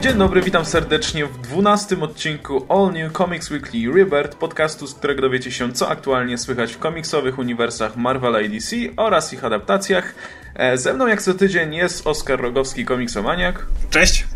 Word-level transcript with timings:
Dzień 0.00 0.18
dobry, 0.18 0.42
witam 0.42 0.64
serdecznie 0.64 1.26
w 1.26 1.38
12 1.38 2.00
odcinku 2.00 2.66
All 2.68 2.92
New 2.92 3.12
Comics 3.12 3.50
Weekly 3.50 3.92
Rebirth, 3.94 4.36
podcastu, 4.36 4.86
z 4.86 4.94
którego 4.94 5.22
dowiecie 5.22 5.52
się, 5.52 5.72
co 5.72 5.88
aktualnie 5.88 6.38
słychać 6.38 6.72
w 6.72 6.78
komiksowych 6.78 7.38
uniwersach 7.38 7.96
Marvela 7.96 8.40
i 8.40 8.48
DC 8.48 8.76
oraz 8.96 9.32
ich 9.32 9.44
adaptacjach. 9.44 10.14
E, 10.54 10.78
ze 10.78 10.94
mną 10.94 11.06
jak 11.06 11.22
co 11.22 11.34
tydzień 11.34 11.74
jest 11.74 12.06
Oskar 12.06 12.40
Rogowski, 12.40 12.84
komiksomaniak. 12.84 13.66
Cześć! 13.90 14.26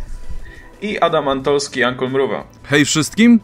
I 0.80 0.98
Adam 0.98 1.28
Antolski, 1.28 1.84
Ankol 1.84 2.10
Mruwa. 2.10 2.44
Hej 2.64 2.84
wszystkim! 2.84 3.40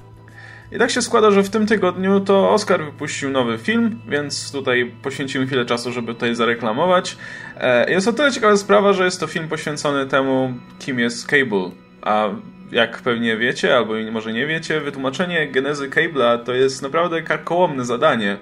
I 0.73 0.79
tak 0.79 0.91
się 0.91 1.03
składa, 1.03 1.31
że 1.31 1.43
w 1.43 1.51
tym 1.51 1.67
tygodniu 1.67 2.21
to 2.21 2.51
Oscar 2.51 2.85
wypuścił 2.85 3.31
nowy 3.31 3.59
film, 3.59 4.01
więc 4.09 4.53
tutaj 4.53 4.93
poświęcimy 5.03 5.47
chwilę 5.47 5.65
czasu, 5.65 5.93
żeby 5.93 6.15
tutaj 6.15 6.35
zareklamować. 6.35 7.17
E, 7.57 7.91
jest 7.91 8.09
o 8.09 8.13
tyle 8.13 8.33
ciekawa 8.33 8.57
sprawa, 8.57 8.93
że 8.93 9.05
jest 9.05 9.21
to 9.21 9.27
film 9.27 9.49
poświęcony 9.49 10.07
temu, 10.07 10.55
kim 10.79 10.99
jest 10.99 11.27
Cable. 11.27 11.88
A 12.09 12.29
jak 12.73 13.03
pewnie 13.03 13.37
wiecie, 13.37 13.77
albo 13.77 13.95
może 14.13 14.33
nie 14.33 14.47
wiecie, 14.47 14.81
wytłumaczenie 14.81 15.49
genezy 15.49 15.89
Cable'a 15.89 16.45
to 16.45 16.55
jest 16.55 16.83
naprawdę 16.83 17.23
karkołomne 17.23 17.85
zadanie. 17.85 18.37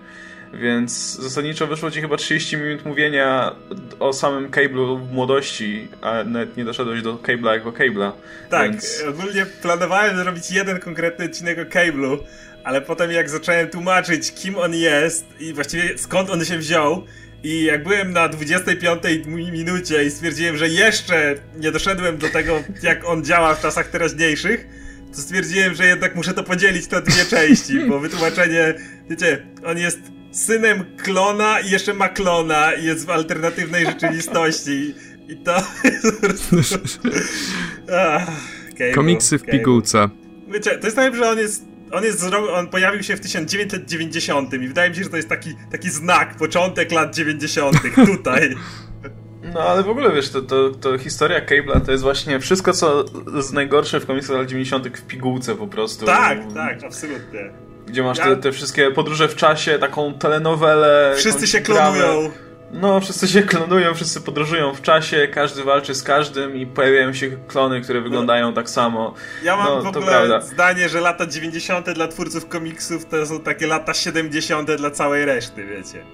Więc 0.54 1.16
zasadniczo 1.16 1.66
wyszło 1.66 1.90
ci 1.90 2.00
chyba 2.00 2.16
30 2.16 2.56
minut 2.56 2.84
mówienia 2.84 3.52
o 4.00 4.12
samym 4.12 4.50
Cable'u 4.50 5.06
w 5.06 5.12
młodości, 5.12 5.88
a 6.02 6.24
nawet 6.24 6.56
nie 6.56 6.64
doszedłeś 6.64 7.02
do 7.02 7.14
Cable'a 7.14 7.52
jako 7.52 7.70
Cable'a. 7.70 8.12
Tak, 8.50 8.70
więc... 8.70 9.04
ogólnie 9.08 9.46
planowałem 9.62 10.16
zrobić 10.16 10.50
jeden 10.50 10.80
konkretny 10.80 11.24
odcinek 11.24 11.58
o 11.58 11.62
Cable'u, 11.62 12.18
ale 12.64 12.80
potem 12.80 13.10
jak 13.10 13.28
zacząłem 13.30 13.68
tłumaczyć, 13.68 14.32
kim 14.32 14.58
on 14.58 14.74
jest 14.74 15.26
i 15.40 15.52
właściwie 15.52 15.98
skąd 15.98 16.30
on 16.30 16.44
się 16.44 16.58
wziął, 16.58 17.04
i 17.46 17.64
jak 17.64 17.82
byłem 17.82 18.12
na 18.12 18.28
25 18.28 19.02
minucie 19.52 20.04
i 20.04 20.10
stwierdziłem, 20.10 20.56
że 20.56 20.68
jeszcze 20.68 21.34
nie 21.56 21.72
doszedłem 21.72 22.18
do 22.18 22.28
tego, 22.28 22.62
jak 22.82 23.04
on 23.04 23.24
działa 23.24 23.54
w 23.54 23.62
czasach 23.62 23.88
teraźniejszych, 23.88 24.66
to 25.14 25.20
stwierdziłem, 25.20 25.74
że 25.74 25.86
jednak 25.86 26.16
muszę 26.16 26.34
to 26.34 26.42
podzielić 26.42 26.90
na 26.90 27.00
dwie 27.00 27.24
części, 27.24 27.80
bo 27.88 28.00
wytłumaczenie, 28.00 28.74
wiecie, 29.10 29.46
on 29.64 29.78
jest 29.78 29.98
synem 30.32 30.84
klona 30.96 31.60
i 31.60 31.70
jeszcze 31.70 31.94
ma 31.94 32.08
klona 32.08 32.72
i 32.72 32.84
jest 32.84 33.06
w 33.06 33.10
alternatywnej 33.10 33.86
rzeczywistości. 33.86 34.94
I 35.28 35.36
to 35.36 35.62
jest 36.64 36.98
Komiksy 38.94 39.38
w 39.38 39.42
pigułce. 39.42 40.08
Wiecie, 40.48 40.78
to 40.78 40.86
jest 40.86 40.96
tak, 40.96 41.16
że 41.16 41.30
on 41.30 41.38
jest 41.38 41.75
on, 41.92 42.04
jest, 42.04 42.24
on 42.52 42.68
pojawił 42.68 43.02
się 43.02 43.16
w 43.16 43.20
1990 43.20 44.54
i 44.54 44.68
wydaje 44.68 44.90
mi 44.90 44.96
się, 44.96 45.04
że 45.04 45.10
to 45.10 45.16
jest 45.16 45.28
taki, 45.28 45.54
taki 45.72 45.90
znak, 45.90 46.36
początek 46.36 46.92
lat 46.92 47.14
90. 47.14 47.76
tutaj. 48.16 48.56
No 49.54 49.60
ale 49.60 49.82
w 49.82 49.88
ogóle 49.88 50.12
wiesz, 50.12 50.30
to, 50.30 50.42
to, 50.42 50.70
to 50.70 50.98
historia 50.98 51.40
Cable'a 51.40 51.80
to 51.80 51.92
jest 51.92 52.04
właśnie 52.04 52.40
wszystko, 52.40 52.72
co 52.72 53.04
z 53.40 53.52
najgorsze 53.52 54.00
w 54.00 54.06
komiksach 54.06 54.36
lat 54.36 54.46
90. 54.46 54.88
w 54.88 55.06
pigułce 55.06 55.54
po 55.54 55.66
prostu. 55.66 56.06
Tak, 56.06 56.38
tak, 56.54 56.84
absolutnie. 56.84 57.50
Gdzie 57.86 58.02
masz 58.02 58.18
ja... 58.18 58.24
te, 58.24 58.36
te, 58.36 58.52
wszystkie 58.52 58.90
podróże 58.90 59.28
w 59.28 59.36
czasie, 59.36 59.78
taką 59.78 60.14
telenowelę. 60.14 61.14
Wszyscy 61.16 61.46
się 61.46 61.60
klonują. 61.60 62.30
No, 62.70 63.00
wszyscy 63.00 63.28
się 63.28 63.42
klonują, 63.42 63.94
wszyscy 63.94 64.20
podróżują 64.20 64.74
w 64.74 64.82
czasie, 64.82 65.28
każdy 65.28 65.64
walczy 65.64 65.94
z 65.94 66.02
każdym 66.02 66.56
i 66.56 66.66
pojawiają 66.66 67.12
się 67.12 67.30
klony, 67.48 67.80
które 67.80 68.00
wyglądają 68.00 68.54
tak 68.54 68.70
samo. 68.70 69.14
Ja 69.42 69.56
mam 69.56 69.66
no, 69.66 69.82
w 69.82 69.96
ogóle 69.96 70.42
zdanie, 70.42 70.88
że 70.88 71.00
lata 71.00 71.26
90. 71.26 71.90
dla 71.90 72.08
twórców 72.08 72.48
komiksów 72.48 73.06
to 73.06 73.26
są 73.26 73.40
takie 73.40 73.66
lata 73.66 73.94
70. 73.94 74.70
dla 74.70 74.90
całej 74.90 75.24
reszty, 75.24 75.66
wiecie. 75.66 76.04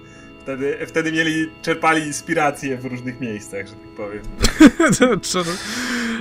Wtedy, 0.42 0.78
wtedy 0.86 1.12
mieli, 1.12 1.50
czerpali 1.62 2.06
inspiracje 2.06 2.76
w 2.76 2.84
różnych 2.84 3.20
miejscach, 3.20 3.66
że 3.66 3.72
tak 3.72 3.90
powiem. 3.96 4.22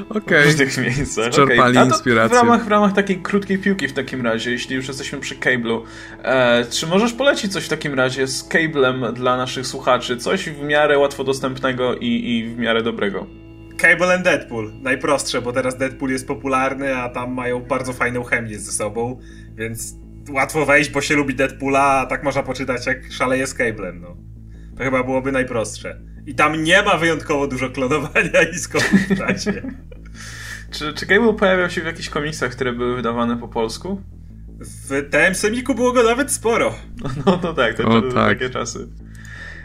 okay. 0.17 0.43
W 0.43 0.45
różnych 0.45 0.77
miejscach. 0.77 1.29
Czerpali 1.29 1.77
okay. 1.77 1.85
inspiracje. 1.85 2.37
W 2.37 2.41
ramach, 2.41 2.65
w 2.65 2.67
ramach 2.67 2.93
takiej 2.93 3.21
krótkiej 3.21 3.57
piłki 3.57 3.87
w 3.87 3.93
takim 3.93 4.21
razie, 4.21 4.51
jeśli 4.51 4.75
już 4.75 4.87
jesteśmy 4.87 5.19
przy 5.19 5.35
Cable'u, 5.35 5.81
e, 6.23 6.65
czy 6.65 6.87
możesz 6.87 7.13
polecić 7.13 7.53
coś 7.53 7.65
w 7.65 7.69
takim 7.69 7.93
razie 7.93 8.27
z 8.27 8.43
Cablem 8.43 9.05
dla 9.13 9.37
naszych 9.37 9.67
słuchaczy? 9.67 10.17
Coś 10.17 10.49
w 10.49 10.63
miarę 10.63 10.97
łatwo 10.97 11.23
dostępnego 11.23 11.95
i, 11.95 12.07
i 12.07 12.55
w 12.55 12.57
miarę 12.57 12.83
dobrego. 12.83 13.27
Cable 13.77 14.13
and 14.13 14.23
Deadpool. 14.23 14.71
Najprostsze, 14.81 15.41
bo 15.41 15.53
teraz 15.53 15.77
Deadpool 15.77 16.11
jest 16.11 16.27
popularny, 16.27 16.97
a 16.97 17.09
tam 17.09 17.33
mają 17.33 17.59
bardzo 17.59 17.93
fajną 17.93 18.23
chemię 18.23 18.59
ze 18.59 18.71
sobą, 18.71 19.19
więc 19.55 20.00
łatwo 20.29 20.65
wejść, 20.65 20.89
bo 20.89 21.01
się 21.01 21.15
lubi 21.15 21.35
Deadpoola, 21.35 21.83
a 21.83 22.05
tak 22.05 22.23
można 22.23 22.43
poczytać 22.43 22.85
jak 22.85 23.11
szaleje 23.11 23.47
z 23.47 23.53
Cablem, 23.53 24.01
no. 24.01 24.17
To 24.77 24.83
chyba 24.83 25.03
byłoby 25.03 25.31
najprostsze. 25.31 26.01
I 26.25 26.35
tam 26.35 26.63
nie 26.63 26.81
ma 26.81 26.97
wyjątkowo 26.97 27.47
dużo 27.47 27.69
klonowania 27.69 28.41
i 28.53 28.55
skoków 28.55 28.99
w 29.09 29.17
czasie. 29.17 29.61
czy, 30.71 30.93
czy 30.93 31.05
Cable 31.05 31.33
pojawiał 31.33 31.69
się 31.69 31.81
w 31.81 31.85
jakichś 31.85 32.09
komiksach, 32.09 32.51
które 32.51 32.73
były 32.73 32.95
wydawane 32.95 33.37
po 33.37 33.47
polsku? 33.47 34.01
W 34.59 35.09
TM 35.09 35.35
Semiku 35.35 35.75
było 35.75 35.91
go 35.91 36.03
nawet 36.03 36.31
sporo. 36.31 36.75
No, 37.25 37.39
no 37.43 37.53
tak, 37.53 37.75
to 37.75 37.87
o, 37.87 38.01
tak. 38.01 38.13
takie 38.13 38.49
czasy. 38.49 38.87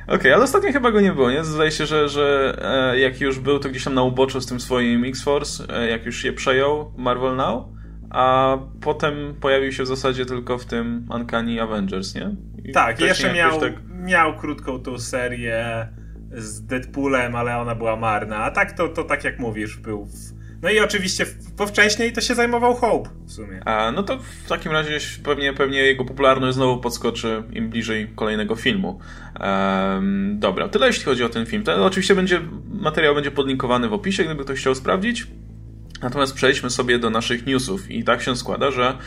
Okej, 0.06 0.18
okay, 0.18 0.34
ale 0.34 0.44
ostatnio 0.44 0.72
chyba 0.72 0.90
go 0.90 1.00
nie 1.00 1.12
było, 1.12 1.30
nie? 1.30 1.44
Zdaje 1.44 1.70
się, 1.70 1.86
że, 1.86 2.08
że 2.08 2.56
e, 2.92 2.98
jak 2.98 3.20
już 3.20 3.38
był, 3.38 3.58
to 3.58 3.68
gdzieś 3.68 3.84
tam 3.84 3.94
na 3.94 4.02
uboczu 4.02 4.40
z 4.40 4.46
tym 4.46 4.60
swoim 4.60 5.04
X-Force, 5.04 5.64
e, 5.68 5.88
jak 5.88 6.06
już 6.06 6.24
je 6.24 6.32
przejął 6.32 6.92
Marvel 6.96 7.36
Now, 7.36 7.64
a 8.10 8.58
potem 8.80 9.34
pojawił 9.40 9.72
się 9.72 9.82
w 9.82 9.86
zasadzie 9.86 10.26
tylko 10.26 10.58
w 10.58 10.64
tym 10.64 11.08
Uncanny 11.14 11.62
Avengers, 11.62 12.14
nie? 12.14 12.36
I 12.64 12.72
tak, 12.72 13.00
jeszcze 13.00 13.34
miał, 13.34 13.60
tak... 13.60 13.72
miał 14.04 14.36
krótką 14.36 14.78
tą 14.78 14.98
serię 14.98 15.88
z 16.32 16.66
Deadpoolem, 16.66 17.36
ale 17.36 17.58
ona 17.58 17.74
była 17.74 17.96
marna. 17.96 18.36
A 18.36 18.50
tak 18.50 18.72
to, 18.72 18.88
to 18.88 19.04
tak 19.04 19.24
jak 19.24 19.38
mówisz, 19.38 19.76
był 19.76 20.04
w... 20.04 20.36
No 20.62 20.70
i 20.70 20.80
oczywiście 20.80 21.26
po 21.56 21.66
wcześniej 21.66 22.12
to 22.12 22.20
się 22.20 22.34
zajmował 22.34 22.74
Hope 22.74 23.10
w 23.26 23.32
sumie. 23.32 23.68
A, 23.68 23.92
no 23.92 24.02
to 24.02 24.18
w 24.18 24.48
takim 24.48 24.72
razie 24.72 24.98
pewnie, 25.24 25.52
pewnie 25.52 25.78
jego 25.78 26.04
popularność 26.04 26.54
znowu 26.54 26.80
podskoczy 26.80 27.42
im 27.52 27.70
bliżej 27.70 28.08
kolejnego 28.14 28.56
filmu. 28.56 29.00
Um, 29.40 30.36
dobra, 30.38 30.68
tyle 30.68 30.86
jeśli 30.86 31.04
chodzi 31.04 31.24
o 31.24 31.28
ten 31.28 31.46
film. 31.46 31.62
To 31.62 31.84
oczywiście 31.84 32.14
będzie, 32.14 32.40
materiał 32.68 33.14
będzie 33.14 33.30
podlinkowany 33.30 33.88
w 33.88 33.92
opisie, 33.92 34.24
gdyby 34.24 34.44
ktoś 34.44 34.60
chciał 34.60 34.74
sprawdzić. 34.74 35.26
Natomiast 36.02 36.34
przejdźmy 36.34 36.70
sobie 36.70 36.98
do 36.98 37.10
naszych 37.10 37.46
newsów 37.46 37.90
i 37.90 38.04
tak 38.04 38.22
się 38.22 38.36
składa, 38.36 38.70
że 38.70 38.98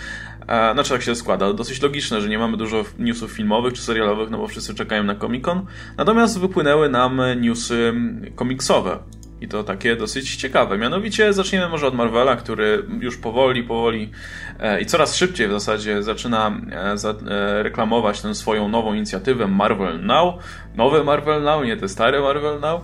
e, 0.48 0.74
znaczy 0.74 0.90
tak 0.90 1.02
się 1.02 1.16
składa, 1.16 1.54
dosyć 1.54 1.82
logiczne, 1.82 2.22
że 2.22 2.30
nie 2.30 2.40
mamy 2.40 2.58
dużo 2.58 2.86
newsów 3.00 3.32
filmowych 3.32 3.74
czy 3.74 3.82
serialowych, 3.82 4.30
no 4.30 4.38
bo 4.38 4.48
wszyscy 4.48 4.76
czekają 4.76 5.04
na 5.04 5.16
Comic 5.16 5.44
Con. 5.46 5.66
Natomiast 5.98 6.40
wypłynęły 6.40 6.90
nam 6.90 7.22
newsy 7.42 7.94
komiksowe. 8.36 9.00
I 9.42 9.48
to 9.48 9.64
takie 9.64 9.96
dosyć 9.96 10.36
ciekawe. 10.36 10.78
Mianowicie 10.78 11.34
zaczniemy 11.34 11.70
może 11.70 11.88
od 11.88 11.96
Marvela, 11.96 12.36
który 12.36 12.84
już 13.00 13.18
powoli, 13.18 13.64
powoli 13.64 14.12
e, 14.60 14.82
i 14.82 14.86
coraz 14.86 15.16
szybciej 15.16 15.48
w 15.48 15.52
zasadzie 15.52 16.04
zaczyna 16.04 16.62
e, 16.72 16.96
e, 17.30 17.64
reklamować 17.64 18.22
tę 18.22 18.36
swoją 18.36 18.70
nową 18.70 18.94
inicjatywę 18.94 19.48
Marvel 19.48 20.06
Now. 20.06 20.36
Nowe 20.76 21.04
Marvel 21.04 21.44
Now, 21.44 21.66
nie 21.66 21.78
te 21.78 21.90
stare 21.90 22.22
Marvel 22.22 22.60
Now. 22.60 22.82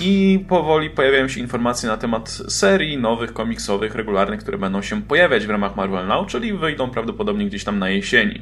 I 0.00 0.44
powoli 0.48 0.90
pojawiają 0.90 1.28
się 1.28 1.40
informacje 1.40 1.88
na 1.88 1.96
temat 1.96 2.28
serii 2.28 2.98
nowych 2.98 3.32
komiksowych, 3.32 3.94
regularnych, 3.94 4.40
które 4.40 4.58
będą 4.58 4.82
się 4.82 5.02
pojawiać 5.02 5.46
w 5.46 5.50
ramach 5.50 5.76
Marvel 5.76 6.06
Now, 6.06 6.26
czyli 6.26 6.52
wyjdą 6.52 6.90
prawdopodobnie 6.90 7.46
gdzieś 7.46 7.64
tam 7.64 7.78
na 7.78 7.88
jesieni. 7.88 8.40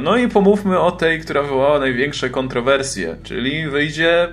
No 0.00 0.16
i 0.16 0.28
pomówmy 0.28 0.80
o 0.80 0.92
tej, 0.92 1.20
która 1.20 1.42
wywołała 1.42 1.78
największe 1.78 2.30
kontrowersje, 2.30 3.16
czyli 3.22 3.68
wyjdzie 3.68 4.28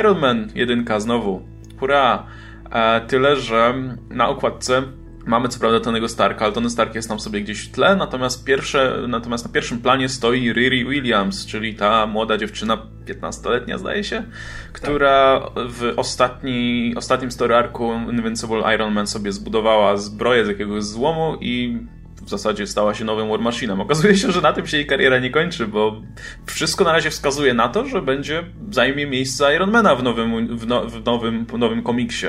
Iron 0.00 0.18
Man 0.18 0.48
1 0.54 0.84
znowu. 0.98 1.42
Hurra! 1.80 2.26
E, 2.72 3.00
tyle, 3.00 3.36
że 3.36 3.74
na 4.10 4.28
okładce 4.28 4.82
mamy 5.26 5.48
co 5.48 5.60
prawda 5.60 5.80
Tonego 5.80 6.08
Starka, 6.08 6.44
ale 6.44 6.54
Tony 6.54 6.70
Stark 6.70 6.94
jest 6.94 7.08
tam 7.08 7.20
sobie 7.20 7.40
gdzieś 7.40 7.60
w 7.60 7.72
tle, 7.72 7.96
natomiast, 7.96 8.44
pierwsze, 8.44 8.98
natomiast 9.08 9.46
na 9.46 9.52
pierwszym 9.52 9.78
planie 9.78 10.08
stoi 10.08 10.52
Riri 10.52 10.84
Williams, 10.84 11.46
czyli 11.46 11.74
ta 11.74 12.06
młoda 12.06 12.38
dziewczyna, 12.38 12.78
15-letnia 13.06 13.78
zdaje 13.78 14.04
się, 14.04 14.24
która 14.72 15.40
w 15.56 15.92
ostatni, 15.96 16.92
ostatnim 16.96 17.30
story 17.30 17.54
arku 17.54 17.92
Invincible 18.10 18.74
Iron 18.74 18.92
Man 18.92 19.06
sobie 19.06 19.32
zbudowała 19.32 19.96
zbroję 19.96 20.44
z 20.44 20.48
jakiegoś 20.48 20.84
złomu 20.84 21.36
i 21.40 21.78
w 22.26 22.30
zasadzie 22.30 22.66
stała 22.66 22.94
się 22.94 23.04
nowym 23.04 23.28
War 23.28 23.40
Machine'em. 23.40 23.82
Okazuje 23.82 24.16
się, 24.16 24.32
że 24.32 24.40
na 24.40 24.52
tym 24.52 24.66
się 24.66 24.76
jej 24.76 24.86
kariera 24.86 25.18
nie 25.18 25.30
kończy, 25.30 25.66
bo 25.66 26.02
wszystko 26.46 26.84
na 26.84 26.92
razie 26.92 27.10
wskazuje 27.10 27.54
na 27.54 27.68
to, 27.68 27.86
że 27.86 28.02
będzie 28.02 28.44
zajmie 28.70 29.06
miejsce 29.06 29.54
Ironmana 29.54 29.96
w 29.96 30.02
nowym, 30.02 30.58
w, 30.58 30.66
no, 30.66 30.86
w 30.86 31.04
nowym, 31.04 31.46
w 31.46 31.58
nowym 31.58 31.82
komiksie. 31.82 32.26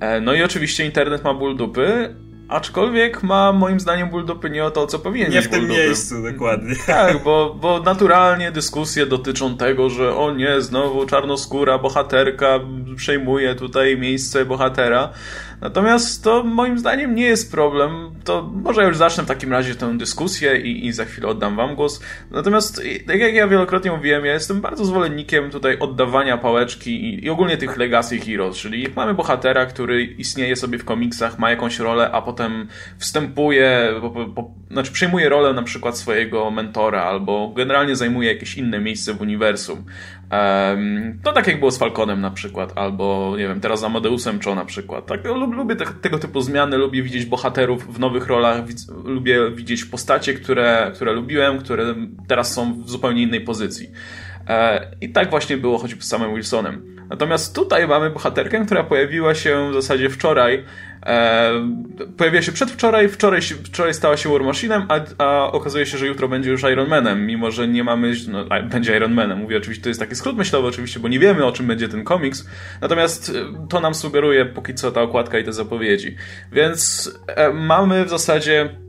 E, 0.00 0.20
no 0.20 0.34
i 0.34 0.42
oczywiście 0.42 0.84
internet 0.84 1.24
ma 1.24 1.34
ból 1.34 1.56
dupy, 1.56 2.14
Aczkolwiek 2.48 3.22
ma 3.22 3.52
moim 3.52 3.80
zdaniem 3.80 4.10
ból 4.10 4.24
dupy 4.24 4.50
nie 4.50 4.64
o 4.64 4.70
to, 4.70 4.86
co 4.86 4.98
powinien 4.98 5.30
Nie 5.30 5.42
w 5.42 5.48
tym 5.48 5.68
miejscu, 5.68 6.22
dokładnie. 6.22 6.74
Tak, 6.86 7.22
bo, 7.22 7.56
bo 7.60 7.80
naturalnie 7.80 8.52
dyskusje 8.52 9.06
dotyczą 9.06 9.56
tego, 9.56 9.90
że 9.90 10.16
o 10.16 10.34
nie, 10.34 10.60
znowu 10.60 11.06
czarnoskóra 11.06 11.78
bohaterka 11.78 12.60
przejmuje 12.96 13.54
tutaj 13.54 13.96
miejsce 13.96 14.44
bohatera. 14.44 15.12
Natomiast 15.60 16.24
to 16.24 16.44
moim 16.44 16.78
zdaniem 16.78 17.14
nie 17.14 17.24
jest 17.24 17.50
problem. 17.50 18.10
To 18.24 18.42
może 18.42 18.84
już 18.84 18.96
zacznę 18.96 19.24
w 19.24 19.26
takim 19.26 19.52
razie 19.52 19.74
tę 19.74 19.98
dyskusję 19.98 20.60
i, 20.60 20.86
i 20.86 20.92
za 20.92 21.04
chwilę 21.04 21.28
oddam 21.28 21.56
wam 21.56 21.74
głos. 21.74 22.00
Natomiast, 22.30 22.82
tak 23.06 23.20
jak 23.20 23.34
ja 23.34 23.48
wielokrotnie 23.48 23.90
mówiłem, 23.90 24.24
ja 24.24 24.32
jestem 24.32 24.60
bardzo 24.60 24.84
zwolennikiem 24.84 25.50
tutaj 25.50 25.78
oddawania 25.78 26.38
pałeczki 26.38 27.04
i, 27.04 27.24
i 27.24 27.30
ogólnie 27.30 27.56
tych 27.56 27.76
legacy 27.76 28.18
heroes, 28.18 28.56
czyli 28.56 28.88
mamy 28.96 29.14
bohatera, 29.14 29.66
który 29.66 30.04
istnieje 30.04 30.56
sobie 30.56 30.78
w 30.78 30.84
komiksach, 30.84 31.38
ma 31.38 31.50
jakąś 31.50 31.78
rolę, 31.78 32.10
a 32.12 32.22
potem 32.22 32.68
wstępuje, 32.98 33.94
po, 34.00 34.10
po, 34.10 34.50
znaczy 34.70 34.92
przejmuje 34.92 35.28
rolę 35.28 35.52
na 35.52 35.62
przykład 35.62 35.98
swojego 35.98 36.50
mentora, 36.50 37.02
albo 37.02 37.52
generalnie 37.56 37.96
zajmuje 37.96 38.32
jakieś 38.32 38.54
inne 38.58 38.80
miejsce 38.80 39.14
w 39.14 39.20
uniwersum. 39.20 39.84
Um, 40.32 41.18
no 41.24 41.32
tak 41.32 41.46
jak 41.46 41.58
było 41.58 41.70
z 41.70 41.78
Falconem 41.78 42.20
na 42.20 42.30
przykład, 42.30 42.72
albo 42.74 43.34
nie 43.38 43.48
wiem, 43.48 43.60
teraz 43.60 43.80
z 43.80 43.84
Amadeusem 43.84 44.40
Cho 44.44 44.54
na 44.54 44.64
przykład. 44.64 45.06
Tak, 45.06 45.24
lubię 45.24 45.76
te, 45.76 45.86
tego 45.86 46.18
typu 46.18 46.40
zmiany, 46.40 46.76
lubię 46.76 47.02
widzieć 47.02 47.24
bohaterów 47.24 47.94
w 47.94 47.98
nowych 47.98 48.26
rolach, 48.26 48.64
lubię 49.04 49.50
widzieć 49.50 49.84
postacie, 49.84 50.34
które, 50.34 50.92
które 50.94 51.12
lubiłem, 51.12 51.58
które 51.58 51.94
teraz 52.28 52.52
są 52.54 52.82
w 52.82 52.90
zupełnie 52.90 53.22
innej 53.22 53.40
pozycji. 53.40 53.90
E, 54.48 54.90
I 55.00 55.08
tak 55.08 55.30
właśnie 55.30 55.56
było 55.56 55.78
choćby 55.78 56.02
z 56.02 56.08
samym 56.08 56.34
Wilsonem. 56.34 56.95
Natomiast 57.10 57.54
tutaj 57.54 57.88
mamy 57.88 58.10
bohaterkę, 58.10 58.66
która 58.66 58.84
pojawiła 58.84 59.34
się 59.34 59.70
w 59.70 59.74
zasadzie 59.74 60.10
wczoraj. 60.10 60.64
E, 61.06 61.50
pojawiła 62.16 62.42
się 62.42 62.52
przedwczoraj, 62.52 63.08
wczoraj, 63.08 63.40
wczoraj 63.40 63.94
stała 63.94 64.16
się 64.16 64.28
War 64.28 64.40
Machine'em, 64.40 64.82
a, 64.88 65.24
a 65.24 65.52
okazuje 65.52 65.86
się, 65.86 65.98
że 65.98 66.06
jutro 66.06 66.28
będzie 66.28 66.50
już 66.50 66.62
Iron 66.62 66.88
Manem, 66.88 67.26
mimo 67.26 67.50
że 67.50 67.68
nie 67.68 67.84
mamy. 67.84 68.12
No, 68.28 68.44
będzie 68.62 68.96
Iron 68.96 69.12
Manem. 69.12 69.38
Mówię 69.38 69.56
oczywiście, 69.56 69.82
to 69.82 69.88
jest 69.88 70.00
taki 70.00 70.14
skrót 70.14 70.36
myślowy, 70.36 70.68
oczywiście, 70.68 71.00
bo 71.00 71.08
nie 71.08 71.18
wiemy 71.18 71.44
o 71.44 71.52
czym 71.52 71.66
będzie 71.66 71.88
ten 71.88 72.04
komiks. 72.04 72.48
Natomiast 72.80 73.28
e, 73.28 73.68
to 73.68 73.80
nam 73.80 73.94
sugeruje 73.94 74.44
póki 74.44 74.74
co 74.74 74.92
ta 74.92 75.02
okładka 75.02 75.38
i 75.38 75.44
te 75.44 75.52
zapowiedzi. 75.52 76.16
Więc 76.52 77.10
e, 77.26 77.52
mamy 77.52 78.04
w 78.04 78.08
zasadzie 78.08 78.85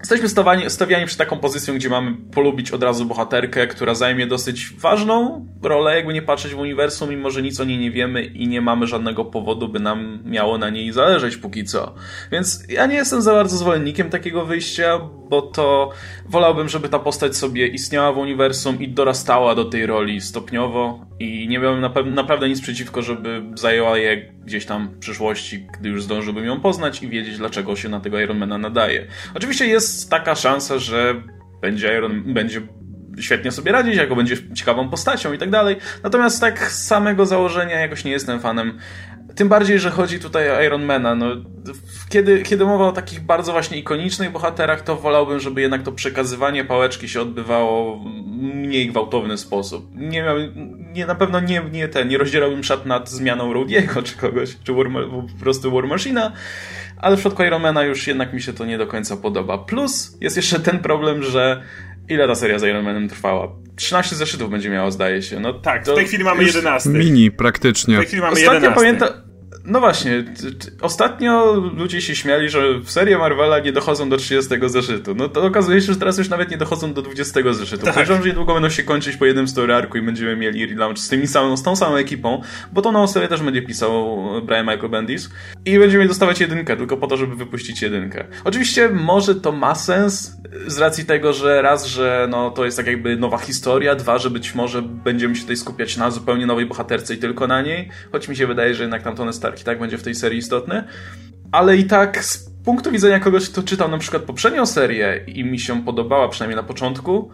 Jesteśmy 0.00 0.28
stawiani, 0.28 0.70
stawiani 0.70 1.06
przed 1.06 1.18
taką 1.18 1.38
pozycją, 1.38 1.74
gdzie 1.74 1.88
mamy 1.88 2.16
polubić 2.34 2.70
od 2.70 2.82
razu 2.82 3.04
bohaterkę, 3.04 3.66
która 3.66 3.94
zajmie 3.94 4.26
dosyć 4.26 4.72
ważną 4.78 5.46
rolę, 5.62 5.96
jakby 5.96 6.14
nie 6.14 6.22
patrzeć 6.22 6.54
w 6.54 6.58
uniwersum, 6.58 7.10
mimo 7.10 7.30
że 7.30 7.42
nic 7.42 7.60
o 7.60 7.64
niej 7.64 7.78
nie 7.78 7.90
wiemy 7.90 8.24
i 8.24 8.48
nie 8.48 8.60
mamy 8.60 8.86
żadnego 8.86 9.24
powodu, 9.24 9.68
by 9.68 9.80
nam 9.80 10.22
miało 10.24 10.58
na 10.58 10.70
niej 10.70 10.92
zależeć 10.92 11.36
póki 11.36 11.64
co. 11.64 11.94
Więc 12.32 12.64
ja 12.68 12.86
nie 12.86 12.96
jestem 12.96 13.22
za 13.22 13.32
bardzo 13.32 13.56
zwolennikiem 13.56 14.10
takiego 14.10 14.44
wyjścia, 14.44 15.00
bo 15.30 15.42
to 15.42 15.90
wolałbym, 16.28 16.68
żeby 16.68 16.88
ta 16.88 16.98
postać 16.98 17.36
sobie 17.36 17.66
istniała 17.66 18.12
w 18.12 18.18
uniwersum 18.18 18.80
i 18.80 18.88
dorastała 18.88 19.54
do 19.54 19.64
tej 19.64 19.86
roli 19.86 20.20
stopniowo 20.20 21.07
i 21.20 21.48
nie 21.48 21.58
miałem 21.58 21.80
naprawdę 22.14 22.48
nic 22.48 22.60
przeciwko, 22.60 23.02
żeby 23.02 23.42
zajęła 23.54 23.98
je 23.98 24.32
gdzieś 24.44 24.66
tam 24.66 24.88
w 24.88 24.98
przyszłości, 24.98 25.66
gdy 25.78 25.88
już 25.88 26.02
zdążyłbym 26.02 26.44
ją 26.44 26.60
poznać 26.60 27.02
i 27.02 27.08
wiedzieć, 27.08 27.38
dlaczego 27.38 27.76
się 27.76 27.88
na 27.88 28.00
tego 28.00 28.20
Ironmana 28.20 28.58
nadaje. 28.58 29.06
Oczywiście 29.34 29.66
jest 29.66 30.10
taka 30.10 30.34
szansa, 30.34 30.78
że 30.78 31.22
będzie 31.60 31.98
Iron, 31.98 32.34
będzie 32.34 32.60
świetnie 33.20 33.52
sobie 33.52 33.72
radzić, 33.72 33.96
jako 33.96 34.16
będzie 34.16 34.36
ciekawą 34.54 34.88
postacią 34.88 35.32
i 35.32 35.38
tak 35.38 35.50
dalej. 35.50 35.76
Natomiast 36.02 36.40
tak 36.40 36.72
z 36.72 36.86
samego 36.86 37.26
założenia 37.26 37.80
jakoś 37.80 38.04
nie 38.04 38.10
jestem 38.10 38.40
fanem 38.40 38.78
tym 39.38 39.48
bardziej, 39.48 39.78
że 39.78 39.90
chodzi 39.90 40.20
tutaj 40.20 40.50
o 40.50 40.62
Ironmana. 40.62 41.14
No, 41.14 41.26
kiedy, 42.08 42.42
kiedy 42.42 42.64
mowa 42.64 42.86
o 42.86 42.92
takich 42.92 43.20
bardzo 43.20 43.52
właśnie 43.52 43.78
ikonicznych 43.78 44.32
bohaterach, 44.32 44.82
to 44.82 44.96
wolałbym, 44.96 45.40
żeby 45.40 45.60
jednak 45.60 45.82
to 45.82 45.92
przekazywanie 45.92 46.64
pałeczki 46.64 47.08
się 47.08 47.20
odbywało 47.20 47.96
w 47.96 48.04
mniej 48.38 48.88
gwałtowny 48.88 49.38
sposób. 49.38 49.90
Nie, 49.94 50.22
miał, 50.22 50.36
nie 50.92 51.06
na 51.06 51.14
pewno 51.14 51.40
nie, 51.40 51.62
nie, 51.72 51.88
ten, 51.88 52.08
nie 52.08 52.18
rozdzierałbym 52.18 52.64
szat 52.64 52.86
nad 52.86 53.10
zmianą 53.10 53.52
Rodiego 53.52 54.02
czy 54.02 54.16
kogoś, 54.16 54.56
czy 54.64 54.72
War, 54.72 54.86
po 55.10 55.40
prostu 55.40 55.70
War 55.70 55.86
Machina, 55.86 56.32
ale 56.96 57.16
w 57.16 57.20
przypadku 57.20 57.44
Ironmana 57.44 57.84
już 57.84 58.06
jednak 58.06 58.32
mi 58.32 58.42
się 58.42 58.52
to 58.52 58.64
nie 58.64 58.78
do 58.78 58.86
końca 58.86 59.16
podoba. 59.16 59.58
Plus 59.58 60.16
jest 60.20 60.36
jeszcze 60.36 60.60
ten 60.60 60.78
problem, 60.78 61.22
że 61.22 61.62
ile 62.08 62.26
ta 62.26 62.34
seria 62.34 62.58
z 62.58 62.62
Iron 62.62 62.84
Manem 62.84 63.08
trwała? 63.08 63.48
13 63.76 64.16
zeszytów 64.16 64.50
będzie 64.50 64.70
miała, 64.70 64.90
zdaje 64.90 65.22
się. 65.22 65.40
No, 65.40 65.52
tak, 65.52 65.84
w 65.84 65.94
tej 65.94 66.06
chwili 66.06 66.24
mamy 66.24 66.44
11. 66.44 66.90
Mini 66.90 67.30
praktycznie. 67.30 67.94
W 67.94 67.98
tej 67.98 68.06
chwili 68.06 68.22
mamy 68.22 68.32
Ostatnio 68.32 68.54
11. 68.54 68.80
pamiętam 68.80 69.27
no 69.64 69.80
właśnie, 69.80 70.24
ostatnio 70.80 71.54
ludzie 71.76 72.00
się 72.00 72.16
śmiali, 72.16 72.50
że 72.50 72.78
w 72.78 72.90
serii 72.90 73.16
Marvela 73.16 73.58
nie 73.58 73.72
dochodzą 73.72 74.08
do 74.08 74.16
30 74.16 74.54
zeszytu. 74.66 75.14
No 75.14 75.28
to 75.28 75.44
okazuje 75.44 75.80
się, 75.80 75.92
że 75.92 75.98
teraz 75.98 76.18
już 76.18 76.28
nawet 76.28 76.50
nie 76.50 76.56
dochodzą 76.56 76.92
do 76.92 77.02
20 77.02 77.52
zeszytu. 77.52 77.84
Tak. 77.84 77.94
Podejrzewam, 77.94 78.22
że 78.22 78.28
niedługo 78.28 78.54
będą 78.54 78.68
się 78.68 78.82
kończyć 78.82 79.16
po 79.16 79.26
jednym 79.26 79.48
story 79.48 79.74
arku 79.74 79.98
i 79.98 80.02
będziemy 80.02 80.36
mieli 80.36 80.66
relaunch 80.66 80.98
z, 80.98 81.08
tymi 81.08 81.26
samą, 81.26 81.56
z 81.56 81.62
tą 81.62 81.76
samą 81.76 81.96
ekipą, 81.96 82.42
bo 82.72 82.82
to 82.82 82.92
nową 82.92 83.08
serię 83.08 83.28
też 83.28 83.42
będzie 83.42 83.62
pisał 83.62 84.18
Brian 84.42 84.66
Michael 84.66 84.88
Bendis 84.88 85.30
i 85.64 85.78
będziemy 85.78 86.08
dostawać 86.08 86.40
jedynkę, 86.40 86.76
tylko 86.76 86.96
po 86.96 87.06
to, 87.06 87.16
żeby 87.16 87.36
wypuścić 87.36 87.82
jedynkę. 87.82 88.24
Oczywiście 88.44 88.88
może 88.88 89.34
to 89.34 89.52
ma 89.52 89.74
sens 89.74 90.36
z 90.66 90.78
racji 90.78 91.04
tego, 91.04 91.32
że 91.32 91.62
raz, 91.62 91.86
że 91.86 92.26
no, 92.30 92.50
to 92.50 92.64
jest 92.64 92.76
tak 92.76 92.86
jakby 92.86 93.16
nowa 93.16 93.38
historia, 93.38 93.94
dwa, 93.94 94.18
że 94.18 94.30
być 94.30 94.54
może 94.54 94.82
będziemy 94.82 95.34
się 95.34 95.40
tutaj 95.40 95.56
skupiać 95.56 95.96
na 95.96 96.10
zupełnie 96.10 96.46
nowej 96.46 96.66
bohaterce 96.66 97.14
i 97.14 97.18
tylko 97.18 97.46
na 97.46 97.62
niej, 97.62 97.88
choć 98.12 98.28
mi 98.28 98.36
się 98.36 98.46
wydaje, 98.46 98.74
że 98.74 98.82
jednak 98.82 99.02
tam 99.02 99.16
Tony 99.16 99.32
Stark 99.38 99.60
i 99.60 99.64
tak 99.64 99.78
będzie 99.78 99.98
w 99.98 100.02
tej 100.02 100.14
serii 100.14 100.38
istotny. 100.38 100.84
Ale 101.52 101.76
i 101.76 101.84
tak 101.84 102.24
z 102.24 102.50
punktu 102.64 102.90
widzenia 102.90 103.20
kogoś, 103.20 103.50
kto 103.50 103.62
czytał 103.62 103.88
na 103.88 103.98
przykład 103.98 104.22
poprzednią 104.22 104.66
serię 104.66 105.24
i 105.26 105.44
mi 105.44 105.58
się 105.58 105.84
podobała, 105.84 106.28
przynajmniej 106.28 106.56
na 106.56 106.62
początku, 106.62 107.30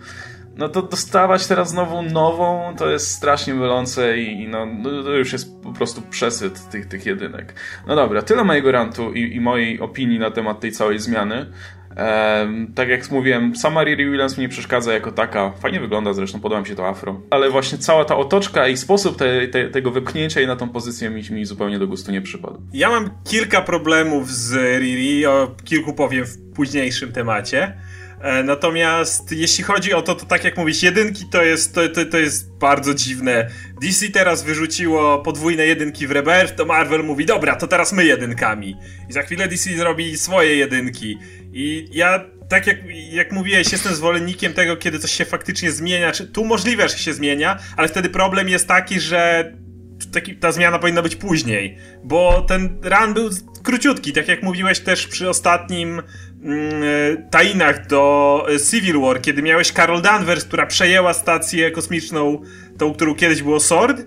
no 0.57 0.69
to 0.69 0.83
dostawać 0.83 1.47
teraz 1.47 1.71
znowu 1.71 2.03
nową 2.03 2.75
to 2.79 2.91
jest 2.91 3.11
strasznie 3.11 3.55
mylące 3.55 4.19
i 4.19 4.49
no, 4.49 4.67
no, 4.67 5.03
to 5.03 5.11
już 5.11 5.33
jest 5.33 5.63
po 5.63 5.73
prostu 5.73 6.03
przesyt 6.03 6.69
tych, 6.71 6.87
tych 6.87 7.07
jedynek. 7.07 7.55
No 7.87 7.97
dobra, 7.97 8.23
tyle 8.23 8.45
mojego 8.45 8.73
rantu 8.73 9.13
i, 9.13 9.37
i 9.37 9.41
mojej 9.41 9.81
opinii 9.81 10.19
na 10.19 10.31
temat 10.31 10.61
tej 10.61 10.73
całej 10.73 10.99
zmiany. 10.99 11.47
Tak 12.75 12.89
jak 12.89 13.11
mówiłem, 13.11 13.57
sama 13.57 13.85
Riri 13.85 14.11
Williams 14.11 14.39
mi 14.39 14.43
nie 14.43 14.49
przeszkadza 14.49 14.93
jako 14.93 15.13
taka. 15.13 15.51
Fajnie 15.51 15.81
wygląda 15.81 16.13
zresztą, 16.13 16.41
podoba 16.41 16.61
mi 16.61 16.67
się 16.67 16.75
to 16.75 16.89
afro. 16.89 17.21
Ale 17.31 17.51
właśnie 17.51 17.79
cała 17.79 18.05
ta 18.05 18.17
otoczka 18.17 18.69
i 18.69 18.77
sposób 18.77 19.19
te, 19.19 19.49
te, 19.49 19.69
tego 19.69 19.91
wypchnięcia 19.91 20.41
jej 20.41 20.47
na 20.47 20.57
tą 20.57 20.69
pozycję 20.69 21.11
mi, 21.11 21.23
mi 21.31 21.45
zupełnie 21.45 21.79
do 21.79 21.87
gustu 21.87 22.13
nie 22.13 22.23
przypadł. 22.23 22.61
Ja 22.73 22.91
mam 22.91 23.11
kilka 23.25 23.63
problemów 23.63 24.31
z 24.31 24.81
Riri, 24.81 25.27
o 25.27 25.55
kilku 25.65 25.93
powiem 25.93 26.27
w 26.27 26.55
późniejszym 26.55 27.13
temacie. 27.13 27.77
E, 28.25 28.43
natomiast 28.43 29.33
jeśli 29.33 29.65
chodzi 29.65 29.93
o 29.93 30.03
to, 30.03 30.15
to 30.15 30.27
tak 30.27 30.45
jak 30.45 30.57
mówisz, 30.57 30.83
jedynki 30.83 31.25
to 31.31 31.43
jest, 31.43 31.75
to, 31.75 31.89
to, 31.89 32.05
to 32.05 32.19
jest 32.19 32.53
bardzo 32.53 32.95
dziwne. 32.95 33.51
DC 33.81 34.09
teraz 34.09 34.43
wyrzuciło 34.43 35.19
podwójne 35.19 35.67
jedynki 35.67 36.07
w 36.07 36.11
Rebirth, 36.11 36.55
to 36.55 36.65
Marvel 36.65 37.05
mówi, 37.05 37.27
dobra, 37.27 37.57
to 37.57 37.67
teraz 37.67 37.93
my 37.93 38.05
jedynkami. 38.05 38.77
I 39.09 39.13
za 39.13 39.23
chwilę 39.23 39.49
DC 39.49 39.77
zrobi 39.77 40.19
swoje 40.19 40.57
jedynki. 40.57 41.19
I 41.53 41.89
ja, 41.93 42.25
tak 42.49 42.67
jak, 42.67 42.79
jak 43.11 43.33
mówiłeś, 43.33 43.73
jestem 43.73 43.95
zwolennikiem 43.95 44.53
tego, 44.53 44.77
kiedy 44.77 44.99
coś 44.99 45.13
się 45.13 45.25
faktycznie 45.25 45.73
zmienia. 45.73 46.13
Tu 46.33 46.45
możliwe, 46.45 46.89
że 46.89 46.99
się 46.99 47.13
zmienia, 47.13 47.59
ale 47.77 47.89
wtedy 47.89 48.09
problem 48.09 48.49
jest 48.49 48.69
taki, 48.69 49.01
że 49.01 49.53
taki, 50.15 50.37
ta 50.37 50.53
zmiana 50.53 50.79
powinna 50.79 51.03
być 51.03 51.17
później, 51.17 51.79
bo 52.05 52.43
ten 52.49 52.81
run 52.83 53.15
był 53.15 53.31
króciutki, 53.63 54.13
tak 54.13 54.29
jak 54.29 54.43
mówiłeś 54.43 54.81
też 54.81 55.07
przy 55.07 55.29
ostatnim 55.29 56.03
mm, 56.43 56.83
e, 56.83 57.31
tainach 57.31 57.87
do 57.87 58.47
e, 58.55 58.61
Civil 58.61 59.01
War, 59.01 59.23
kiedy 59.23 59.43
miałeś 59.43 59.73
Carol 59.73 60.03
Danvers, 60.03 60.45
która 60.45 60.67
przejęła 60.67 61.15
stację 61.15 61.71
kosmiczną, 61.71 62.43
tą, 62.79 62.95
którą 62.95 63.15
kiedyś 63.15 63.43
było 63.43 63.61
Sword, 63.61 64.07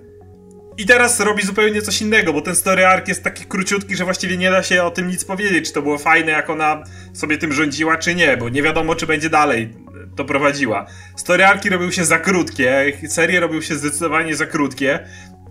i 0.80 0.86
teraz 0.86 1.20
robi 1.20 1.44
zupełnie 1.44 1.82
coś 1.82 2.02
innego, 2.02 2.34
bo 2.34 2.42
ten 2.42 2.56
story 2.56 2.86
arc 2.86 3.08
jest 3.08 3.24
taki 3.24 3.46
króciutki, 3.46 3.96
że 3.96 4.04
właściwie 4.04 4.38
nie 4.38 4.52
da 4.52 4.64
się 4.64 4.84
o 4.84 4.92
tym 4.92 5.08
nic 5.08 5.26
powiedzieć, 5.26 5.68
czy 5.68 5.74
to 5.74 5.82
było 5.82 5.98
fajne, 5.98 6.32
jak 6.32 6.50
ona 6.50 6.84
sobie 7.14 7.38
tym 7.38 7.54
rządziła, 7.54 7.98
czy 7.98 8.16
nie, 8.16 8.38
bo 8.38 8.50
nie 8.50 8.64
wiadomo, 8.64 8.96
czy 8.96 9.08
będzie 9.08 9.30
dalej 9.30 9.74
to 10.18 10.26
prowadziła. 10.26 10.86
Story 11.16 11.46
arki 11.46 11.70
robiły 11.70 11.92
się 11.92 12.06
za 12.06 12.20
krótkie, 12.20 12.94
serie 13.08 13.40
robiły 13.40 13.64
się 13.64 13.76
zdecydowanie 13.76 14.36
za 14.36 14.46
krótkie. 14.46 15.00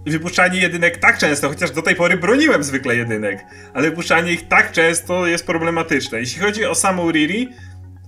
Wypuszczanie 0.06 0.60
jedynek 0.60 0.98
tak 0.98 1.18
często, 1.18 1.48
chociaż 1.48 1.70
do 1.70 1.82
tej 1.82 1.94
pory 1.94 2.16
broniłem 2.16 2.64
zwykle 2.64 2.96
jedynek, 2.96 3.44
ale 3.74 3.90
wypuszczanie 3.90 4.32
ich 4.32 4.48
tak 4.48 4.72
często 4.72 5.26
jest 5.26 5.46
problematyczne. 5.46 6.18
Jeśli 6.18 6.42
chodzi 6.42 6.64
o 6.64 6.74
samą 6.74 7.10
Riri, 7.10 7.48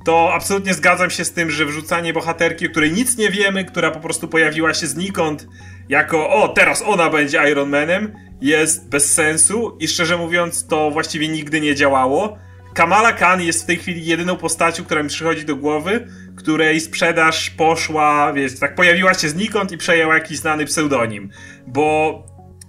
to 0.04 0.34
absolutnie 0.34 0.74
zgadzam 0.74 1.10
się 1.10 1.24
z 1.24 1.32
tym, 1.32 1.50
że 1.50 1.66
wrzucanie 1.66 2.12
bohaterki, 2.12 2.66
o 2.66 2.70
której 2.70 2.92
nic 2.92 3.16
nie 3.16 3.30
wiemy, 3.30 3.64
która 3.64 3.90
po 3.90 4.00
prostu 4.00 4.28
pojawiła 4.28 4.74
się 4.74 4.86
znikąd, 4.86 5.46
jako 5.88 6.30
o, 6.30 6.48
teraz 6.48 6.82
ona 6.86 7.10
będzie 7.10 7.50
Iron 7.50 7.68
Manem, 7.68 8.12
jest 8.40 8.88
bez 8.88 9.14
sensu 9.14 9.76
i 9.80 9.88
szczerze 9.88 10.16
mówiąc 10.16 10.66
to 10.66 10.90
właściwie 10.90 11.28
nigdy 11.28 11.60
nie 11.60 11.74
działało. 11.74 12.38
Kamala 12.78 13.12
Khan 13.12 13.40
jest 13.40 13.62
w 13.62 13.66
tej 13.66 13.76
chwili 13.76 14.06
jedyną 14.06 14.36
postacią, 14.36 14.84
która 14.84 15.02
mi 15.02 15.08
przychodzi 15.08 15.44
do 15.44 15.56
głowy, 15.56 16.08
której 16.36 16.80
sprzedaż 16.80 17.50
poszła, 17.50 18.32
wiesz, 18.32 18.58
tak 18.58 18.74
pojawiła 18.74 19.14
się 19.14 19.28
znikąd 19.28 19.72
i 19.72 19.76
przejęła 19.76 20.14
jakiś 20.14 20.38
znany 20.38 20.64
pseudonim. 20.64 21.30
Bo 21.66 22.22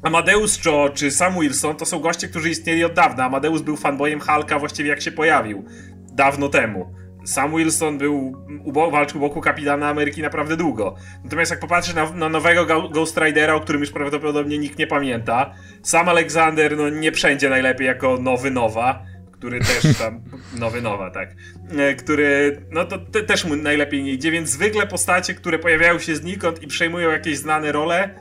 Amadeus 0.03 0.59
Cho 0.63 0.89
czy 0.93 1.11
Sam 1.11 1.39
Wilson 1.39 1.75
to 1.75 1.85
są 1.85 1.99
goście, 1.99 2.27
którzy 2.27 2.49
istnieli 2.49 2.83
od 2.83 2.93
dawna. 2.93 3.25
Amadeus 3.25 3.61
był 3.61 3.77
fanboyem 3.77 4.19
Hulka 4.19 4.59
właściwie 4.59 4.89
jak 4.89 5.01
się 5.01 5.11
pojawił. 5.11 5.65
Dawno 6.13 6.49
temu. 6.49 6.93
Sam 7.25 7.55
Wilson 7.55 7.97
był, 7.97 8.33
ubo, 8.63 8.91
walczył 8.91 9.19
boku 9.19 9.41
kapitana 9.41 9.89
Ameryki 9.89 10.21
naprawdę 10.21 10.57
długo. 10.57 10.95
Natomiast 11.23 11.51
jak 11.51 11.59
popatrzę 11.59 11.93
na, 11.93 12.11
na 12.11 12.29
nowego 12.29 12.89
Ghost 12.89 13.17
Ridera, 13.17 13.55
o 13.55 13.59
którym 13.59 13.81
już 13.81 13.91
prawdopodobnie 13.91 14.57
nikt 14.57 14.79
nie 14.79 14.87
pamięta, 14.87 15.53
sam 15.83 16.09
Alexander 16.09 16.77
no, 16.77 16.89
nie 16.89 17.11
wszędzie 17.11 17.49
najlepiej 17.49 17.87
jako 17.87 18.17
nowy 18.17 18.51
Nowa, 18.51 19.05
który 19.39 19.59
też 19.59 19.97
tam, 19.97 20.21
nowy 20.59 20.81
Nowa, 20.81 21.11
tak, 21.11 21.35
e, 21.77 21.95
który, 21.95 22.61
no 22.71 22.85
to 22.85 22.97
te, 22.97 23.23
też 23.23 23.45
mu 23.45 23.55
najlepiej 23.55 24.03
nie 24.03 24.11
idzie, 24.11 24.31
więc 24.31 24.49
zwykle 24.49 24.87
postacie, 24.87 25.33
które 25.33 25.59
pojawiają 25.59 25.99
się 25.99 26.15
znikąd 26.15 26.63
i 26.63 26.67
przejmują 26.67 27.09
jakieś 27.11 27.37
znane 27.37 27.71
role, 27.71 28.15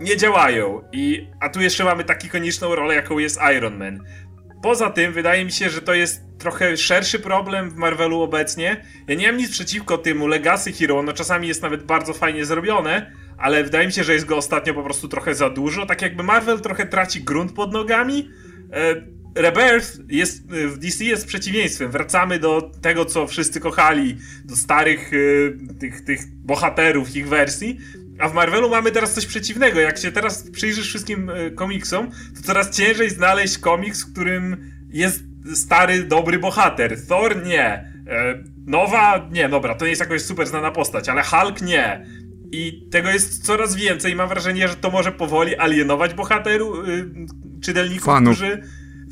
nie 0.00 0.16
działają. 0.16 0.82
I, 0.92 1.28
a 1.40 1.48
tu 1.48 1.60
jeszcze 1.60 1.84
mamy 1.84 2.04
taką 2.04 2.26
ikoniczną 2.26 2.74
rolę, 2.74 2.94
jaką 2.94 3.18
jest 3.18 3.40
Iron 3.56 3.76
Man. 3.76 4.04
Poza 4.62 4.90
tym, 4.90 5.12
wydaje 5.12 5.44
mi 5.44 5.52
się, 5.52 5.70
że 5.70 5.82
to 5.82 5.94
jest 5.94 6.22
trochę 6.38 6.76
szerszy 6.76 7.18
problem 7.18 7.70
w 7.70 7.74
Marvelu 7.74 8.20
obecnie. 8.20 8.84
Ja 9.08 9.14
nie 9.14 9.26
mam 9.26 9.36
nic 9.36 9.50
przeciwko 9.50 9.98
temu 9.98 10.26
Legacy 10.26 10.72
Hero, 10.72 11.02
no 11.02 11.12
czasami 11.12 11.48
jest 11.48 11.62
nawet 11.62 11.82
bardzo 11.82 12.12
fajnie 12.12 12.44
zrobione, 12.44 13.12
ale 13.38 13.64
wydaje 13.64 13.86
mi 13.86 13.92
się, 13.92 14.04
że 14.04 14.12
jest 14.12 14.26
go 14.26 14.36
ostatnio 14.36 14.74
po 14.74 14.82
prostu 14.82 15.08
trochę 15.08 15.34
za 15.34 15.50
dużo. 15.50 15.86
Tak 15.86 16.02
jakby 16.02 16.22
Marvel 16.22 16.60
trochę 16.60 16.86
traci 16.86 17.24
grunt 17.24 17.52
pod 17.52 17.72
nogami. 17.72 18.30
Rebirth 19.34 19.98
jest, 20.08 20.46
w 20.46 20.78
DC 20.78 21.04
jest 21.04 21.26
przeciwieństwem. 21.26 21.90
Wracamy 21.90 22.38
do 22.38 22.70
tego, 22.82 23.04
co 23.04 23.26
wszyscy 23.26 23.60
kochali, 23.60 24.16
do 24.44 24.56
starych 24.56 25.10
e, 25.12 25.74
tych, 25.74 26.04
tych 26.04 26.20
bohaterów, 26.36 27.16
ich 27.16 27.28
wersji. 27.28 27.78
A 28.18 28.28
w 28.28 28.34
Marvelu 28.34 28.70
mamy 28.70 28.90
teraz 28.90 29.14
coś 29.14 29.26
przeciwnego. 29.26 29.80
Jak 29.80 29.98
się 29.98 30.12
teraz 30.12 30.50
przyjrzysz 30.50 30.88
wszystkim 30.88 31.30
e, 31.30 31.50
komiksom, 31.50 32.10
to 32.36 32.42
coraz 32.42 32.76
ciężej 32.76 33.10
znaleźć 33.10 33.58
komiks, 33.58 34.02
w 34.02 34.12
którym 34.12 34.72
jest 34.90 35.22
stary, 35.54 36.04
dobry 36.04 36.38
bohater. 36.38 37.06
Thor 37.06 37.44
nie. 37.44 37.66
E, 38.08 38.44
Nowa 38.66 39.28
nie, 39.32 39.48
dobra, 39.48 39.74
to 39.74 39.84
nie 39.84 39.90
jest 39.90 40.00
jakoś 40.00 40.22
super 40.22 40.46
znana 40.46 40.70
postać, 40.70 41.08
ale 41.08 41.22
Hulk 41.22 41.62
nie. 41.62 42.06
I 42.52 42.88
tego 42.90 43.08
jest 43.08 43.46
coraz 43.46 43.74
więcej 43.74 44.14
mam 44.14 44.28
wrażenie, 44.28 44.68
że 44.68 44.76
to 44.76 44.90
może 44.90 45.12
powoli 45.12 45.56
alienować 45.58 46.14
bohaterów, 46.14 46.88
y, 46.88 47.10
czytelników, 47.60 48.04
fanów. 48.04 48.36
którzy... 48.36 48.62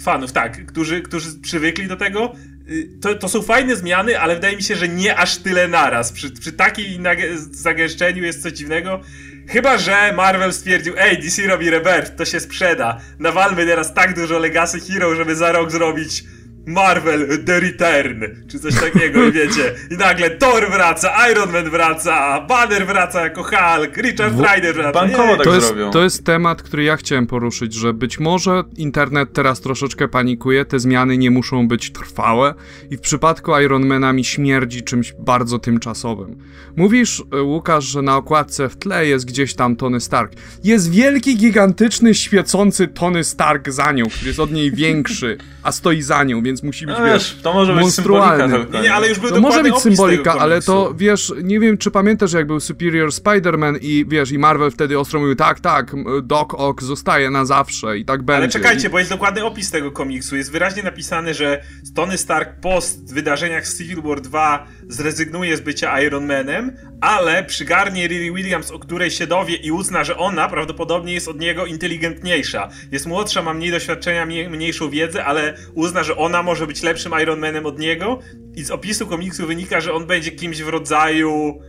Fanów, 0.02 0.32
tak, 0.32 0.66
którzy, 0.66 1.02
którzy 1.02 1.38
przywykli 1.42 1.88
do 1.88 1.97
tego. 1.97 2.32
Y, 2.68 2.88
to, 3.00 3.14
to 3.14 3.28
są 3.28 3.42
fajne 3.42 3.76
zmiany, 3.76 4.21
ale 4.21 4.35
wydaje 4.35 4.56
mi 4.56 4.62
się, 4.62 4.76
że 4.76 4.88
nie 4.88 5.16
aż 5.16 5.37
tyle 5.37 5.68
naraz. 5.68 6.12
Przy, 6.12 6.30
przy 6.30 6.52
takim 6.52 7.04
zagęszczeniu 7.50 8.25
jest 8.25 8.42
coś 8.42 8.52
dziwnego. 8.52 9.00
Chyba, 9.49 9.78
że 9.78 10.12
Marvel 10.12 10.52
stwierdził, 10.52 10.94
ej, 10.99 11.18
DC 11.18 11.42
robi 11.42 11.71
Rebirth, 11.71 12.16
to 12.16 12.25
się 12.25 12.40
sprzeda. 12.40 13.00
Nawalmy 13.18 13.66
teraz 13.66 13.94
tak 13.94 14.14
dużo 14.14 14.38
Legacy 14.38 14.80
Hero, 14.80 15.14
żeby 15.14 15.37
za 15.37 15.52
rok 15.52 15.71
zrobić 15.71 16.25
Marvel 16.66 17.45
The 17.45 17.61
Return, 17.61 18.25
czy 18.49 18.59
coś 18.59 18.75
takiego, 18.75 19.25
i 19.25 19.33
wiecie. 19.33 19.75
I 19.90 19.97
nagle 19.97 20.31
Thor 20.31 20.71
wraca, 20.71 21.31
Iron 21.31 21.52
Man 21.52 21.71
wraca, 21.71 22.40
Banner 22.40 22.87
wraca 22.87 23.21
jako 23.21 23.42
Hulk, 23.42 23.97
Richard 23.97 24.35
Rider 24.35 24.75
wraca. 24.75 24.92
Bankowo 24.92 25.37
tak 25.37 25.45
to 25.45 25.54
jest, 25.54 25.66
zrobią. 25.66 25.90
to 25.90 26.02
jest 26.02 26.25
temat, 26.25 26.62
który 26.62 26.83
ja 26.83 26.97
chciałem 26.97 27.26
poruszyć, 27.26 27.75
że 27.75 27.92
być 27.92 28.21
może 28.21 28.64
internet 28.76 29.33
teraz 29.33 29.61
troszeczkę 29.61 30.09
panikuje, 30.09 30.64
te 30.64 30.78
zmiany 30.78 31.19
nie 31.19 31.31
muszą 31.31 31.69
być 31.69 31.92
trwałe 31.92 32.54
i 32.90 32.97
w 32.97 33.00
przypadku 33.00 33.59
Ironmana 33.59 34.12
mi 34.12 34.25
śmierdzi 34.25 34.83
czymś 34.83 35.12
bardzo 35.19 35.59
tymczasowym. 35.59 36.38
Mówisz, 36.76 37.23
e, 37.33 37.42
Łukasz, 37.42 37.85
że 37.85 38.02
na 38.02 38.16
okładce 38.16 38.69
w 38.69 38.76
tle 38.76 39.07
jest 39.07 39.25
gdzieś 39.25 39.54
tam 39.54 39.76
Tony 39.76 40.00
Stark. 40.00 40.33
Jest 40.64 40.90
wielki, 40.90 41.37
gigantyczny, 41.37 42.14
świecący 42.14 42.88
Tony 42.88 43.25
Stark 43.25 43.71
za 43.71 43.92
nią, 43.92 44.04
który 44.07 44.26
jest 44.26 44.40
od 44.40 44.52
niej 44.52 44.73
większy, 44.73 45.38
a 45.62 45.73
stoi 45.73 46.02
za 46.02 46.25
nią, 46.25 46.42
więc 46.42 46.51
musi 46.62 46.87
być, 46.87 46.97
No 46.99 47.04
wiesz, 47.04 47.12
wiesz, 47.35 47.42
to 47.42 47.52
może 47.52 47.73
być 47.73 47.82
monstrualny. 47.82 48.42
symbolika. 48.44 48.78
Nie, 48.78 48.85
nie, 48.85 48.94
ale 48.94 49.09
już 49.09 49.18
był 49.18 49.30
To 49.30 49.40
może 49.40 49.62
dokładny 49.62 49.71
być 49.71 49.82
symbolika, 49.82 50.35
ale 50.38 50.62
to 50.62 50.94
wiesz, 50.97 51.32
nie 51.42 51.61
wiem 51.61 51.78
czy 51.78 51.90
pamiętasz 51.90 52.32
jak 52.32 52.47
był 52.47 52.61
Superior 52.61 53.09
Spider-Man 53.11 53.78
i 53.80 54.04
wiesz, 54.09 54.32
i 54.32 54.38
Marvel 54.38 54.71
wtedy 54.71 54.99
ostro 54.99 55.21
mówił 55.21 55.35
tak, 55.35 55.61
tak, 55.61 55.92
Doc 56.23 56.49
Ock 56.52 56.82
zostaje 56.82 57.30
na 57.30 57.44
zawsze 57.44 57.99
i 57.99 58.04
tak 58.04 58.23
będzie. 58.23 58.37
Ale 58.37 58.49
czekajcie, 58.49 58.88
I, 58.88 58.90
bo 58.90 58.99
jest 58.99 59.11
dokładny 59.11 59.44
opis 59.44 59.71
tego 59.71 59.90
komiksu. 59.90 60.37
Jest 60.37 60.52
wyraźnie 60.52 60.82
napisane, 60.82 61.35
że 61.35 61.62
Tony 61.94 62.18
Stark 62.18 62.61
po 62.61 62.78
wydarzeniach 63.12 63.68
z 63.68 63.78
Civil 63.78 64.02
War 64.02 64.21
2 64.21 64.66
zrezygnuje 64.88 65.56
z 65.56 65.61
bycia 65.61 66.00
Iron 66.00 66.26
Manem, 66.26 66.76
ale 67.02 67.44
przygarnie 67.44 68.09
Riri 68.09 68.32
Williams, 68.32 68.71
o 68.71 68.78
której 68.78 69.11
się 69.11 69.26
dowie 69.26 69.56
i 69.56 69.73
uzna, 69.73 70.04
że 70.04 70.16
ona 70.16 70.49
prawdopodobnie 70.49 71.14
jest 71.14 71.28
od 71.28 71.40
niego 71.40 71.66
inteligentniejsza. 71.66 72.68
Jest 72.92 73.06
młodsza, 73.06 73.42
ma 73.42 73.54
mniej 73.54 73.71
doświadczenia, 73.71 74.26
mniej, 74.26 74.50
mniejszą 74.50 74.90
wiedzę, 74.90 75.25
ale 75.25 75.54
uzna, 75.75 76.02
że 76.02 76.16
ona 76.16 76.42
może 76.42 76.66
być 76.66 76.82
lepszym 76.82 77.12
Iron 77.23 77.38
Manem 77.38 77.66
od 77.66 77.78
niego. 77.78 78.18
I 78.54 78.64
z 78.64 78.71
opisu 78.71 79.06
komiksu 79.06 79.47
wynika, 79.47 79.80
że 79.80 79.92
on 79.92 80.06
będzie 80.06 80.30
kimś 80.30 80.62
w 80.62 80.68
rodzaju. 80.68 81.61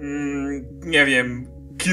Mm, 0.00 0.64
nie 0.80 1.06
wiem. 1.06 1.46
Q, 1.78 1.90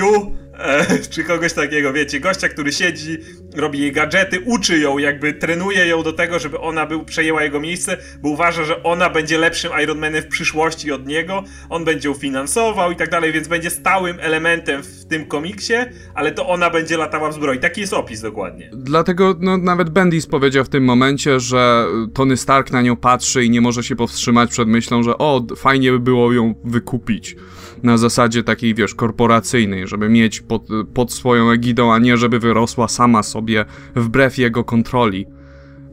e, 0.60 1.00
czy 1.10 1.24
kogoś 1.24 1.54
takiego, 1.54 1.94
wiecie, 1.94 2.20
gościa, 2.20 2.50
który 2.50 2.72
siedzi, 2.72 3.18
robi 3.56 3.80
jej 3.80 3.92
gadżety, 3.92 4.40
uczy 4.46 4.80
ją, 4.80 4.98
jakby 4.98 5.34
trenuje 5.34 5.88
ją 5.88 6.04
do 6.04 6.14
tego, 6.14 6.40
żeby 6.40 6.60
ona 6.60 6.86
był, 6.86 7.06
przejęła 7.06 7.44
jego 7.44 7.60
miejsce, 7.60 7.98
bo 8.22 8.30
uważa, 8.30 8.64
że 8.64 8.84
ona 8.84 9.10
będzie 9.10 9.38
lepszym 9.38 9.72
Iron 9.84 10.00
Manem 10.00 10.24
w 10.24 10.28
przyszłości 10.28 10.92
od 10.92 11.08
niego, 11.08 11.44
on 11.70 11.86
będzie 11.86 12.10
ją 12.10 12.14
finansował 12.14 12.92
i 12.92 12.96
tak 12.96 13.10
dalej, 13.10 13.32
więc 13.32 13.48
będzie 13.48 13.70
stałym 13.70 14.18
elementem 14.20 14.84
w 14.84 15.06
tym 15.06 15.26
komiksie, 15.26 15.74
ale 16.16 16.32
to 16.32 16.48
ona 16.48 16.70
będzie 16.70 16.98
latała 16.98 17.30
w 17.30 17.34
zbroi. 17.34 17.60
Taki 17.60 17.82
jest 17.82 17.94
opis 17.94 18.22
dokładnie. 18.22 18.70
Dlatego 18.74 19.36
no, 19.40 19.58
nawet 19.58 19.90
Bendis 19.90 20.28
powiedział 20.28 20.64
w 20.64 20.70
tym 20.70 20.84
momencie, 20.84 21.40
że 21.40 21.86
Tony 22.14 22.38
Stark 22.38 22.72
na 22.72 22.82
nią 22.82 22.96
patrzy 22.96 23.44
i 23.44 23.50
nie 23.50 23.62
może 23.62 23.84
się 23.84 23.96
powstrzymać 23.96 24.50
przed 24.52 24.68
myślą, 24.68 25.04
że 25.04 25.18
o, 25.18 25.46
fajnie 25.56 25.92
by 25.92 26.00
było 26.00 26.34
ją 26.34 26.56
wykupić. 26.64 27.36
Na 27.84 27.98
zasadzie 27.98 28.44
takiej, 28.44 28.76
wiesz, 28.76 28.96
korporacyjnej, 28.96 29.88
żeby 29.88 30.10
mieć 30.10 30.42
pod, 30.48 30.68
pod 30.94 31.14
swoją 31.14 31.52
egidą, 31.52 31.94
a 31.94 32.00
nie 32.00 32.18
żeby 32.18 32.40
wyrosła 32.40 32.88
sama 32.88 33.24
sobie 33.24 33.66
wbrew 33.96 34.38
jego 34.38 34.64
kontroli. 34.64 35.26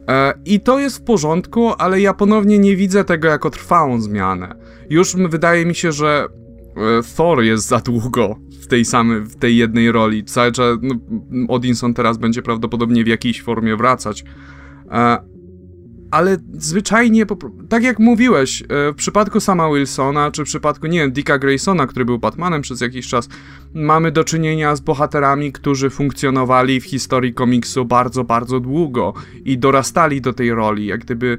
E, 0.09 0.33
I 0.45 0.59
to 0.59 0.79
jest 0.79 0.97
w 0.97 1.03
porządku, 1.03 1.73
ale 1.77 2.01
ja 2.01 2.13
ponownie 2.13 2.59
nie 2.59 2.75
widzę 2.75 3.03
tego 3.03 3.27
jako 3.27 3.49
trwałą 3.49 4.01
zmianę. 4.01 4.55
Już 4.89 5.15
wydaje 5.15 5.65
mi 5.65 5.75
się, 5.75 5.91
że 5.91 6.27
e, 6.77 7.15
Thor 7.15 7.43
jest 7.43 7.67
za 7.67 7.79
długo 7.79 8.35
w 8.61 8.67
tej 8.67 8.85
samej, 8.85 9.21
w 9.21 9.35
tej 9.35 9.57
jednej 9.57 9.91
roli. 9.91 10.23
Cały 10.23 10.51
czas, 10.51 10.77
no, 10.81 10.95
Odinson 11.53 11.93
teraz 11.93 12.17
będzie 12.17 12.41
prawdopodobnie 12.41 13.03
w 13.03 13.07
jakiejś 13.07 13.41
formie 13.41 13.75
wracać. 13.75 14.23
Ale 16.15 16.37
zwyczajnie, 16.53 17.25
tak 17.69 17.83
jak 17.83 17.99
mówiłeś, 17.99 18.61
e, 18.61 18.65
w 18.91 18.95
przypadku 18.95 19.39
sama 19.39 19.73
Wilsona, 19.73 20.31
czy 20.31 20.43
w 20.43 20.45
przypadku, 20.45 20.87
nie 20.87 20.99
wiem, 20.99 21.11
Dicka 21.11 21.37
Graysona, 21.39 21.87
który 21.87 22.05
był 22.05 22.19
Batmanem 22.19 22.61
przez 22.61 22.81
jakiś 22.81 23.07
czas, 23.07 23.29
mamy 23.73 24.11
do 24.11 24.23
czynienia 24.23 24.75
z 24.75 24.81
bohaterami, 24.81 25.51
którzy 25.51 25.89
funkcjonowali 25.89 26.81
w 26.81 26.85
historii 26.85 27.33
komiksu 27.33 27.85
bardzo, 27.85 28.23
bardzo 28.23 28.59
długo 28.59 29.13
i 29.45 29.57
dorastali 29.57 30.21
do 30.21 30.33
tej 30.33 30.51
roli, 30.51 30.85
jak 30.85 31.01
gdyby 31.01 31.37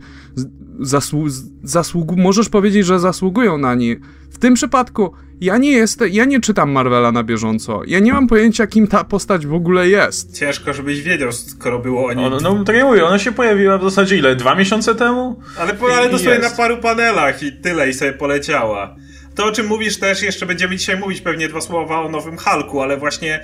zasłu- 1.65 2.17
możesz 2.17 2.49
powiedzieć, 2.49 2.87
że 2.87 3.01
zasługują 3.01 3.59
na 3.59 3.75
nie. 3.75 3.97
W 4.37 4.39
tym 4.39 4.55
przypadku 4.55 5.13
ja 5.41 5.59
nie 5.59 5.73
jestem, 5.73 6.09
ja 6.13 6.25
nie 6.25 6.41
czytam 6.41 6.71
Marvela 6.71 7.13
na 7.13 7.23
bieżąco. 7.23 7.83
Ja 7.87 7.99
nie 7.99 8.13
mam 8.13 8.27
pojęcia, 8.27 8.67
kim 8.67 8.87
ta 8.87 9.05
postać 9.05 9.47
w 9.47 9.55
ogóle 9.55 9.89
jest. 9.89 10.39
Ciężko, 10.39 10.73
żebyś 10.73 11.03
wiedział, 11.03 11.33
skoro 11.33 11.79
było 11.79 12.07
o 12.07 12.13
nim. 12.13 12.31
No, 12.31 12.41
no 12.41 12.65
tak 12.65 12.77
jak 12.77 12.85
mówię, 12.85 13.05
ona 13.05 13.19
się 13.19 13.33
pojawiła 13.33 13.79
w 13.79 13.83
zasadzie 13.83 14.17
ile? 14.17 14.37
Dwa 14.37 14.55
miesiące 14.55 14.95
temu? 14.95 15.41
Ale, 15.59 15.75
po, 15.75 15.95
ale 15.95 16.11
dosłownie 16.11 16.41
jest. 16.41 16.51
na 16.51 16.57
paru 16.57 16.77
panelach 16.77 17.43
i 17.43 17.53
tyle, 17.53 17.89
i 17.89 17.95
sobie 17.95 18.13
poleciała. 18.13 18.97
To, 19.35 19.45
o 19.45 19.53
czym 19.53 19.67
mówisz 19.67 19.99
też, 19.99 20.23
jeszcze 20.23 20.47
będziemy 20.47 20.77
dzisiaj 20.77 20.99
mówić 20.99 21.21
pewnie 21.21 21.49
dwa 21.49 21.61
słowa 21.61 22.01
o 22.01 22.09
nowym 22.09 22.39
Hulku, 22.39 22.81
ale 22.81 22.97
właśnie 22.97 23.41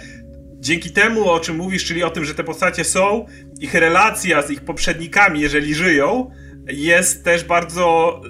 dzięki 0.60 0.90
temu, 0.90 1.30
o 1.30 1.40
czym 1.40 1.56
mówisz, 1.56 1.84
czyli 1.84 2.02
o 2.02 2.10
tym, 2.10 2.24
że 2.24 2.34
te 2.34 2.44
postacie 2.44 2.84
są, 2.84 3.26
ich 3.60 3.74
relacja 3.74 4.42
z 4.42 4.50
ich 4.50 4.60
poprzednikami, 4.60 5.40
jeżeli 5.40 5.74
żyją, 5.74 6.30
jest 6.66 7.24
też 7.24 7.44
bardzo, 7.44 8.20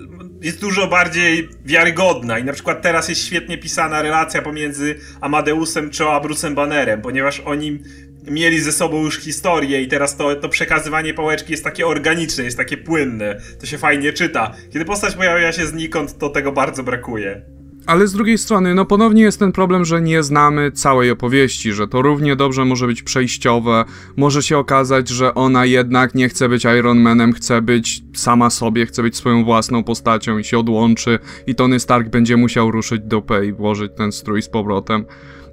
jest 0.43 0.61
dużo 0.61 0.87
bardziej 0.87 1.49
wiarygodna 1.65 2.39
i 2.39 2.45
na 2.45 2.53
przykład 2.53 2.83
teraz 2.83 3.09
jest 3.09 3.27
świetnie 3.27 3.59
pisana 3.59 4.03
relacja 4.03 4.43
pomiędzy 4.43 4.99
Amadeusem 5.21 5.91
Cho 5.99 6.15
a 6.15 6.21
Bruce'em 6.21 6.55
Bannerem, 6.55 7.03
ponieważ 7.03 7.41
oni 7.41 7.79
mieli 8.25 8.61
ze 8.61 8.73
sobą 8.73 9.05
już 9.05 9.19
historię 9.19 9.83
i 9.83 9.89
teraz 9.89 10.17
to, 10.17 10.37
to 10.37 10.49
przekazywanie 10.49 11.15
pałeczki 11.15 11.53
jest 11.53 11.65
takie 11.65 11.87
organiczne, 11.87 12.45
jest 12.45 12.57
takie 12.57 12.77
płynne, 12.77 13.41
to 13.61 13.67
się 13.67 13.79
fajnie 13.79 14.13
czyta. 14.13 14.55
Kiedy 14.73 14.85
postać 14.85 15.15
pojawia 15.15 15.53
się 15.53 15.67
znikąd, 15.67 16.19
to 16.19 16.29
tego 16.29 16.53
bardzo 16.53 16.83
brakuje. 16.83 17.43
Ale 17.87 18.07
z 18.07 18.13
drugiej 18.13 18.39
strony, 18.39 18.75
no 18.75 18.85
ponownie 18.85 19.23
jest 19.23 19.39
ten 19.39 19.53
problem, 19.53 19.85
że 19.85 20.03
nie 20.03 20.23
znamy 20.23 20.73
całej 20.73 21.11
opowieści, 21.11 21.73
że 21.73 21.89
to 21.89 22.03
równie 22.03 22.37
dobrze 22.37 22.65
może 22.65 22.87
być 22.87 23.03
przejściowe, 23.03 23.85
może 24.17 24.43
się 24.43 24.59
okazać, 24.59 25.09
że 25.09 25.35
ona 25.35 25.65
jednak 25.65 26.15
nie 26.15 26.29
chce 26.29 26.49
być 26.49 26.65
Iron 26.65 27.01
Manem, 27.01 27.33
chce 27.33 27.63
być 27.63 28.03
sama 28.15 28.51
sobie, 28.51 28.87
chce 28.87 29.03
być 29.03 29.17
swoją 29.17 29.45
własną 29.45 29.85
postacią 29.85 30.39
i 30.39 30.45
się 30.45 30.59
odłączy 30.59 31.19
i 31.47 31.55
Tony 31.55 31.81
Stark 31.81 32.09
będzie 32.09 32.37
musiał 32.37 32.71
ruszyć 32.71 33.03
dupę 33.05 33.47
i 33.47 33.53
włożyć 33.53 33.93
ten 33.97 34.13
strój 34.13 34.43
z 34.43 34.49
powrotem. 34.49 35.05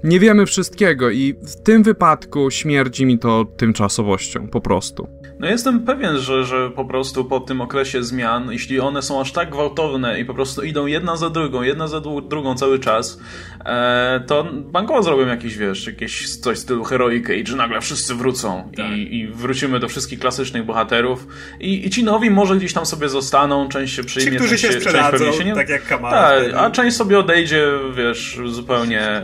Nie 0.04 0.20
wiemy 0.20 0.46
wszystkiego 0.46 1.10
i 1.10 1.34
w 1.42 1.62
tym 1.62 1.82
wypadku 1.82 2.50
śmierdzi 2.50 3.06
mi 3.06 3.18
to 3.18 3.44
tymczasowością, 3.44 4.48
po 4.48 4.60
prostu. 4.60 5.20
No 5.40 5.48
jestem 5.48 5.80
pewien, 5.80 6.18
że, 6.18 6.44
że 6.44 6.70
po 6.70 6.84
prostu 6.84 7.24
po 7.24 7.40
tym 7.40 7.60
okresie 7.60 8.04
zmian, 8.04 8.52
jeśli 8.52 8.80
one 8.80 9.02
są 9.02 9.20
aż 9.20 9.32
tak 9.32 9.50
gwałtowne 9.50 10.20
i 10.20 10.24
po 10.24 10.34
prostu 10.34 10.62
idą 10.62 10.86
jedna 10.86 11.16
za 11.16 11.30
drugą, 11.30 11.62
jedna 11.62 11.88
za 11.88 12.00
drugą 12.00 12.54
cały 12.54 12.78
czas, 12.78 13.20
e, 13.64 14.24
to 14.26 14.46
bankowo 14.52 15.02
zrobią 15.02 15.26
jakiś, 15.26 15.56
wiesz, 15.56 15.86
jakieś 15.86 16.36
coś 16.36 16.56
w 16.56 16.60
stylu 16.60 16.84
Heroic 16.84 17.30
Age, 17.30 17.46
że 17.46 17.56
nagle 17.56 17.80
wszyscy 17.80 18.14
wrócą 18.14 18.70
tak. 18.76 18.86
i, 18.90 19.16
i, 19.16 19.28
wrócimy 19.28 19.80
do 19.80 19.88
wszystkich 19.88 20.18
klasycznych 20.18 20.64
bohaterów 20.64 21.26
i, 21.60 21.86
i 21.86 21.90
ci 21.90 22.04
nowi 22.04 22.30
może 22.30 22.56
gdzieś 22.56 22.72
tam 22.72 22.86
sobie 22.86 23.08
zostaną, 23.08 23.68
część 23.68 23.94
się 23.94 24.04
przyjmie, 24.04 24.30
ci, 24.30 24.36
którzy 24.36 24.50
część 24.50 24.74
się 24.74 24.80
sprzedadzą, 24.80 25.24
część 25.24 25.38
się 25.38 25.44
nie... 25.44 25.54
tak 25.54 25.68
jak 25.68 25.86
Kamala. 25.86 26.16
Tak, 26.16 26.54
a 26.56 26.70
część 26.70 26.96
sobie 26.96 27.18
odejdzie, 27.18 27.66
wiesz, 27.96 28.40
zupełnie 28.46 29.22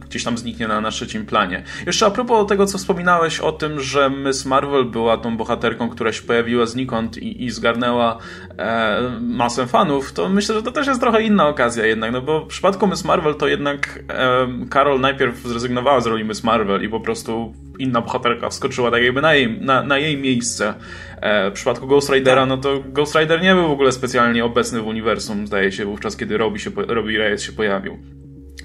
gdzieś 0.00 0.24
tam 0.24 0.38
zniknie 0.38 0.68
na, 0.68 0.80
na 0.80 0.90
trzecim 0.90 1.26
planie. 1.26 1.62
Jeszcze 1.86 2.06
a 2.06 2.10
propos 2.10 2.48
tego, 2.48 2.66
co 2.66 2.78
wspominałeś 2.78 3.40
o 3.40 3.52
tym, 3.52 3.80
że 3.80 4.10
Miss 4.10 4.44
Marvel 4.44 4.84
była 4.84 5.16
tą 5.16 5.36
bohaterką, 5.36 5.88
która 5.88 6.12
się 6.12 6.22
pojawiła 6.22 6.66
znikąd 6.66 7.18
i, 7.18 7.44
i 7.44 7.50
zgarnęła 7.50 8.18
e, 8.58 9.00
masę 9.20 9.66
fanów, 9.66 10.12
to 10.12 10.28
myślę, 10.28 10.54
że 10.54 10.62
to 10.62 10.72
też 10.72 10.86
jest 10.86 11.00
trochę 11.00 11.22
inna 11.22 11.48
okazja 11.48 11.86
jednak, 11.86 12.12
no 12.12 12.22
bo 12.22 12.40
w 12.44 12.48
przypadku 12.48 12.86
Miss 12.86 13.04
Marvel 13.04 13.34
to 13.34 13.48
jednak 13.48 14.04
e, 14.08 14.48
Carol 14.72 15.00
najpierw 15.00 15.42
zrezygnowała 15.42 16.00
z 16.00 16.06
roli 16.06 16.24
Miss 16.24 16.44
Marvel 16.44 16.84
i 16.84 16.88
po 16.88 17.00
prostu 17.00 17.54
inna 17.78 18.00
bohaterka 18.00 18.48
wskoczyła 18.48 18.90
tak 18.90 19.02
jakby 19.02 19.20
na 19.20 19.34
jej, 19.34 19.60
na, 19.60 19.82
na 19.82 19.98
jej 19.98 20.16
miejsce. 20.16 20.74
E, 21.20 21.50
w 21.50 21.54
przypadku 21.54 21.86
Ghost 21.86 22.12
Ridera, 22.12 22.46
no 22.46 22.56
to 22.56 22.82
Ghost 22.86 23.14
Rider 23.14 23.42
nie 23.42 23.54
był 23.54 23.68
w 23.68 23.72
ogóle 23.72 23.92
specjalnie 23.92 24.44
obecny 24.44 24.80
w 24.80 24.86
uniwersum, 24.86 25.46
zdaje 25.46 25.72
się, 25.72 25.84
wówczas 25.84 26.16
kiedy 26.16 26.38
Robbie, 26.38 26.58
się, 26.58 26.70
Robbie 26.76 27.18
Reyes 27.18 27.42
się 27.42 27.52
pojawił. 27.52 27.98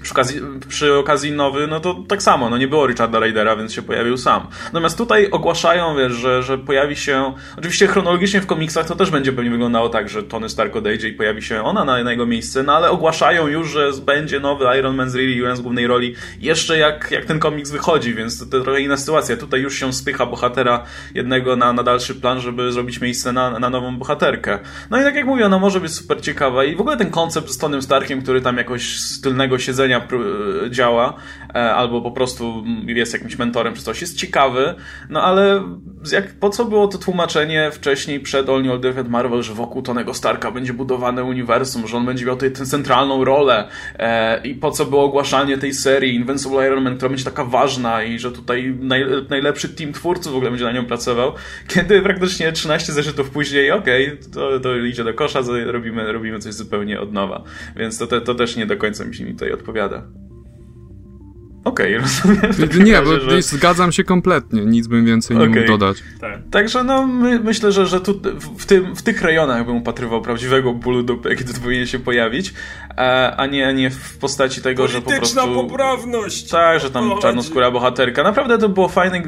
Przy 0.02 0.12
okazji, 0.12 0.40
przy 0.68 0.94
okazji 0.94 1.32
nowy, 1.32 1.66
no 1.66 1.80
to 1.80 1.94
tak 2.08 2.22
samo, 2.22 2.50
no 2.50 2.58
nie 2.58 2.68
było 2.68 2.86
Richarda 2.86 3.20
Raidera, 3.20 3.56
więc 3.56 3.72
się 3.72 3.82
pojawił 3.82 4.16
sam. 4.16 4.46
Natomiast 4.64 4.98
tutaj 4.98 5.30
ogłaszają, 5.30 5.96
wiesz, 5.96 6.12
że, 6.12 6.42
że 6.42 6.58
pojawi 6.58 6.96
się, 6.96 7.32
oczywiście 7.58 7.86
chronologicznie 7.86 8.40
w 8.40 8.46
komiksach 8.46 8.86
to 8.86 8.96
też 8.96 9.10
będzie 9.10 9.32
pewnie 9.32 9.50
wyglądało 9.50 9.88
tak, 9.88 10.08
że 10.08 10.22
Tony 10.22 10.48
Stark 10.48 10.76
odejdzie 10.76 11.08
i 11.08 11.12
pojawi 11.12 11.42
się 11.42 11.62
ona 11.62 11.84
na, 11.84 12.04
na 12.04 12.10
jego 12.10 12.26
miejsce, 12.26 12.62
no 12.62 12.74
ale 12.74 12.90
ogłaszają 12.90 13.46
już, 13.46 13.70
że 13.70 13.90
będzie 14.04 14.40
nowy 14.40 14.78
Iron 14.78 14.96
Man 14.96 15.10
z 15.10 15.14
Riri 15.14 15.34
Williams 15.34 15.60
w 15.60 15.62
głównej 15.62 15.86
roli 15.86 16.14
jeszcze 16.40 16.78
jak, 16.78 17.08
jak 17.10 17.24
ten 17.24 17.38
komiks 17.38 17.70
wychodzi, 17.70 18.14
więc 18.14 18.38
to, 18.38 18.46
to 18.46 18.64
trochę 18.64 18.80
inna 18.80 18.96
sytuacja. 18.96 19.36
Tutaj 19.36 19.60
już 19.60 19.78
się 19.78 19.92
spycha 19.92 20.26
bohatera 20.26 20.84
jednego 21.14 21.56
na, 21.56 21.72
na 21.72 21.82
dalszy 21.82 22.14
plan, 22.14 22.40
żeby 22.40 22.72
zrobić 22.72 23.00
miejsce 23.00 23.32
na, 23.32 23.58
na 23.58 23.70
nową 23.70 23.96
bohaterkę. 23.96 24.58
No 24.90 25.00
i 25.00 25.04
tak 25.04 25.14
jak 25.14 25.26
mówię, 25.26 25.48
no 25.48 25.58
może 25.58 25.80
być 25.80 25.94
super 25.94 26.22
ciekawa 26.22 26.64
i 26.64 26.76
w 26.76 26.80
ogóle 26.80 26.96
ten 26.96 27.10
koncept 27.10 27.50
z 27.50 27.58
Tonym 27.58 27.82
Starkiem, 27.82 28.22
który 28.22 28.40
tam 28.40 28.56
jakoś 28.56 28.98
z 28.98 29.20
tylnego 29.20 29.58
siedzenia 29.58 29.89
działa, 30.70 31.14
e, 31.49 31.49
albo 31.54 32.02
po 32.02 32.10
prostu 32.10 32.64
jest 32.86 33.12
jakimś 33.12 33.38
mentorem 33.38 33.74
czy 33.74 33.82
coś, 33.82 34.00
jest 34.00 34.16
ciekawy, 34.16 34.74
no 35.10 35.22
ale 35.22 35.62
jak, 36.12 36.34
po 36.34 36.50
co 36.50 36.64
było 36.64 36.88
to 36.88 36.98
tłumaczenie 36.98 37.70
wcześniej 37.70 38.20
przed 38.20 38.48
All 38.48 38.62
New 38.62 38.72
Old 38.72 39.08
Marvel, 39.08 39.42
że 39.42 39.54
wokół 39.54 39.82
Tonego 39.82 40.14
Starka 40.14 40.50
będzie 40.50 40.72
budowane 40.72 41.24
uniwersum, 41.24 41.86
że 41.86 41.96
on 41.96 42.06
będzie 42.06 42.26
miał 42.26 42.34
tutaj 42.34 42.52
tę 42.52 42.66
centralną 42.66 43.24
rolę 43.24 43.68
e, 43.98 44.46
i 44.46 44.54
po 44.54 44.70
co 44.70 44.86
było 44.86 45.04
ogłaszanie 45.04 45.58
tej 45.58 45.74
serii 45.74 46.14
Invincible 46.14 46.66
Iron 46.66 46.84
Man, 46.84 46.96
która 46.96 47.08
będzie 47.08 47.24
taka 47.24 47.44
ważna 47.44 48.02
i 48.02 48.18
że 48.18 48.32
tutaj 48.32 48.74
naj, 48.80 49.04
najlepszy 49.30 49.68
team 49.68 49.92
twórców 49.92 50.32
w 50.32 50.36
ogóle 50.36 50.50
będzie 50.50 50.64
na 50.64 50.72
nią 50.72 50.84
pracował, 50.84 51.32
kiedy 51.74 52.02
praktycznie 52.02 52.52
13 52.52 52.92
zeszytów 52.92 53.30
później, 53.30 53.70
okej, 53.70 54.06
okay, 54.06 54.30
to, 54.34 54.60
to 54.60 54.76
idzie 54.76 55.04
do 55.04 55.14
kosza, 55.14 55.40
robimy, 55.66 56.12
robimy 56.12 56.38
coś 56.38 56.54
zupełnie 56.54 57.00
od 57.00 57.12
nowa. 57.12 57.42
Więc 57.76 57.98
to, 57.98 58.06
to, 58.06 58.20
to 58.20 58.34
też 58.34 58.56
nie 58.56 58.66
do 58.66 58.76
końca 58.76 59.04
mi 59.04 59.14
się 59.14 59.24
mi 59.24 59.32
tutaj 59.32 59.52
odpowiada. 59.52 60.02
Okej, 61.64 61.96
okay, 61.96 62.08
rozumiem. 62.08 62.86
Nie, 62.86 62.92
razie, 62.92 63.04
bo 63.04 63.30
że... 63.30 63.42
zgadzam 63.42 63.92
się 63.92 64.04
kompletnie, 64.04 64.64
nic 64.64 64.86
bym 64.86 65.06
więcej 65.06 65.36
nie 65.36 65.42
okay. 65.42 65.60
mógł 65.60 65.68
dodać. 65.68 65.96
Tak. 66.20 66.38
Także 66.50 66.84
no, 66.84 67.06
my, 67.06 67.40
myślę, 67.40 67.72
że, 67.72 67.86
że 67.86 68.00
tu, 68.00 68.20
w, 68.58 68.66
tym, 68.66 68.96
w 68.96 69.02
tych 69.02 69.22
rejonach 69.22 69.66
bym 69.66 69.76
upatrywał 69.76 70.22
prawdziwego 70.22 70.74
bólu 70.74 71.02
dupy, 71.02 71.28
jaki 71.28 71.44
tu 71.44 71.60
powinien 71.60 71.86
się 71.86 71.98
pojawić, 71.98 72.54
a, 72.96 73.36
a, 73.36 73.46
nie, 73.46 73.68
a 73.68 73.72
nie 73.72 73.90
w 73.90 74.18
postaci 74.18 74.62
tego, 74.62 74.88
że 74.88 75.02
po 75.02 75.10
prostu... 75.10 75.54
poprawność! 75.54 76.48
Tak, 76.48 76.80
że 76.80 76.90
tam 76.90 77.12
czarnoskóra 77.22 77.70
bohaterka. 77.70 78.22
Naprawdę 78.22 78.58
to 78.58 78.68
było 78.68 78.88
fajne. 78.88 79.22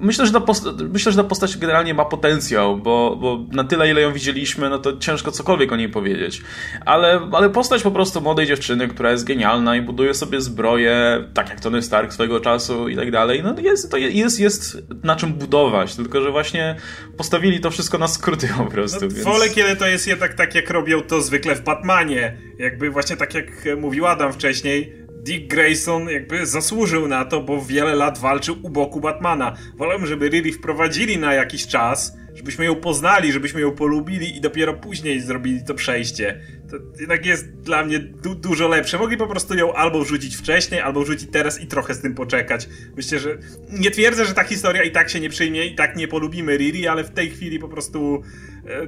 Myślę, 0.00 0.26
że 0.26 0.32
ta, 0.32 0.40
posta... 0.40 0.70
myślę, 0.92 1.12
że 1.12 1.22
ta 1.22 1.28
postać 1.28 1.56
generalnie 1.56 1.94
ma 1.94 2.04
potencjał, 2.04 2.76
bo, 2.76 3.16
bo 3.20 3.44
na 3.52 3.64
tyle, 3.64 3.90
ile 3.90 4.00
ją 4.00 4.12
widzieliśmy, 4.12 4.70
no 4.70 4.78
to 4.78 4.96
ciężko 4.96 5.32
cokolwiek 5.32 5.72
o 5.72 5.76
niej 5.76 5.88
powiedzieć. 5.88 6.42
Ale, 6.86 7.20
ale 7.32 7.50
postać 7.50 7.82
po 7.82 7.90
prostu 7.90 8.20
młodej 8.20 8.46
dziewczyny, 8.46 8.88
która 8.88 9.10
jest 9.10 9.24
genialna 9.24 9.76
i 9.76 9.82
buduje 9.82 10.14
sobie 10.14 10.40
zbroję 10.40 11.27
tak 11.34 11.48
jak 11.48 11.60
Tony 11.60 11.82
Stark 11.82 12.12
swojego 12.12 12.40
czasu 12.40 12.88
i 12.88 12.96
tak 12.96 13.10
dalej, 13.10 13.42
no 13.42 13.54
jest, 13.60 13.90
to 13.90 13.96
jest, 13.96 14.40
jest 14.40 14.78
na 15.04 15.16
czym 15.16 15.32
budować, 15.32 15.96
tylko 15.96 16.20
że 16.20 16.30
właśnie 16.30 16.76
postawili 17.16 17.60
to 17.60 17.70
wszystko 17.70 17.98
na 17.98 18.08
skróty 18.08 18.48
po 18.58 18.64
prostu. 18.64 19.00
No, 19.02 19.08
więc... 19.08 19.24
Wolę, 19.24 19.48
kiedy 19.48 19.76
to 19.76 19.86
jest 19.86 20.06
jednak 20.06 20.34
tak, 20.34 20.54
jak 20.54 20.70
robią 20.70 21.00
to 21.00 21.22
zwykle 21.22 21.54
w 21.54 21.64
Batmanie. 21.64 22.38
Jakby 22.58 22.90
właśnie 22.90 23.16
tak 23.16 23.34
jak 23.34 23.46
mówił 23.80 24.06
Adam 24.06 24.32
wcześniej, 24.32 24.92
Dick 25.22 25.46
Grayson 25.46 26.08
jakby 26.08 26.46
zasłużył 26.46 27.08
na 27.08 27.24
to, 27.24 27.40
bo 27.40 27.62
wiele 27.62 27.94
lat 27.94 28.18
walczył 28.18 28.56
u 28.62 28.70
boku 28.70 29.00
Batmana. 29.00 29.56
Wolę, 29.76 30.06
żeby 30.06 30.28
Riri 30.28 30.52
wprowadzili 30.52 31.18
na 31.18 31.34
jakiś 31.34 31.66
czas, 31.66 32.17
żebyśmy 32.38 32.64
ją 32.64 32.76
poznali, 32.76 33.32
żebyśmy 33.32 33.60
ją 33.60 33.72
polubili 33.72 34.36
i 34.36 34.40
dopiero 34.40 34.74
później 34.74 35.20
zrobili 35.20 35.64
to 35.64 35.74
przejście. 35.74 36.40
To 36.70 36.76
jednak 37.00 37.26
jest 37.26 37.60
dla 37.60 37.84
mnie 37.84 37.98
du 37.98 38.34
dużo 38.34 38.68
lepsze. 38.68 38.98
Mogli 38.98 39.16
po 39.16 39.26
prostu 39.26 39.54
ją 39.54 39.72
albo 39.72 40.04
wrzucić 40.04 40.36
wcześniej, 40.36 40.80
albo 40.80 41.02
wrzucić 41.02 41.30
teraz 41.32 41.60
i 41.60 41.66
trochę 41.66 41.94
z 41.94 42.00
tym 42.00 42.14
poczekać. 42.14 42.68
Myślę, 42.96 43.18
że 43.18 43.38
nie 43.70 43.90
twierdzę, 43.90 44.24
że 44.24 44.34
ta 44.34 44.44
historia 44.44 44.82
i 44.82 44.90
tak 44.90 45.10
się 45.10 45.20
nie 45.20 45.28
przyjmie, 45.28 45.66
i 45.66 45.74
tak 45.74 45.96
nie 45.96 46.08
polubimy 46.08 46.56
Riri, 46.56 46.88
ale 46.88 47.04
w 47.04 47.10
tej 47.10 47.30
chwili 47.30 47.58
po 47.58 47.68
prostu 47.68 48.22
e, 48.66 48.86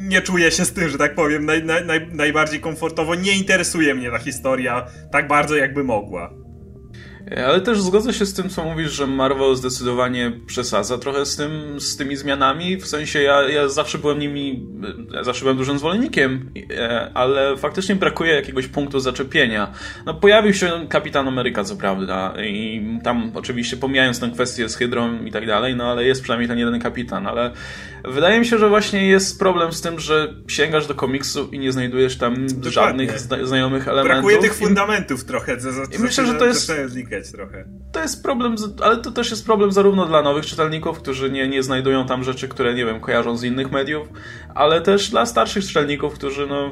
nie 0.00 0.22
czuję 0.22 0.50
się 0.50 0.64
z 0.64 0.72
tym, 0.72 0.88
że 0.88 0.98
tak 0.98 1.14
powiem, 1.14 1.44
naj, 1.44 1.64
naj, 1.64 2.06
najbardziej 2.12 2.60
komfortowo. 2.60 3.14
Nie 3.14 3.32
interesuje 3.32 3.94
mnie 3.94 4.10
ta 4.10 4.18
historia 4.18 4.86
tak 5.12 5.28
bardzo, 5.28 5.56
jakby 5.56 5.84
mogła. 5.84 6.34
Ale 7.46 7.60
też 7.60 7.80
zgodzę 7.80 8.12
się 8.12 8.26
z 8.26 8.34
tym, 8.34 8.48
co 8.48 8.64
mówisz, 8.64 8.92
że 8.92 9.06
Marvel 9.06 9.56
zdecydowanie 9.56 10.32
przesadza 10.46 10.98
trochę 10.98 11.26
z, 11.26 11.36
tym, 11.36 11.80
z 11.80 11.96
tymi 11.96 12.16
zmianami. 12.16 12.76
W 12.76 12.86
sensie 12.86 13.22
ja, 13.22 13.48
ja 13.48 13.68
zawsze 13.68 13.98
byłem 13.98 14.18
nimi, 14.18 14.66
ja 15.12 15.24
zawsze 15.24 15.42
byłem 15.42 15.56
dużym 15.56 15.78
zwolennikiem, 15.78 16.50
e, 16.70 17.10
ale 17.14 17.56
faktycznie 17.56 17.96
brakuje 17.96 18.34
jakiegoś 18.34 18.66
punktu 18.66 19.00
zaczepienia. 19.00 19.72
No, 20.06 20.14
pojawił 20.14 20.54
się 20.54 20.86
Kapitan 20.88 21.28
Ameryka, 21.28 21.64
co 21.64 21.76
prawda, 21.76 22.34
i 22.44 22.82
tam 23.04 23.32
oczywiście 23.34 23.76
pomijając 23.76 24.20
tę 24.20 24.30
kwestię 24.34 24.68
z 24.68 24.76
Hydrą 24.76 25.24
i 25.24 25.32
tak 25.32 25.46
dalej, 25.46 25.76
no 25.76 25.90
ale 25.90 26.04
jest 26.04 26.22
przynajmniej 26.22 26.48
ten 26.48 26.58
jeden 26.58 26.80
kapitan, 26.80 27.26
ale 27.26 27.50
wydaje 28.04 28.40
mi 28.40 28.46
się, 28.46 28.58
że 28.58 28.68
właśnie 28.68 29.08
jest 29.08 29.38
problem 29.38 29.72
z 29.72 29.80
tym, 29.80 30.00
że 30.00 30.34
sięgasz 30.48 30.86
do 30.86 30.94
komiksu 30.94 31.48
i 31.52 31.58
nie 31.58 31.72
znajdujesz 31.72 32.18
tam 32.18 32.46
Dokładnie. 32.46 32.70
żadnych 32.70 33.20
zna 33.20 33.46
znajomych 33.46 33.88
elementów. 33.88 34.12
Brakuje 34.12 34.38
tych 34.38 34.54
fundamentów 34.54 35.24
trochę. 35.24 35.60
Za, 35.60 35.72
za, 35.72 35.82
I 35.84 35.98
myślę, 35.98 36.26
że 36.26 36.34
to 36.34 36.46
jest 36.46 36.72
trochę. 37.32 37.64
To 37.92 38.02
jest 38.02 38.22
problem, 38.22 38.56
ale 38.82 38.96
to 38.96 39.10
też 39.10 39.30
jest 39.30 39.46
problem 39.46 39.72
zarówno 39.72 40.06
dla 40.06 40.22
nowych 40.22 40.46
czytelników, 40.46 40.98
którzy 40.98 41.30
nie, 41.30 41.48
nie 41.48 41.62
znajdują 41.62 42.06
tam 42.06 42.24
rzeczy, 42.24 42.48
które, 42.48 42.74
nie 42.74 42.86
wiem, 42.86 43.00
kojarzą 43.00 43.36
z 43.36 43.44
innych 43.44 43.70
mediów, 43.70 44.08
ale 44.54 44.80
też 44.80 45.10
dla 45.10 45.26
starszych 45.26 45.64
czytelników, 45.64 46.14
którzy, 46.14 46.46
no 46.46 46.70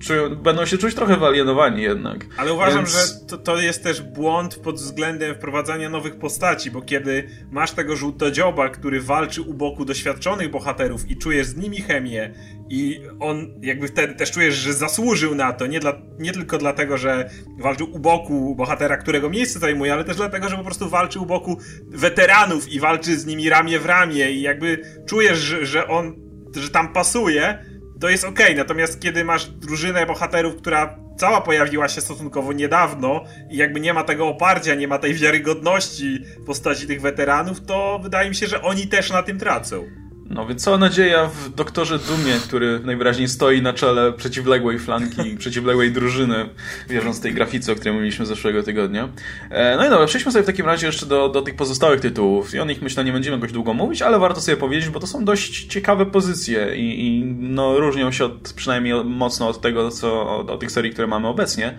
czują, 0.00 0.36
będą 0.36 0.66
się 0.66 0.78
czuć 0.78 0.94
trochę 0.94 1.16
wyalienowani 1.16 1.82
jednak. 1.82 2.26
Ale 2.36 2.52
uważam, 2.52 2.84
Więc... 2.84 2.90
że 2.90 3.26
to, 3.28 3.38
to 3.38 3.58
jest 3.58 3.82
też 3.82 4.02
błąd 4.02 4.56
pod 4.56 4.76
względem 4.76 5.34
wprowadzania 5.34 5.88
nowych 5.88 6.18
postaci, 6.18 6.70
bo 6.70 6.82
kiedy 6.82 7.28
masz 7.50 7.72
tego 7.72 7.96
żółtodzioba, 7.96 8.68
który 8.68 9.00
walczy 9.00 9.42
u 9.42 9.54
boku 9.54 9.84
doświadczonych 9.84 10.50
bohaterów 10.50 11.10
i 11.10 11.16
czujesz 11.16 11.46
z 11.46 11.56
nimi 11.56 11.80
chemię 11.80 12.34
i 12.68 13.00
on 13.20 13.46
jakby 13.62 13.88
wtedy 13.88 14.14
też 14.14 14.30
czujesz, 14.30 14.54
że 14.54 14.74
zasłużył 14.74 15.34
na 15.34 15.52
to, 15.52 15.66
nie, 15.66 15.80
dla, 15.80 15.92
nie 16.18 16.32
tylko 16.32 16.58
dlatego, 16.58 16.98
że 16.98 17.30
walczył 17.58 17.94
u 17.94 17.98
boku 17.98 18.54
bohatera, 18.54 18.96
którego 18.96 19.30
miejsce 19.30 19.58
zajmuje, 19.58 19.92
ale 19.92 20.04
też 20.04 20.16
dlatego, 20.16 20.48
że 20.48 20.56
po 20.56 20.64
prostu 20.64 20.88
walczy 20.88 21.20
u 21.20 21.26
boku 21.26 21.58
weteranów 21.88 22.68
i 22.68 22.80
walczy 22.80 23.18
z 23.18 23.26
nimi 23.26 23.48
ramię 23.48 23.78
w 23.78 23.86
ramię 23.86 24.32
i 24.32 24.42
jakby 24.42 24.78
czujesz, 25.06 25.38
że, 25.38 25.66
że 25.66 25.88
on, 25.88 26.14
że 26.56 26.70
tam 26.70 26.92
pasuje, 26.92 27.58
to 28.00 28.08
jest 28.08 28.24
ok. 28.24 28.40
Natomiast 28.56 29.00
kiedy 29.00 29.24
masz 29.24 29.46
drużynę 29.46 30.06
bohaterów, 30.06 30.56
która 30.56 30.98
cała 31.16 31.40
pojawiła 31.40 31.88
się 31.88 32.00
stosunkowo 32.00 32.52
niedawno 32.52 33.24
i 33.50 33.56
jakby 33.56 33.80
nie 33.80 33.94
ma 33.94 34.04
tego 34.04 34.28
oparcia, 34.28 34.74
nie 34.74 34.88
ma 34.88 34.98
tej 34.98 35.14
wiarygodności 35.14 36.18
w 36.38 36.44
postaci 36.44 36.86
tych 36.86 37.00
weteranów, 37.00 37.66
to 37.66 38.00
wydaje 38.02 38.28
mi 38.28 38.34
się, 38.34 38.46
że 38.46 38.62
oni 38.62 38.86
też 38.86 39.10
na 39.10 39.22
tym 39.22 39.38
tracą. 39.38 40.05
No 40.30 40.46
więc 40.46 40.64
cała 40.64 40.78
nadzieja 40.78 41.26
w 41.26 41.54
doktorze 41.54 41.98
Dumie, 41.98 42.32
który 42.44 42.80
najwyraźniej 42.84 43.28
stoi 43.28 43.62
na 43.62 43.72
czele 43.72 44.12
przeciwległej 44.12 44.78
flanki, 44.78 45.36
przeciwległej 45.38 45.92
drużyny, 45.92 46.48
wierząc 46.88 47.20
tej 47.20 47.34
grafice, 47.34 47.72
o 47.72 47.74
której 47.74 47.94
mówiliśmy 47.94 48.26
zeszłego 48.26 48.62
tygodnia. 48.62 49.08
E, 49.50 49.76
no 49.76 49.86
i 49.86 49.90
dobra, 49.90 50.06
przejdźmy 50.06 50.32
sobie 50.32 50.42
w 50.42 50.46
takim 50.46 50.66
razie 50.66 50.86
jeszcze 50.86 51.06
do, 51.06 51.28
do 51.28 51.42
tych 51.42 51.56
pozostałych 51.56 52.00
tytułów. 52.00 52.54
I 52.54 52.60
o 52.60 52.64
nich 52.64 52.82
myślę 52.82 53.04
nie 53.04 53.12
będziemy 53.12 53.36
jakoś 53.36 53.52
długo 53.52 53.74
mówić, 53.74 54.02
ale 54.02 54.18
warto 54.18 54.40
sobie 54.40 54.56
powiedzieć, 54.56 54.90
bo 54.90 55.00
to 55.00 55.06
są 55.06 55.24
dość 55.24 55.64
ciekawe 55.64 56.06
pozycje 56.06 56.76
i, 56.76 57.06
i 57.06 57.24
no, 57.24 57.78
różnią 57.78 58.12
się 58.12 58.24
od, 58.24 58.52
przynajmniej 58.52 59.04
mocno 59.04 59.48
od 59.48 59.60
tego, 59.60 59.90
co 59.90 60.36
od, 60.36 60.50
od 60.50 60.60
tych 60.60 60.70
serii, 60.70 60.92
które 60.92 61.06
mamy 61.06 61.28
obecnie. 61.28 61.78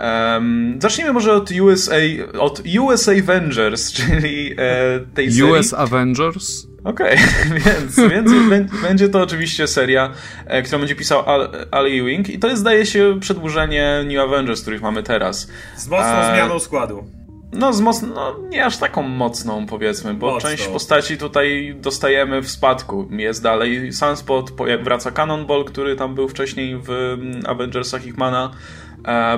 Um, 0.00 0.78
zacznijmy 0.82 1.12
może 1.12 1.32
od 1.32 1.50
USA, 1.50 1.94
od 2.38 2.62
USA 2.80 3.12
Avengers, 3.12 3.92
czyli 3.98 4.54
e, 4.58 5.00
tej 5.14 5.32
serii. 5.32 5.52
US 5.52 5.74
Avengers? 5.74 6.66
Okej, 6.84 7.18
okay. 7.18 7.60
więc, 7.66 7.96
więc 8.10 8.30
będzie 8.88 9.08
to 9.08 9.22
oczywiście 9.22 9.66
seria, 9.66 10.12
e, 10.46 10.62
którą 10.62 10.78
będzie 10.78 10.94
pisał 10.94 11.22
Al, 11.26 11.48
Al 11.70 11.86
Ewing 11.86 12.28
i 12.28 12.38
to 12.38 12.48
jest, 12.48 12.60
zdaje 12.60 12.86
się, 12.86 13.20
przedłużenie 13.20 14.04
New 14.06 14.20
Avengers, 14.20 14.62
których 14.62 14.82
mamy 14.82 15.02
teraz. 15.02 15.48
Z 15.76 15.88
mocną 15.88 16.06
e... 16.06 16.34
zmianą 16.34 16.58
składu. 16.58 17.04
No, 17.52 17.72
z 17.72 17.80
mocno, 17.80 18.08
no, 18.08 18.36
nie 18.48 18.64
aż 18.64 18.76
taką 18.76 19.02
mocną, 19.02 19.66
powiedzmy, 19.66 20.14
bo 20.14 20.30
Mocno. 20.30 20.50
część 20.50 20.66
postaci 20.66 21.18
tutaj 21.18 21.76
dostajemy 21.80 22.42
w 22.42 22.50
spadku. 22.50 23.08
Jest 23.10 23.42
dalej 23.42 23.92
Sunspot, 23.92 24.52
wraca 24.82 25.10
Cannonball, 25.10 25.64
który 25.64 25.96
tam 25.96 26.14
był 26.14 26.28
wcześniej 26.28 26.76
w 26.76 26.90
mm, 26.90 27.42
Avengersach 27.46 28.02
Hickmana. 28.02 28.50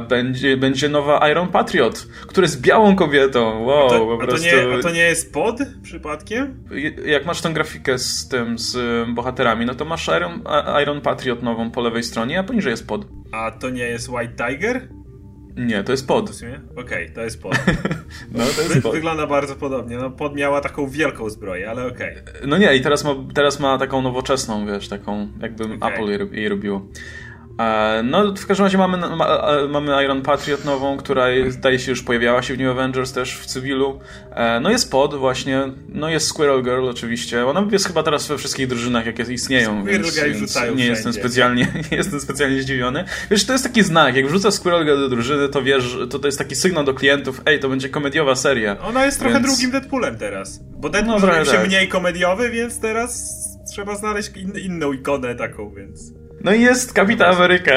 Będzie, 0.08 0.56
będzie 0.56 0.88
nowa 0.88 1.30
Iron 1.30 1.48
Patriot, 1.48 2.06
który 2.26 2.44
jest 2.44 2.60
białą 2.60 2.96
kobietą. 2.96 3.64
Wow, 3.64 3.86
a 3.86 3.88
to. 3.88 4.18
A 4.22 4.26
to, 4.26 4.38
nie, 4.38 4.78
a 4.78 4.82
to 4.82 4.90
nie 4.90 5.02
jest 5.02 5.32
pod 5.32 5.58
przypadkiem? 5.82 6.64
Jak 7.06 7.26
masz 7.26 7.40
tę 7.40 7.52
grafikę 7.52 7.98
z 7.98 8.28
tym, 8.28 8.58
z 8.58 8.76
bohaterami, 9.14 9.66
no 9.66 9.74
to 9.74 9.84
masz 9.84 10.08
Iron, 10.08 10.42
Iron 10.82 11.00
Patriot 11.00 11.42
nową 11.42 11.70
po 11.70 11.80
lewej 11.80 12.02
stronie, 12.02 12.38
a 12.38 12.42
poniżej 12.42 12.70
jest 12.70 12.86
pod. 12.86 13.06
A 13.32 13.50
to 13.50 13.70
nie 13.70 13.84
jest 13.84 14.08
White 14.08 14.46
Tiger? 14.46 14.88
Nie, 15.56 15.84
to 15.84 15.92
jest 15.92 16.06
pod. 16.06 16.30
Okej, 16.30 16.58
okay, 16.76 17.10
to 17.14 17.20
jest 17.20 17.42
pod. 17.42 17.52
no, 18.32 18.44
to 18.56 18.62
jest 18.62 18.82
pod. 18.82 18.92
Wygląda 18.92 19.26
bardzo 19.26 19.56
podobnie. 19.56 19.96
No, 19.96 20.10
pod 20.10 20.36
miała 20.36 20.60
taką 20.60 20.88
wielką 20.88 21.30
zbroję, 21.30 21.70
ale 21.70 21.86
okej. 21.86 22.16
Okay. 22.20 22.46
No 22.46 22.58
nie, 22.58 22.76
i 22.76 22.80
teraz 22.80 23.04
ma, 23.04 23.14
teraz 23.34 23.60
ma 23.60 23.78
taką 23.78 24.02
nowoczesną, 24.02 24.66
wiesz, 24.66 24.88
taką 24.88 25.28
jakby 25.40 25.64
okay. 25.64 25.92
Apple 25.92 26.08
jej, 26.08 26.40
jej 26.40 26.48
robiło. 26.48 26.86
E, 27.60 28.02
no, 28.02 28.34
w 28.34 28.46
każdym 28.46 28.64
razie 28.64 28.78
mamy, 28.78 28.98
e, 29.06 29.68
mamy 29.68 30.04
Iron 30.04 30.22
Patriot 30.22 30.64
nową, 30.64 30.96
która 30.96 31.26
zdaje 31.48 31.78
się 31.78 31.90
już 31.90 32.02
pojawiała 32.02 32.42
się 32.42 32.54
w 32.54 32.58
New 32.58 32.70
Avengers 32.70 33.12
też 33.12 33.38
w 33.38 33.46
cywilu. 33.46 34.00
E, 34.30 34.60
no 34.60 34.70
jest 34.70 34.90
pod 34.90 35.14
właśnie, 35.14 35.62
no 35.88 36.08
jest 36.08 36.26
Squirrel 36.26 36.62
Girl 36.62 36.88
oczywiście. 36.88 37.46
Ona 37.46 37.66
jest 37.72 37.86
chyba 37.86 38.02
teraz 38.02 38.28
we 38.28 38.38
wszystkich 38.38 38.66
drużynach, 38.66 39.06
jakie 39.06 39.22
istnieją, 39.22 39.80
Squirrel 39.80 40.02
więc, 40.02 40.14
Girl 40.14 40.32
więc 40.32 40.76
nie 40.76 40.86
jestem 40.86 41.12
specjalnie 41.12 41.66
nie 41.92 41.96
jestem 41.96 42.20
specjalnie 42.20 42.62
zdziwiony. 42.62 43.04
Wiesz, 43.30 43.46
to 43.46 43.52
jest 43.52 43.64
taki 43.64 43.82
znak, 43.82 44.16
jak 44.16 44.26
wrzuca 44.26 44.50
Squirrel 44.50 44.84
Girl 44.84 44.98
do 44.98 45.08
drużyny, 45.08 45.48
to 45.48 45.62
wiesz, 45.62 45.96
to, 46.10 46.18
to 46.18 46.28
jest 46.28 46.38
taki 46.38 46.56
sygnał 46.56 46.84
do 46.84 46.94
klientów, 46.94 47.40
ej, 47.46 47.60
to 47.60 47.68
będzie 47.68 47.88
komediowa 47.88 48.34
seria. 48.34 48.78
Ona 48.78 49.06
jest 49.06 49.20
trochę 49.20 49.34
więc... 49.34 49.46
drugim 49.46 49.70
Deadpoolem 49.70 50.18
teraz, 50.18 50.60
bo 50.70 50.88
Deadpool 50.88 51.20
no, 51.20 51.44
się 51.44 51.50
tak. 51.50 51.66
mniej 51.66 51.88
komediowy, 51.88 52.50
więc 52.50 52.80
teraz 52.80 53.34
trzeba 53.72 53.96
znaleźć 53.96 54.36
in, 54.36 54.52
inną 54.58 54.92
ikonę 54.92 55.34
taką, 55.34 55.74
więc... 55.74 56.19
No 56.44 56.52
i 56.54 56.60
jest 56.60 56.92
Kapitan 56.92 57.34
Ameryka, 57.34 57.72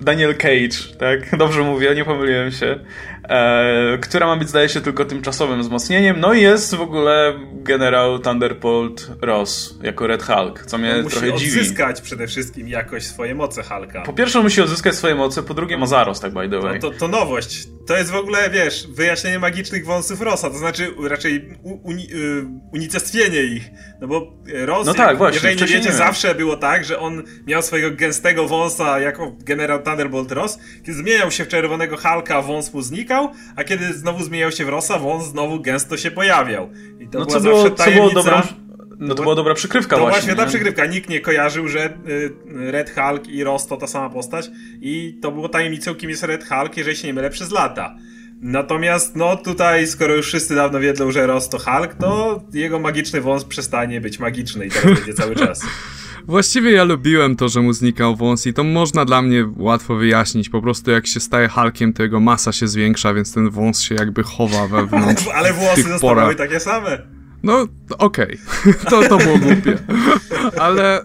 Daniel 0.00 0.36
Cage, 0.36 0.96
tak? 0.98 1.38
Dobrze 1.38 1.62
mówię, 1.62 1.94
nie 1.94 2.04
pomyliłem 2.04 2.50
się. 2.50 2.78
E, 3.28 3.98
która 3.98 4.26
ma 4.26 4.36
być, 4.36 4.48
zdaje 4.48 4.68
się, 4.68 4.80
tylko 4.80 5.04
tymczasowym 5.04 5.60
wzmocnieniem. 5.60 6.20
No 6.20 6.32
i 6.32 6.42
jest 6.42 6.74
w 6.74 6.80
ogóle 6.80 7.34
generał 7.52 8.18
Thunderbolt 8.18 9.10
Ross 9.22 9.78
jako 9.82 10.06
Red 10.06 10.22
Hulk, 10.22 10.66
co 10.66 10.78
mnie 10.78 10.94
musi 11.02 11.16
trochę 11.16 11.26
dziwi. 11.26 11.50
musi 11.50 11.60
odzyskać 11.60 12.00
przede 12.00 12.26
wszystkim 12.26 12.68
jakoś 12.68 13.06
swoje 13.06 13.34
moce 13.34 13.62
Hulka. 13.62 14.02
Po 14.02 14.12
pierwsze 14.12 14.42
musi 14.42 14.60
odzyskać 14.60 14.94
swoje 14.94 15.14
moce, 15.14 15.42
po 15.42 15.54
drugie 15.54 15.78
ma 15.78 15.86
zarost, 15.86 16.22
tak 16.22 16.32
by 16.32 16.48
the 16.48 16.60
way. 16.60 16.74
No 16.82 16.90
to, 16.90 16.98
to 16.98 17.08
nowość. 17.08 17.68
To 17.86 17.96
jest 17.96 18.10
w 18.10 18.14
ogóle, 18.14 18.50
wiesz, 18.50 18.86
wyjaśnienie 18.86 19.38
magicznych 19.38 19.84
wąsów 19.84 20.20
Rossa, 20.20 20.50
to 20.50 20.58
znaczy 20.58 20.94
raczej 21.08 21.58
uni, 21.62 22.08
y, 22.14 22.44
unicestwienie 22.72 23.42
ich. 23.42 23.70
No 24.00 24.08
bo 24.08 24.32
Ross, 24.54 24.86
no 24.86 24.94
tak, 24.94 25.18
właśnie, 25.18 25.50
jeżeli 25.50 25.72
nie 25.72 25.78
wiecie, 25.78 25.90
nie 25.90 25.96
zawsze 25.96 26.34
było 26.34 26.56
tak, 26.56 26.84
że 26.84 26.98
on 26.98 27.22
miał 27.46 27.62
swojego 27.62 27.96
gęstego 27.96 28.48
wąsa 28.48 29.00
jako 29.00 29.36
generał 29.38 29.82
Thunderbolt 29.82 30.32
Ross, 30.32 30.58
kiedy 30.76 30.94
zmieniał 30.94 31.30
się 31.30 31.44
w 31.44 31.48
czerwonego 31.48 31.96
Hulka, 31.96 32.42
wąs 32.42 32.74
mu 32.74 32.82
znikał, 33.10 33.30
a 33.56 33.64
kiedy 33.64 33.92
znowu 33.92 34.24
zmieniał 34.24 34.52
się 34.52 34.64
w 34.64 34.68
Rossa, 34.68 34.98
wąs 34.98 35.24
znowu 35.24 35.60
gęsto 35.60 35.96
się 35.96 36.10
pojawiał. 36.10 36.70
I 37.00 37.08
to 37.08 37.18
no 37.18 37.24
była 37.24 37.38
co 37.38 37.40
było, 37.40 37.62
zawsze 37.62 37.76
tajemnica... 37.76 38.14
Co 38.14 38.22
było 38.22 38.24
dobrą 38.24 38.70
no 38.98 39.14
to 39.14 39.22
była 39.22 39.34
dobra 39.34 39.54
przykrywka 39.54 39.96
to 39.96 40.02
właśnie. 40.02 40.28
To 40.28 40.34
była 40.34 40.46
przykrywka. 40.46 40.86
Nikt 40.86 41.10
nie 41.10 41.20
kojarzył, 41.20 41.68
że 41.68 41.86
y, 41.86 42.32
Red 42.46 42.90
Hulk 42.90 43.28
i 43.28 43.44
Ross 43.44 43.66
to 43.66 43.76
ta 43.76 43.86
sama 43.86 44.10
postać 44.10 44.50
i 44.80 45.18
to 45.22 45.32
było 45.32 45.48
tajemnicą, 45.48 45.94
kim 45.94 46.10
jest 46.10 46.22
Red 46.22 46.48
Hulk, 46.48 46.76
jeżeli 46.76 46.96
się 46.96 47.06
nie 47.06 47.14
mylę, 47.14 47.30
przez 47.30 47.50
lata. 47.50 47.96
Natomiast, 48.40 49.16
no 49.16 49.36
tutaj, 49.36 49.86
skoro 49.86 50.14
już 50.14 50.26
wszyscy 50.26 50.54
dawno 50.54 50.80
wiedzą, 50.80 51.10
że 51.12 51.26
Ross 51.26 51.48
to 51.48 51.58
Hulk, 51.58 51.94
to 51.94 52.42
jego 52.52 52.78
magiczny 52.78 53.20
wąs 53.20 53.44
przestanie 53.44 54.00
być 54.00 54.18
magiczny 54.18 54.66
i 54.66 54.70
teraz 54.70 54.94
będzie 54.94 55.14
cały 55.14 55.36
czas. 55.36 55.60
Właściwie 56.26 56.70
ja 56.70 56.84
lubiłem 56.84 57.36
to, 57.36 57.48
że 57.48 57.60
mu 57.60 57.72
znikał 57.72 58.16
wąs 58.16 58.46
i 58.46 58.54
to 58.54 58.64
można 58.64 59.04
dla 59.04 59.22
mnie 59.22 59.48
łatwo 59.56 59.96
wyjaśnić. 59.96 60.48
Po 60.48 60.62
prostu 60.62 60.90
jak 60.90 61.06
się 61.06 61.20
staje 61.20 61.48
Hulkiem, 61.48 61.92
to 61.92 62.02
jego 62.02 62.20
masa 62.20 62.52
się 62.52 62.68
zwiększa, 62.68 63.14
więc 63.14 63.34
ten 63.34 63.50
wąs 63.50 63.80
się 63.80 63.94
jakby 63.94 64.22
chowa 64.22 64.66
wewnątrz. 64.68 65.28
Ale 65.34 65.52
włosy 65.52 65.82
zostały 65.82 66.34
takie 66.34 66.60
same. 66.60 66.98
No, 67.42 67.66
okej. 67.98 68.38
Okay. 68.60 68.74
To, 68.90 69.02
to 69.08 69.18
było 69.18 69.38
głupie. 69.38 69.78
Ale 70.66 71.02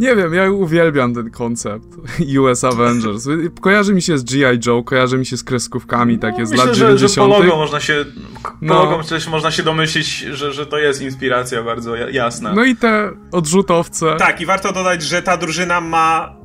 nie 0.00 0.16
wiem, 0.16 0.34
ja 0.34 0.50
uwielbiam 0.50 1.14
ten 1.14 1.30
koncept 1.30 1.86
US 2.40 2.64
Avengers. 2.64 3.28
Kojarzy 3.60 3.94
mi 3.94 4.02
się 4.02 4.18
z 4.18 4.24
G.I. 4.24 4.58
Joe, 4.66 4.82
kojarzy 4.82 5.18
mi 5.18 5.26
się 5.26 5.36
z 5.36 5.44
kreskówkami 5.44 6.14
no, 6.14 6.20
takie 6.20 6.46
z 6.46 6.50
myślę, 6.50 6.66
lat 6.66 6.76
90. 6.76 7.00
Że, 7.00 7.08
że 7.08 7.20
po 7.20 7.38
logo 7.38 7.56
można 7.56 7.80
się, 7.80 8.04
no. 8.60 9.00
można 9.30 9.50
się 9.50 9.62
domyślić, 9.62 10.18
że, 10.18 10.52
że 10.52 10.66
to 10.66 10.78
jest 10.78 11.02
inspiracja 11.02 11.62
bardzo 11.62 11.96
jasna. 11.96 12.52
No 12.52 12.64
i 12.64 12.76
te 12.76 13.10
odrzutowce. 13.32 14.16
Tak, 14.18 14.40
i 14.40 14.46
warto 14.46 14.72
dodać, 14.72 15.02
że 15.02 15.22
ta 15.22 15.36
drużyna 15.36 15.80
ma 15.80 16.36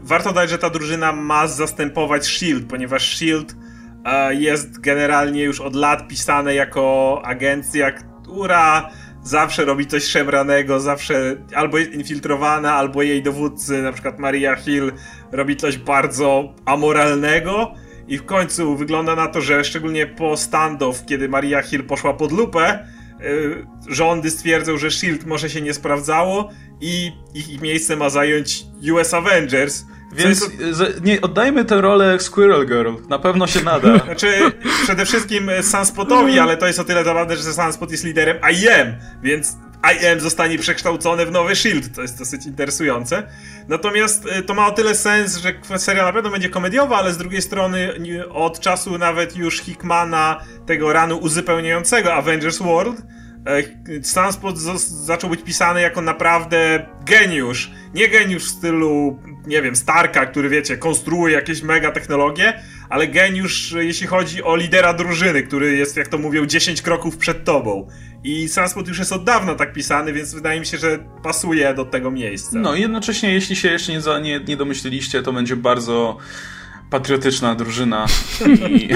warto 0.00 0.28
dodać, 0.28 0.50
że 0.50 0.58
ta 0.58 0.70
drużyna 0.70 1.12
ma 1.12 1.46
zastępować 1.46 2.22
S.H.I.E.L.D., 2.22 2.66
ponieważ 2.66 3.12
S.H.I.E.L.D. 3.12 3.54
E, 4.04 4.34
jest 4.34 4.80
generalnie 4.80 5.42
już 5.42 5.60
od 5.60 5.76
lat 5.76 6.08
pisane 6.08 6.54
jako 6.54 7.20
agencja, 7.24 7.92
która 7.92 8.90
zawsze 9.24 9.64
robi 9.64 9.86
coś 9.86 10.04
szemranego, 10.04 10.80
zawsze 10.80 11.36
albo 11.54 11.78
jest 11.78 11.92
infiltrowana, 11.92 12.74
albo 12.74 13.02
jej 13.02 13.22
dowódcy, 13.22 13.82
na 13.82 13.92
przykład 13.92 14.18
Maria 14.18 14.56
Hill, 14.56 14.92
robi 15.32 15.56
coś 15.56 15.78
bardzo 15.78 16.54
amoralnego. 16.64 17.74
I 18.08 18.18
w 18.18 18.24
końcu 18.24 18.76
wygląda 18.76 19.16
na 19.16 19.26
to, 19.26 19.40
że 19.40 19.64
szczególnie 19.64 20.06
po 20.06 20.36
standoff, 20.36 21.06
kiedy 21.06 21.28
Maria 21.28 21.62
Hill 21.62 21.84
poszła 21.84 22.14
pod 22.14 22.32
lupę, 22.32 22.86
yy, 23.20 23.66
rządy 23.88 24.30
stwierdzą, 24.30 24.76
że 24.76 24.90
Shield 24.90 25.26
może 25.26 25.50
się 25.50 25.60
nie 25.60 25.74
sprawdzało 25.74 26.50
i 26.80 27.12
ich 27.34 27.60
miejsce 27.60 27.96
ma 27.96 28.10
zająć 28.10 28.64
US 28.92 29.14
Avengers, 29.14 29.84
więc 30.14 30.50
nie, 31.02 31.20
oddajmy 31.20 31.64
tę 31.64 31.80
rolę 31.80 32.18
Squirrel 32.20 32.66
Girl. 32.66 32.94
Na 33.08 33.18
pewno 33.18 33.46
się 33.46 33.62
nada. 33.62 33.98
Znaczy, 34.04 34.52
przede 34.82 35.04
wszystkim 35.04 35.50
Sunspotowi, 35.62 36.38
ale 36.38 36.56
to 36.56 36.66
jest 36.66 36.78
o 36.78 36.84
tyle 36.84 37.04
zabawne, 37.04 37.36
że 37.36 37.42
Sunspot 37.42 37.90
jest 37.90 38.04
liderem 38.04 38.36
IM, 38.52 38.94
więc 39.22 39.56
IM 39.92 40.20
zostanie 40.20 40.58
przekształcony 40.58 41.26
w 41.26 41.30
nowy 41.30 41.56
Shield. 41.56 41.94
To 41.94 42.02
jest 42.02 42.18
dosyć 42.18 42.46
interesujące. 42.46 43.22
Natomiast 43.68 44.26
y, 44.26 44.42
to 44.42 44.54
ma 44.54 44.66
o 44.66 44.72
tyle 44.72 44.94
sens, 44.94 45.36
że 45.36 45.78
seria 45.78 46.04
na 46.04 46.12
pewno 46.12 46.30
będzie 46.30 46.48
komediowa, 46.48 46.96
ale 46.96 47.12
z 47.12 47.16
drugiej 47.16 47.42
strony 47.42 47.92
od 48.30 48.60
czasu 48.60 48.98
nawet 48.98 49.36
już 49.36 49.60
Hickmana, 49.60 50.40
tego 50.66 50.92
ranu 50.92 51.16
uzupełniającego 51.16 52.14
Avengers 52.14 52.58
World, 52.58 53.02
E, 53.46 54.02
Sunspot 54.02 54.58
zaczął 54.86 55.30
być 55.30 55.42
pisany 55.42 55.80
jako 55.80 56.00
naprawdę 56.00 56.86
geniusz. 57.06 57.70
Nie 57.94 58.08
geniusz 58.08 58.44
w 58.44 58.48
stylu, 58.48 59.18
nie 59.46 59.62
wiem, 59.62 59.76
Starka, 59.76 60.26
który 60.26 60.48
wiecie, 60.48 60.76
konstruuje 60.76 61.34
jakieś 61.34 61.62
mega 61.62 61.90
technologie, 61.90 62.60
ale 62.88 63.08
geniusz, 63.08 63.74
jeśli 63.78 64.06
chodzi 64.06 64.42
o 64.42 64.56
lidera 64.56 64.92
drużyny, 64.92 65.42
który 65.42 65.76
jest, 65.76 65.96
jak 65.96 66.08
to 66.08 66.18
mówią, 66.18 66.46
10 66.46 66.82
kroków 66.82 67.16
przed 67.16 67.44
tobą. 67.44 67.88
I 68.24 68.48
Sunspot 68.48 68.88
już 68.88 68.98
jest 68.98 69.12
od 69.12 69.24
dawna 69.24 69.54
tak 69.54 69.72
pisany, 69.72 70.12
więc 70.12 70.34
wydaje 70.34 70.60
mi 70.60 70.66
się, 70.66 70.78
że 70.78 70.98
pasuje 71.22 71.74
do 71.74 71.84
tego 71.84 72.10
miejsca. 72.10 72.58
No 72.58 72.74
i 72.74 72.80
jednocześnie, 72.80 73.34
jeśli 73.34 73.56
się 73.56 73.68
jeszcze 73.68 73.92
nie, 73.92 74.00
nie, 74.22 74.40
nie 74.40 74.56
domyśliliście, 74.56 75.22
to 75.22 75.32
będzie 75.32 75.56
bardzo 75.56 76.18
patriotyczna 76.90 77.54
drużyna. 77.54 78.06
I... 78.68 78.88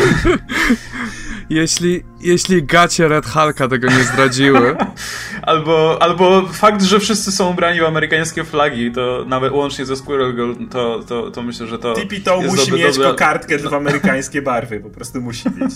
jeśli, 1.51 2.03
jeśli 2.21 2.63
gacie 2.63 3.09
Red 3.09 3.27
Hulka 3.27 3.69
tego 3.69 3.89
nie 3.89 4.05
zdradziły. 4.05 4.77
albo, 5.43 6.03
albo 6.03 6.47
fakt, 6.47 6.83
że 6.83 7.01
wszyscy 7.01 7.33
są 7.33 7.51
ubrani 7.51 7.81
w 7.81 7.85
amerykańskie 7.85 8.45
flagi, 8.45 8.93
to 8.93 9.25
nawet 9.29 9.53
łącznie 9.53 9.85
ze 9.85 9.97
Squirrel 9.97 10.35
Girl, 10.37 10.67
to, 10.71 11.01
to, 11.09 11.31
to 11.31 11.43
myślę, 11.43 11.67
że 11.67 11.79
to. 11.79 11.95
Tippy 11.95 12.21
to 12.21 12.41
musi 12.41 12.73
mieć 12.73 12.97
dobra... 12.97 13.15
kartkę 13.15 13.59
w 13.59 13.75
amerykańskie 13.81 14.43
barwy, 14.43 14.81
po 14.81 14.91
prostu 14.91 15.21
musi 15.21 15.49
mieć. 15.49 15.73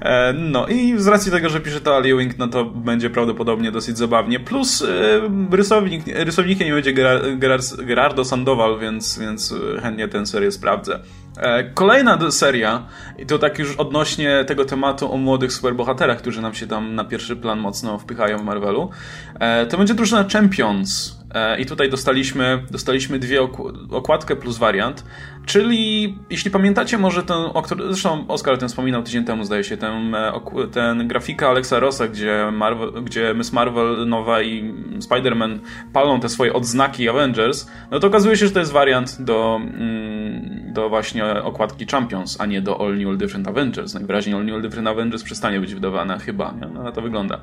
E, 0.00 0.32
no 0.32 0.66
i 0.66 0.94
z 0.98 1.06
racji 1.06 1.32
tego, 1.32 1.48
że 1.48 1.60
pisze 1.60 1.80
to 1.80 1.96
Ali 1.96 2.14
Wing, 2.14 2.38
no 2.38 2.48
to 2.48 2.64
będzie 2.64 3.10
prawdopodobnie 3.10 3.72
dosyć 3.72 3.98
zabawnie. 3.98 4.40
Plus 4.40 4.82
e, 4.82 4.86
rysownik, 5.50 6.02
rysownikiem 6.06 6.66
nie 6.66 6.72
będzie 6.72 6.92
Gerardo 7.84 8.24
Sandoval, 8.24 8.78
więc, 8.78 9.18
więc 9.18 9.54
chętnie 9.82 10.08
tę 10.08 10.26
serię 10.26 10.52
sprawdzę. 10.52 11.00
E, 11.38 11.64
kolejna 11.74 12.30
seria, 12.30 12.86
i 13.18 13.26
to 13.26 13.38
tak 13.38 13.58
już 13.58 13.76
odnośnie 13.76 14.44
tego 14.44 14.64
tematu 14.64 15.12
o 15.12 15.16
młodych 15.16 15.52
superbohaterach, 15.52 16.18
którzy 16.18 16.42
nam 16.42 16.54
się 16.54 16.66
tam 16.66 16.94
na 16.94 17.04
pierwszy 17.04 17.36
plan 17.36 17.58
mocno 17.58 17.98
wpychają 17.98 18.38
w 18.38 18.42
Marvelu, 18.42 18.90
to 19.68 19.78
będzie 19.78 19.94
drużyna 19.94 20.24
Champions. 20.32 21.15
E, 21.34 21.60
i 21.60 21.66
tutaj 21.66 21.90
dostaliśmy, 21.90 22.62
dostaliśmy 22.70 23.18
dwie 23.18 23.42
okładkę 23.90 24.36
plus 24.36 24.58
wariant, 24.58 25.04
czyli 25.46 26.18
jeśli 26.30 26.50
pamiętacie 26.50 26.98
może 26.98 27.22
ten, 27.22 27.36
zresztą 27.88 28.28
Oskar 28.28 28.54
o 28.54 28.56
tym 28.56 28.68
wspominał 28.68 29.02
tydzień 29.02 29.24
temu 29.24 29.44
zdaje 29.44 29.64
się, 29.64 29.76
ten, 29.76 30.14
e, 30.14 30.32
ten 30.72 31.08
grafika 31.08 31.48
Alexa 31.48 31.80
Rossa, 31.80 32.08
gdzie, 32.08 32.50
Marvel, 32.52 32.92
gdzie 33.04 33.34
Miss 33.34 33.52
Marvel 33.52 34.08
nowa 34.08 34.42
i 34.42 34.74
Spider-Man 34.98 35.58
palą 35.92 36.20
te 36.20 36.28
swoje 36.28 36.52
odznaki 36.52 37.08
Avengers, 37.08 37.70
no 37.90 38.00
to 38.00 38.06
okazuje 38.06 38.36
się, 38.36 38.46
że 38.46 38.52
to 38.52 38.60
jest 38.60 38.72
wariant 38.72 39.22
do, 39.22 39.60
mm, 39.62 40.72
do 40.72 40.88
właśnie 40.88 41.24
okładki 41.24 41.86
Champions, 41.86 42.40
a 42.40 42.46
nie 42.46 42.62
do 42.62 42.80
All 42.80 42.96
New 42.96 43.08
All 43.08 43.18
Different 43.18 43.48
Avengers. 43.48 43.94
Najwyraźniej 43.94 44.36
All 44.36 44.44
New 44.44 44.54
All 44.54 44.62
Different 44.62 44.88
Avengers 44.88 45.22
przestanie 45.22 45.60
być 45.60 45.74
wydawana 45.74 46.18
chyba, 46.18 46.52
nie? 46.52 46.66
No, 46.74 46.92
to 46.92 47.02
wygląda. 47.02 47.40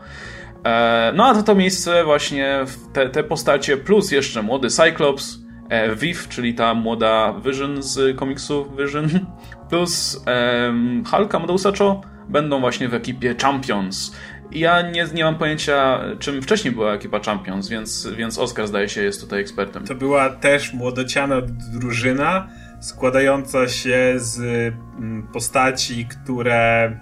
E, 0.65 1.11
no 1.15 1.25
a 1.25 1.33
to 1.33 1.43
to 1.43 1.55
miejsce 1.55 2.03
właśnie 2.03 2.65
te, 2.93 3.09
te 3.09 3.23
postacie 3.23 3.77
plus 3.77 4.11
jeszcze 4.11 4.41
młody 4.41 4.69
Cyclops, 4.69 5.39
e, 5.69 5.95
Viv, 5.95 6.19
czyli 6.29 6.53
ta 6.53 6.73
młoda 6.73 7.33
Vision 7.45 7.83
z 7.83 8.17
komiksu 8.17 8.71
Vision, 8.79 9.09
plus 9.69 10.23
um, 10.65 11.03
Hulk 11.05 11.35
Amadeusa 11.35 11.71
Cho 11.77 12.01
będą 12.29 12.59
właśnie 12.59 12.89
w 12.89 12.93
ekipie 12.93 13.35
Champions. 13.41 14.15
Ja 14.51 14.81
nie, 14.81 15.07
nie 15.13 15.23
mam 15.23 15.35
pojęcia, 15.35 15.99
czym 16.19 16.41
wcześniej 16.41 16.73
była 16.73 16.93
ekipa 16.93 17.19
Champions, 17.19 17.69
więc, 17.69 18.07
więc 18.17 18.37
Oscar 18.37 18.67
zdaje 18.67 18.89
się 18.89 19.03
jest 19.03 19.21
tutaj 19.21 19.41
ekspertem. 19.41 19.85
To 19.85 19.95
była 19.95 20.29
też 20.29 20.73
młodociana 20.73 21.41
drużyna 21.73 22.47
składająca 22.79 23.67
się 23.67 24.13
z 24.15 24.39
mm, 24.39 25.27
postaci, 25.33 26.05
które 26.05 26.99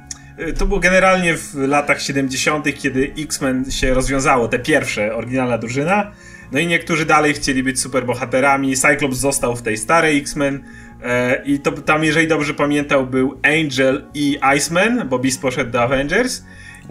to 0.58 0.66
było 0.66 0.80
generalnie 0.80 1.38
w 1.38 1.56
latach 1.56 2.02
70., 2.02 2.66
kiedy 2.82 3.14
X-Men 3.20 3.72
się 3.72 3.94
rozwiązało, 3.94 4.48
te 4.48 4.60
pierwsze, 4.60 5.16
oryginalna 5.16 5.58
drużyna. 5.58 6.12
No 6.52 6.60
i 6.60 6.68
niektórzy 6.68 7.06
dalej 7.06 7.34
chcieli 7.34 7.64
być 7.64 7.80
superbohaterami. 7.80 8.76
Cyclops 8.76 9.18
został 9.18 9.56
w 9.56 9.62
tej 9.62 9.78
starej 9.78 10.18
X-Men. 10.18 10.64
E, 11.04 11.42
I 11.46 11.60
to 11.60 11.72
tam, 11.72 12.04
jeżeli 12.04 12.28
dobrze 12.28 12.54
pamiętał, 12.54 13.08
był 13.08 13.40
Angel 13.44 14.04
i 14.14 14.38
Iceman, 14.58 15.10
bo 15.10 15.20
Beast 15.20 15.42
poszedł 15.42 15.72
do 15.72 15.82
Avengers. 15.82 16.44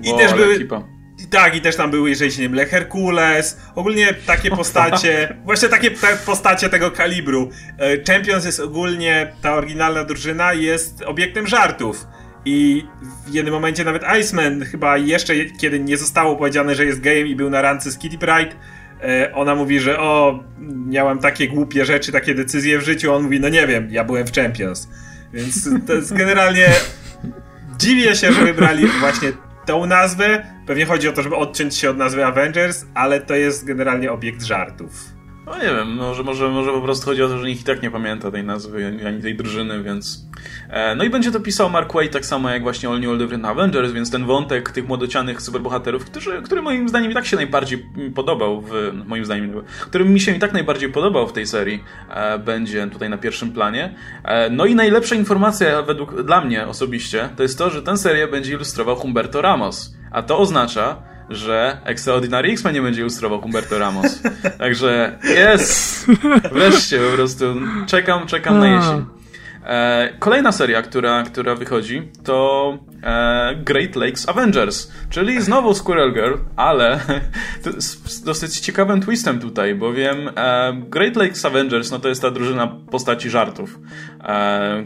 I 0.03 0.17
też 0.17 0.35
były. 0.35 0.55
Ekipa. 0.55 0.83
Tak, 1.31 1.57
i 1.57 1.61
też 1.61 1.77
tam 1.77 1.91
były, 1.91 2.11
jeżeli 2.11 2.33
się 2.33 2.43
nie 2.43 2.49
mylę, 2.49 2.67
Herkules, 2.67 3.61
ogólnie 3.75 4.15
takie 4.27 4.51
postacie, 4.61 5.37
właśnie 5.45 5.69
takie 5.69 5.91
te 5.91 6.17
postacie 6.27 6.69
tego 6.69 6.91
kalibru. 6.91 7.51
E, 7.79 8.05
Champions 8.05 8.45
jest 8.45 8.61
ogólnie, 8.61 9.33
ta 9.43 9.55
oryginalna 9.55 10.05
drużyna 10.05 10.53
jest 10.53 11.03
obiektem 11.03 11.47
żartów. 11.47 12.07
I 12.45 12.87
w 13.27 13.35
jednym 13.35 13.55
momencie 13.55 13.85
nawet 13.85 14.03
Iceman, 14.21 14.65
chyba 14.65 14.97
jeszcze 14.97 15.35
kiedy 15.61 15.81
nie 15.81 15.97
zostało 15.97 16.37
powiedziane, 16.37 16.75
że 16.75 16.85
jest 16.85 17.01
gejem 17.01 17.27
i 17.27 17.37
był 17.37 17.51
na 17.51 17.63
randce 17.63 17.91
z 17.91 17.99
Kitty 17.99 18.19
Pride, 18.19 18.57
e, 19.03 19.35
ona 19.35 19.55
mówi, 19.55 19.81
że 19.81 20.01
o, 20.01 20.45
miałam 20.87 21.19
takie 21.19 21.49
głupie 21.49 21.85
rzeczy, 21.85 22.13
takie 22.13 22.35
decyzje 22.35 22.79
w 22.79 22.85
życiu. 22.85 23.15
On 23.15 23.23
mówi, 23.23 23.41
no 23.41 23.49
nie 23.49 23.67
wiem, 23.67 23.89
ja 23.91 24.05
byłem 24.05 24.27
w 24.27 24.33
Champions. 24.33 24.89
Więc 25.33 25.69
to 25.87 25.95
jest 25.95 26.15
generalnie. 26.15 26.69
Dziwię 27.81 28.17
się, 28.17 28.33
że 28.33 28.45
wybrali 28.45 28.87
właśnie 28.87 29.33
tą 29.67 29.87
nazwę. 29.87 30.47
Pewnie 30.67 30.87
chodzi 30.87 31.09
o 31.09 31.13
to, 31.13 31.23
żeby 31.23 31.37
odciąć 31.37 31.77
się 31.77 31.91
od 31.91 31.97
nazwy 31.97 32.25
Avengers, 32.25 32.85
ale 32.95 33.21
to 33.21 33.35
jest 33.35 33.65
generalnie 33.65 34.13
obiekt 34.13 34.43
żartów. 34.43 35.20
No 35.51 35.57
nie 35.57 35.75
wiem, 35.75 35.95
może, 35.95 36.23
może, 36.23 36.49
może 36.49 36.73
po 36.73 36.81
prostu 36.81 37.07
chodzi 37.07 37.23
o 37.23 37.29
to, 37.29 37.39
że 37.39 37.47
nikt 37.47 37.61
i 37.61 37.65
tak 37.65 37.83
nie 37.83 37.91
pamięta 37.91 38.31
tej 38.31 38.45
nazwy 38.45 39.01
ani 39.07 39.23
tej 39.23 39.37
drużyny, 39.37 39.83
więc... 39.83 40.25
E, 40.69 40.95
no 40.95 41.05
i 41.05 41.11
będzie 41.11 41.33
to 41.33 41.41
pisał 41.41 41.71
Mark 41.71 41.95
Waid 41.95 42.13
tak 42.13 42.27
samo 42.27 42.51
jak 42.51 42.63
właśnie 42.63 42.89
All 42.89 43.01
New 43.01 43.11
All 43.11 43.19
Different 43.19 43.45
Avengers, 43.45 43.93
więc 43.93 44.11
ten 44.11 44.27
wątek 44.27 44.71
tych 44.71 44.89
młodocianych 44.89 45.43
superbohaterów, 45.43 46.05
który, 46.05 46.43
który 46.43 46.63
moim 46.63 46.89
zdaniem 46.89 47.11
i 47.11 47.15
tak 47.15 47.27
się 47.27 47.37
najbardziej 47.37 47.87
podobał, 48.15 48.61
w, 48.61 48.73
moim 49.07 49.25
zdaniem, 49.25 49.63
który 49.81 50.05
mi 50.05 50.21
się 50.21 50.37
i 50.37 50.39
tak 50.39 50.53
najbardziej 50.53 50.93
podobał 50.93 51.29
w 51.29 51.33
tej 51.33 51.47
serii, 51.47 51.85
e, 52.11 52.39
będzie 52.39 52.87
tutaj 52.87 53.11
na 53.11 53.19
pierwszym 53.19 53.53
planie. 53.53 53.95
E, 54.25 54.51
no 54.51 54.67
i 54.67 54.75
najlepsza 54.75 55.15
informacja 55.15 55.83
według 55.83 56.23
dla 56.23 56.41
mnie 56.41 56.67
osobiście, 56.67 57.29
to 57.37 57.43
jest 57.43 57.59
to, 57.59 57.71
że 57.71 57.83
tę 57.83 57.97
serię 57.97 58.29
będzie 58.29 58.53
ilustrował 58.53 58.97
Humberto 58.97 59.43
Ramos. 59.43 59.95
A 60.11 60.23
to 60.23 60.39
oznacza, 60.39 61.03
że 61.31 61.81
Extraordinary 61.85 62.53
X-Men 62.53 62.75
nie 62.75 62.83
będzie 62.83 63.01
ilustrował 63.01 63.41
Humberto 63.41 63.79
Ramos. 63.79 64.23
Także 64.59 65.19
jest! 65.23 66.07
Wreszcie 66.53 66.99
po 66.99 67.17
prostu 67.17 67.45
czekam, 67.87 68.27
czekam 68.27 68.59
na 68.59 68.69
jesień. 68.69 69.21
E, 69.67 70.09
kolejna 70.19 70.53
seria, 70.53 70.83
która, 70.83 71.23
która 71.23 71.55
wychodzi, 71.55 72.03
to 72.25 72.79
e, 73.03 73.55
Great 73.57 73.97
Lakes 73.97 74.29
Avengers, 74.29 74.93
czyli 75.11 75.43
znowu 75.43 75.75
Squirrel 75.75 76.13
Girl, 76.15 76.35
ale 76.57 77.01
z 77.79 78.23
dosyć 78.23 78.61
ciekawym 78.61 79.01
twistem 79.01 79.41
tutaj, 79.41 79.75
bowiem 79.75 80.31
e, 80.37 80.73
Great 80.75 81.17
Lakes 81.17 81.45
Avengers 81.45 81.91
no 81.91 81.99
to 81.99 82.09
jest 82.09 82.23
ta 82.23 82.31
drużyna 82.31 82.67
postaci 82.67 83.31
żartów, 83.31 83.79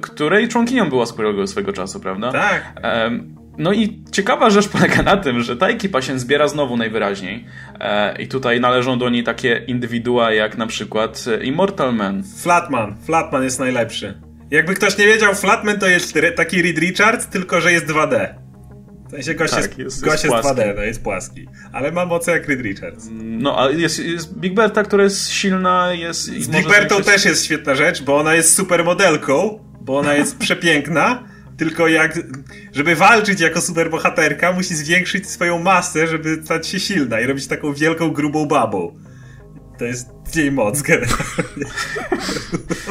której 0.00 0.48
członkinią 0.48 0.88
była 0.88 1.06
Squirrel 1.06 1.34
Girl 1.34 1.46
swego 1.46 1.72
czasu, 1.72 2.00
prawda? 2.00 2.32
Tak. 2.32 2.72
No 3.58 3.72
i 3.72 4.02
ciekawa 4.12 4.50
rzecz 4.50 4.68
polega 4.78 5.02
na 5.02 5.16
tym, 5.16 5.42
że 5.42 5.56
ta 5.56 5.68
ekipa 5.68 6.02
się 6.02 6.18
zbiera 6.18 6.48
znowu 6.48 6.76
najwyraźniej 6.76 7.44
e, 7.80 8.22
i 8.22 8.28
tutaj 8.28 8.60
należą 8.60 8.98
do 8.98 9.10
niej 9.10 9.24
takie 9.24 9.64
indywidua 9.66 10.32
jak 10.32 10.58
na 10.58 10.66
przykład 10.66 11.24
e, 11.28 11.44
Immortal 11.44 11.94
Man. 11.94 12.22
Flatman. 12.42 12.96
Flatman 13.06 13.44
jest 13.44 13.58
najlepszy. 13.58 14.20
Jakby 14.50 14.74
ktoś 14.74 14.98
nie 14.98 15.06
wiedział, 15.06 15.34
Flatman 15.34 15.78
to 15.78 15.86
jest 15.86 16.18
taki 16.36 16.62
Reed 16.62 16.78
Richards, 16.78 17.26
tylko 17.26 17.60
że 17.60 17.72
jest 17.72 17.86
2D. 17.86 18.34
W 19.08 19.10
sensie 19.10 19.34
gość, 19.34 19.52
tak, 19.52 19.62
jest, 19.62 19.78
jest, 19.78 20.04
gość 20.04 20.24
jest, 20.24 20.36
jest 20.36 20.48
2D, 20.48 20.72
no 20.76 20.82
jest 20.82 21.02
płaski. 21.02 21.48
Ale 21.72 21.92
ma 21.92 22.06
moce 22.06 22.32
jak 22.32 22.48
Reed 22.48 22.60
Richards. 22.60 23.08
No, 23.12 23.58
ale 23.58 23.74
jest, 23.74 23.98
jest 23.98 24.38
Big 24.38 24.54
Berta, 24.54 24.82
która 24.82 25.04
jest 25.04 25.30
silna, 25.30 25.92
jest... 25.92 26.24
Z 26.24 26.48
Big 26.48 26.68
Bertą 26.68 27.02
też 27.02 27.24
jest 27.24 27.44
świetna 27.44 27.74
rzecz, 27.74 28.02
bo 28.02 28.16
ona 28.16 28.34
jest 28.34 28.54
super 28.54 28.84
modelką, 28.84 29.64
bo 29.80 29.98
ona 29.98 30.14
jest 30.14 30.38
przepiękna, 30.44 31.33
tylko 31.56 31.88
jak, 31.88 32.18
żeby 32.72 32.96
walczyć 32.96 33.40
jako 33.40 33.60
superbohaterka, 33.60 34.52
musi 34.52 34.74
zwiększyć 34.74 35.30
swoją 35.30 35.58
masę, 35.58 36.06
żeby 36.06 36.40
stać 36.44 36.66
się 36.66 36.80
silna 36.80 37.20
i 37.20 37.26
robić 37.26 37.46
taką 37.46 37.72
wielką, 37.72 38.10
grubą 38.10 38.46
babą. 38.46 38.98
To 39.78 39.84
jest 39.84 40.13
jej 40.36 40.52
moc 40.52 40.82
generalnie. 40.82 41.64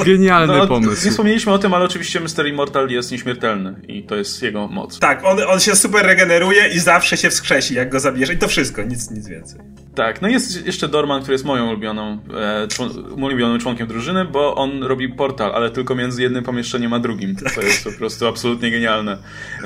Genialny 0.06 0.58
no, 0.58 0.68
pomysł. 0.68 1.06
Nie 1.06 1.12
wspomnieliśmy 1.12 1.54
o 1.54 1.58
tym, 1.58 1.74
ale 1.74 1.86
oczywiście 1.86 2.20
Mr. 2.20 2.48
Immortal 2.48 2.90
jest 2.90 3.12
nieśmiertelny 3.12 3.76
i 3.88 4.04
to 4.04 4.16
jest 4.16 4.44
jego 4.44 4.68
moc. 4.68 5.00
Tak, 5.00 5.26
on, 5.26 5.38
on 5.48 5.60
się 5.60 5.76
super 5.76 6.06
regeneruje 6.06 6.68
i 6.68 6.80
zawsze 6.80 7.18
się 7.18 7.30
wskrzesi, 7.30 7.76
jak 7.76 7.90
go 7.90 8.00
zabierze 8.00 8.34
i 8.34 8.38
to 8.38 8.48
wszystko, 8.48 8.84
nic, 8.84 9.12
nic 9.12 9.28
więcej. 9.28 9.60
Tak, 9.96 10.22
no 10.22 10.28
jest 10.28 10.66
jeszcze 10.66 10.88
Dorman, 10.88 11.22
który 11.22 11.34
jest 11.34 11.46
moją 11.46 11.68
ulubioną, 11.68 12.20
e, 12.38 12.68
człon, 12.68 12.90
ulubionym 13.24 13.60
członkiem 13.60 13.88
drużyny, 13.88 14.26
bo 14.26 14.56
on 14.56 14.84
robi 14.84 15.10
portal, 15.10 15.52
ale 15.56 15.72
tylko 15.72 15.96
między 15.96 16.22
jednym 16.22 16.44
pomieszczeniem 16.44 16.94
a 16.94 17.00
drugim. 17.00 17.36
To 17.56 17.62
jest 17.62 17.84
po 17.84 17.92
prostu 17.92 18.28
absolutnie 18.28 18.72
genialne. 18.72 19.18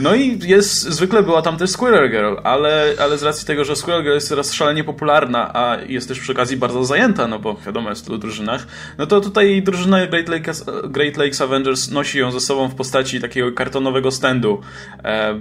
No 0.01 0.15
i 0.15 0.39
jest, 0.43 0.81
zwykle 0.81 1.23
była 1.23 1.41
tam 1.41 1.57
też 1.57 1.69
Squirrel 1.69 2.11
Girl, 2.11 2.35
ale, 2.43 2.93
ale 2.99 3.17
z 3.17 3.23
racji 3.23 3.47
tego, 3.47 3.65
że 3.65 3.75
Squirrel 3.75 4.03
Girl 4.03 4.15
jest 4.15 4.29
teraz 4.29 4.53
szalenie 4.53 4.83
popularna, 4.83 5.53
a 5.53 5.77
jest 5.87 6.07
też 6.07 6.19
przy 6.19 6.31
okazji 6.31 6.57
bardzo 6.57 6.85
zajęta, 6.85 7.27
no 7.27 7.39
bo 7.39 7.56
wiadomo, 7.65 7.89
jest 7.89 8.05
tylu 8.05 8.17
drużynach, 8.17 8.67
no 8.97 9.07
to 9.07 9.21
tutaj 9.21 9.61
drużyna 9.61 10.07
Great 10.07 10.29
Lakes, 10.29 10.65
Great 10.83 11.17
Lakes 11.17 11.41
Avengers 11.41 11.91
nosi 11.91 12.19
ją 12.19 12.31
ze 12.31 12.39
sobą 12.39 12.67
w 12.67 12.75
postaci 12.75 13.21
takiego 13.21 13.51
kartonowego 13.51 14.11
standu. 14.11 14.61
E, 15.03 15.39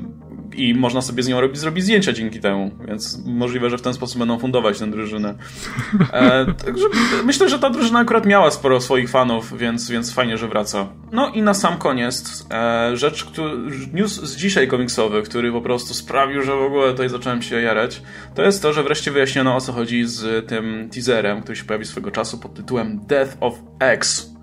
i 0.56 0.74
można 0.74 1.02
sobie 1.02 1.22
z 1.22 1.28
nią 1.28 1.40
robić, 1.40 1.58
zrobić 1.58 1.84
zdjęcia 1.84 2.12
dzięki 2.12 2.40
temu, 2.40 2.70
więc 2.88 3.26
możliwe, 3.26 3.70
że 3.70 3.78
w 3.78 3.82
ten 3.82 3.94
sposób 3.94 4.18
będą 4.18 4.38
fundować 4.38 4.78
tę 4.78 4.90
drużynę. 4.90 5.34
E, 6.12 6.46
także 6.64 6.84
myślę, 7.24 7.48
że 7.48 7.58
ta 7.58 7.70
drużyna 7.70 7.98
akurat 7.98 8.26
miała 8.26 8.50
sporo 8.50 8.80
swoich 8.80 9.10
fanów, 9.10 9.58
więc, 9.58 9.90
więc 9.90 10.12
fajnie, 10.12 10.38
że 10.38 10.48
wraca. 10.48 10.86
No 11.12 11.28
i 11.28 11.42
na 11.42 11.54
sam 11.54 11.78
koniec 11.78 12.46
e, 12.50 12.96
rzecz, 12.96 13.24
który, 13.24 13.56
news 13.92 14.12
z 14.12 14.36
dzisiaj 14.36 14.68
komiksowy, 14.68 15.22
który 15.22 15.52
po 15.52 15.60
prostu 15.60 15.94
sprawił, 15.94 16.42
że 16.42 16.56
w 16.56 16.62
ogóle 16.62 16.90
tutaj 16.90 17.08
zacząłem 17.08 17.42
się 17.42 17.60
jarać, 17.62 18.02
to 18.34 18.42
jest 18.42 18.62
to, 18.62 18.72
że 18.72 18.82
wreszcie 18.82 19.10
wyjaśniono 19.10 19.56
o 19.56 19.60
co 19.60 19.72
chodzi 19.72 20.04
z 20.04 20.48
tym 20.48 20.88
teaserem, 20.94 21.42
który 21.42 21.56
się 21.56 21.64
pojawił 21.64 21.86
swego 21.86 22.10
czasu 22.10 22.38
pod 22.38 22.54
tytułem 22.54 23.00
Death 23.06 23.36
of 23.40 23.54
X. 23.80 24.35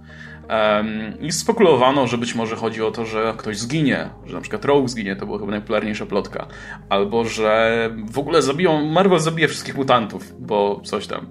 I 1.21 1.31
spekulowano, 1.31 2.07
że 2.07 2.17
być 2.17 2.35
może 2.35 2.55
chodzi 2.55 2.83
o 2.83 2.91
to, 2.91 3.05
że 3.05 3.33
ktoś 3.37 3.57
zginie, 3.57 4.09
że 4.25 4.35
na 4.35 4.41
przykład 4.41 4.65
Rogue 4.65 4.87
zginie, 4.87 5.15
to 5.15 5.25
była 5.25 5.39
chyba 5.39 5.51
najpopularniejsza 5.51 6.05
plotka, 6.05 6.47
albo 6.89 7.25
że 7.25 7.89
w 8.11 8.19
ogóle 8.19 8.41
zabiją, 8.41 8.85
Marvel 8.85 9.19
zabije 9.19 9.47
wszystkich 9.47 9.75
mutantów, 9.75 10.33
bo 10.39 10.81
coś 10.83 11.07
tam. 11.07 11.29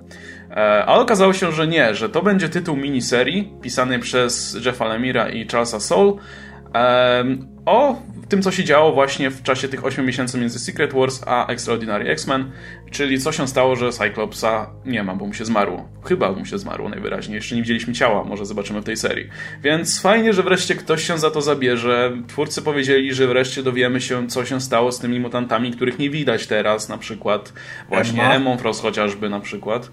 E, 0.51 0.85
ale 0.87 1.03
okazało 1.03 1.33
się, 1.33 1.53
że 1.53 1.67
nie, 1.67 1.95
że 1.95 2.09
to 2.09 2.23
będzie 2.23 2.49
tytuł 2.49 2.77
miniserii 2.77 3.53
pisany 3.63 3.99
przez 3.99 4.59
Jeffa 4.65 4.85
Lemira 4.89 5.29
i 5.29 5.49
Charlesa 5.49 5.81
Soule 5.81 6.13
um, 6.13 7.52
o 7.67 8.03
tym, 8.29 8.43
co 8.43 8.51
się 8.51 8.65
działo 8.65 8.93
właśnie 8.93 9.31
w 9.31 9.43
czasie 9.43 9.69
tych 9.69 9.85
8 9.85 10.07
miesięcy 10.07 10.39
między 10.39 10.59
Secret 10.59 10.93
Wars 10.93 11.21
a 11.27 11.47
Extraordinary 11.47 12.11
X-Men, 12.11 12.51
czyli 12.91 13.21
co 13.21 13.33
się 13.33 13.49
stało, 13.49 13.77
że 13.77 13.93
Cyclopsa 13.93 14.71
nie 14.87 15.03
ma, 15.03 15.15
bo 15.15 15.27
mu 15.27 15.35
się 15.35 15.45
zmarło. 15.45 15.89
Chyba 16.05 16.33
mu 16.33 16.47
się 16.47 16.59
zmarło 16.59 16.89
najwyraźniej. 16.89 17.35
Jeszcze 17.35 17.55
nie 17.55 17.63
widzieliśmy 17.63 17.93
ciała, 17.93 18.25
może 18.25 18.47
zobaczymy 18.47 18.81
w 18.81 18.85
tej 18.85 18.97
serii. 18.97 19.29
Więc 19.63 20.01
fajnie, 20.01 20.33
że 20.33 20.43
wreszcie 20.43 20.75
ktoś 20.75 21.07
się 21.07 21.19
za 21.19 21.31
to 21.31 21.43
zabierze. 21.43 22.13
Twórcy 22.29 22.63
powiedzieli, 22.63 23.15
że 23.15 23.27
wreszcie 23.27 23.63
dowiemy 23.63 24.01
się, 24.01 24.29
co 24.29 24.45
się 24.45 24.61
stało 24.61 24.93
z 24.93 24.99
tymi 24.99 25.21
mutantami, 25.21 25.73
których 25.73 25.99
nie 25.99 26.11
widać 26.11 26.47
teraz, 26.47 26.89
na 26.89 26.99
przykład 26.99 27.53
właśnie 27.89 28.25
Emma 28.31 28.57
Frost 28.57 28.83
chociażby 28.83 29.29
na 29.29 29.41
przykład. 29.41 29.91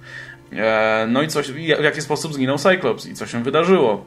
E, 0.53 1.07
no 1.09 1.21
i 1.21 1.27
coś, 1.27 1.51
w 1.51 1.83
jaki 1.83 2.01
sposób 2.01 2.33
zginął 2.33 2.57
Cyclops 2.57 3.05
i 3.05 3.13
co 3.13 3.25
się 3.27 3.43
wydarzyło. 3.43 4.05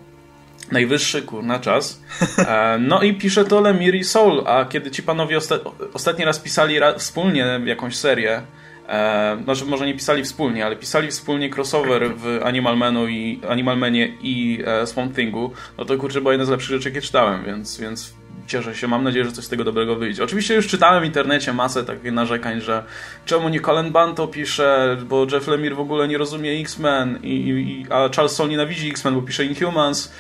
Najwyższy 0.73 1.23
kurna 1.23 1.59
czas. 1.59 2.03
E, 2.39 2.79
no 2.81 3.03
i 3.03 3.15
pisze 3.15 3.45
to 3.45 3.61
Lemire 3.61 3.99
i 3.99 4.05
Soul, 4.05 4.43
a 4.47 4.65
kiedy 4.65 4.91
ci 4.91 5.03
panowie 5.03 5.37
osta 5.37 5.55
ostatni 5.93 6.25
raz 6.25 6.41
pisali 6.41 6.79
ra 6.79 6.95
wspólnie 6.99 7.61
jakąś 7.65 7.97
serię, 7.97 8.43
e, 8.89 9.39
znaczy 9.45 9.65
może 9.65 9.87
nie 9.87 9.95
pisali 9.95 10.25
wspólnie, 10.25 10.67
ale 10.67 10.77
pisali 10.77 11.09
wspólnie 11.09 11.51
crossover 11.51 12.17
w 12.17 12.41
Animal 12.45 12.77
Manu 12.77 13.09
i 13.09 13.41
Animal 13.49 13.79
Manie 13.79 14.13
i 14.23 14.63
e, 14.67 14.87
Swamp 14.87 15.17
Thingu, 15.17 15.53
no 15.79 15.85
to 15.85 15.97
kurczę 15.97 16.21
była 16.21 16.33
jedna 16.33 16.45
z 16.45 16.49
lepszych 16.49 16.77
rzeczy, 16.77 16.89
jakie 16.89 17.01
czytałem, 17.01 17.45
więc, 17.45 17.81
więc 17.81 18.15
cieszę 18.47 18.75
się, 18.75 18.89
mam 18.89 19.05
nadzieję, 19.05 19.25
że 19.25 19.33
coś 19.33 19.45
z 19.45 19.49
tego 19.49 19.65
dobrego 19.65 19.97
wyjdzie. 19.97 20.25
Oczywiście 20.25 20.55
już 20.55 20.67
czytałem 20.67 21.03
w 21.03 21.07
internecie 21.07 21.53
masę 21.53 21.85
takich 21.85 22.13
narzekań, 22.13 22.61
że 22.61 22.85
czemu 23.25 23.49
nie 23.49 23.61
Colin 23.61 23.93
Banto 23.93 24.27
pisze, 24.27 24.97
bo 25.09 25.27
Jeff 25.33 25.47
Lemire 25.49 25.75
w 25.75 25.81
ogóle 25.81 26.09
nie 26.09 26.19
rozumie 26.19 26.51
X-Men, 26.53 27.19
i, 27.23 27.49
i, 27.49 27.87
a 27.91 28.09
Charles 28.17 28.33
Soule 28.33 28.51
nienawidzi 28.51 28.91
X-Men, 28.91 29.15
bo 29.15 29.23
pisze 29.23 29.45
Inhumans. 29.45 30.13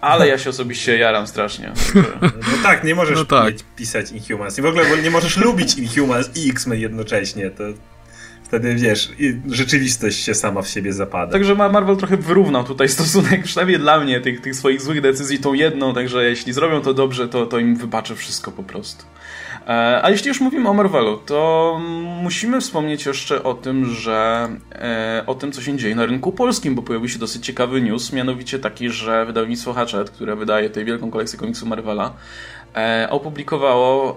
Ale 0.00 0.28
ja 0.28 0.38
się 0.38 0.50
osobiście 0.50 0.98
jaram 0.98 1.26
strasznie. 1.26 1.72
No 2.24 2.62
tak, 2.62 2.84
nie 2.84 2.94
możesz 2.94 3.18
no 3.18 3.24
tak. 3.24 3.54
pisać 3.76 4.10
Inhumans. 4.12 4.58
I 4.58 4.62
w 4.62 4.66
ogóle 4.66 5.02
nie 5.02 5.10
możesz 5.10 5.36
lubić 5.36 5.74
Inhumans 5.74 6.30
i 6.36 6.50
X-Men 6.50 6.80
jednocześnie. 6.80 7.50
To 7.50 7.64
wtedy 8.50 8.74
wiesz, 8.74 9.12
rzeczywistość 9.48 10.24
się 10.24 10.34
sama 10.34 10.62
w 10.62 10.68
siebie 10.68 10.92
zapada. 10.92 11.32
Także 11.32 11.54
Marvel 11.54 11.96
trochę 11.96 12.16
wyrównał 12.16 12.64
tutaj 12.64 12.88
stosunek, 12.88 13.42
przynajmniej 13.44 13.78
dla 13.78 14.00
mnie, 14.00 14.20
tych, 14.20 14.40
tych 14.40 14.56
swoich 14.56 14.80
złych 14.80 15.00
decyzji 15.00 15.38
tą 15.38 15.52
jedną, 15.52 15.94
także 15.94 16.24
jeśli 16.24 16.52
zrobią 16.52 16.80
to 16.80 16.94
dobrze, 16.94 17.28
to, 17.28 17.46
to 17.46 17.58
im 17.58 17.76
wybaczę 17.76 18.16
wszystko 18.16 18.52
po 18.52 18.62
prostu. 18.62 19.04
E, 19.70 20.00
a 20.02 20.10
jeśli 20.10 20.28
już 20.28 20.40
mówimy 20.40 20.68
o 20.68 20.74
Marvelu, 20.74 21.16
to 21.16 21.80
musimy 22.22 22.60
wspomnieć 22.60 23.06
jeszcze 23.06 23.42
o 23.42 23.54
tym, 23.54 23.84
że 23.84 24.48
e, 24.72 25.22
o 25.26 25.34
tym, 25.34 25.52
co 25.52 25.62
się 25.62 25.76
dzieje 25.76 25.94
na 25.94 26.06
rynku 26.06 26.32
polskim, 26.32 26.74
bo 26.74 26.82
pojawił 26.82 27.08
się 27.08 27.18
dosyć 27.18 27.46
ciekawy 27.46 27.82
news, 27.82 28.12
mianowicie 28.12 28.58
taki, 28.58 28.88
że 28.88 29.26
wydawnictwo 29.26 29.72
Hatchet, 29.72 30.10
które 30.10 30.36
wydaje 30.36 30.70
tę 30.70 30.84
wielką 30.84 31.10
kolekcję 31.10 31.38
komiksów 31.38 31.68
Marvela, 31.68 32.14
e, 32.76 33.08
opublikowało 33.10 34.16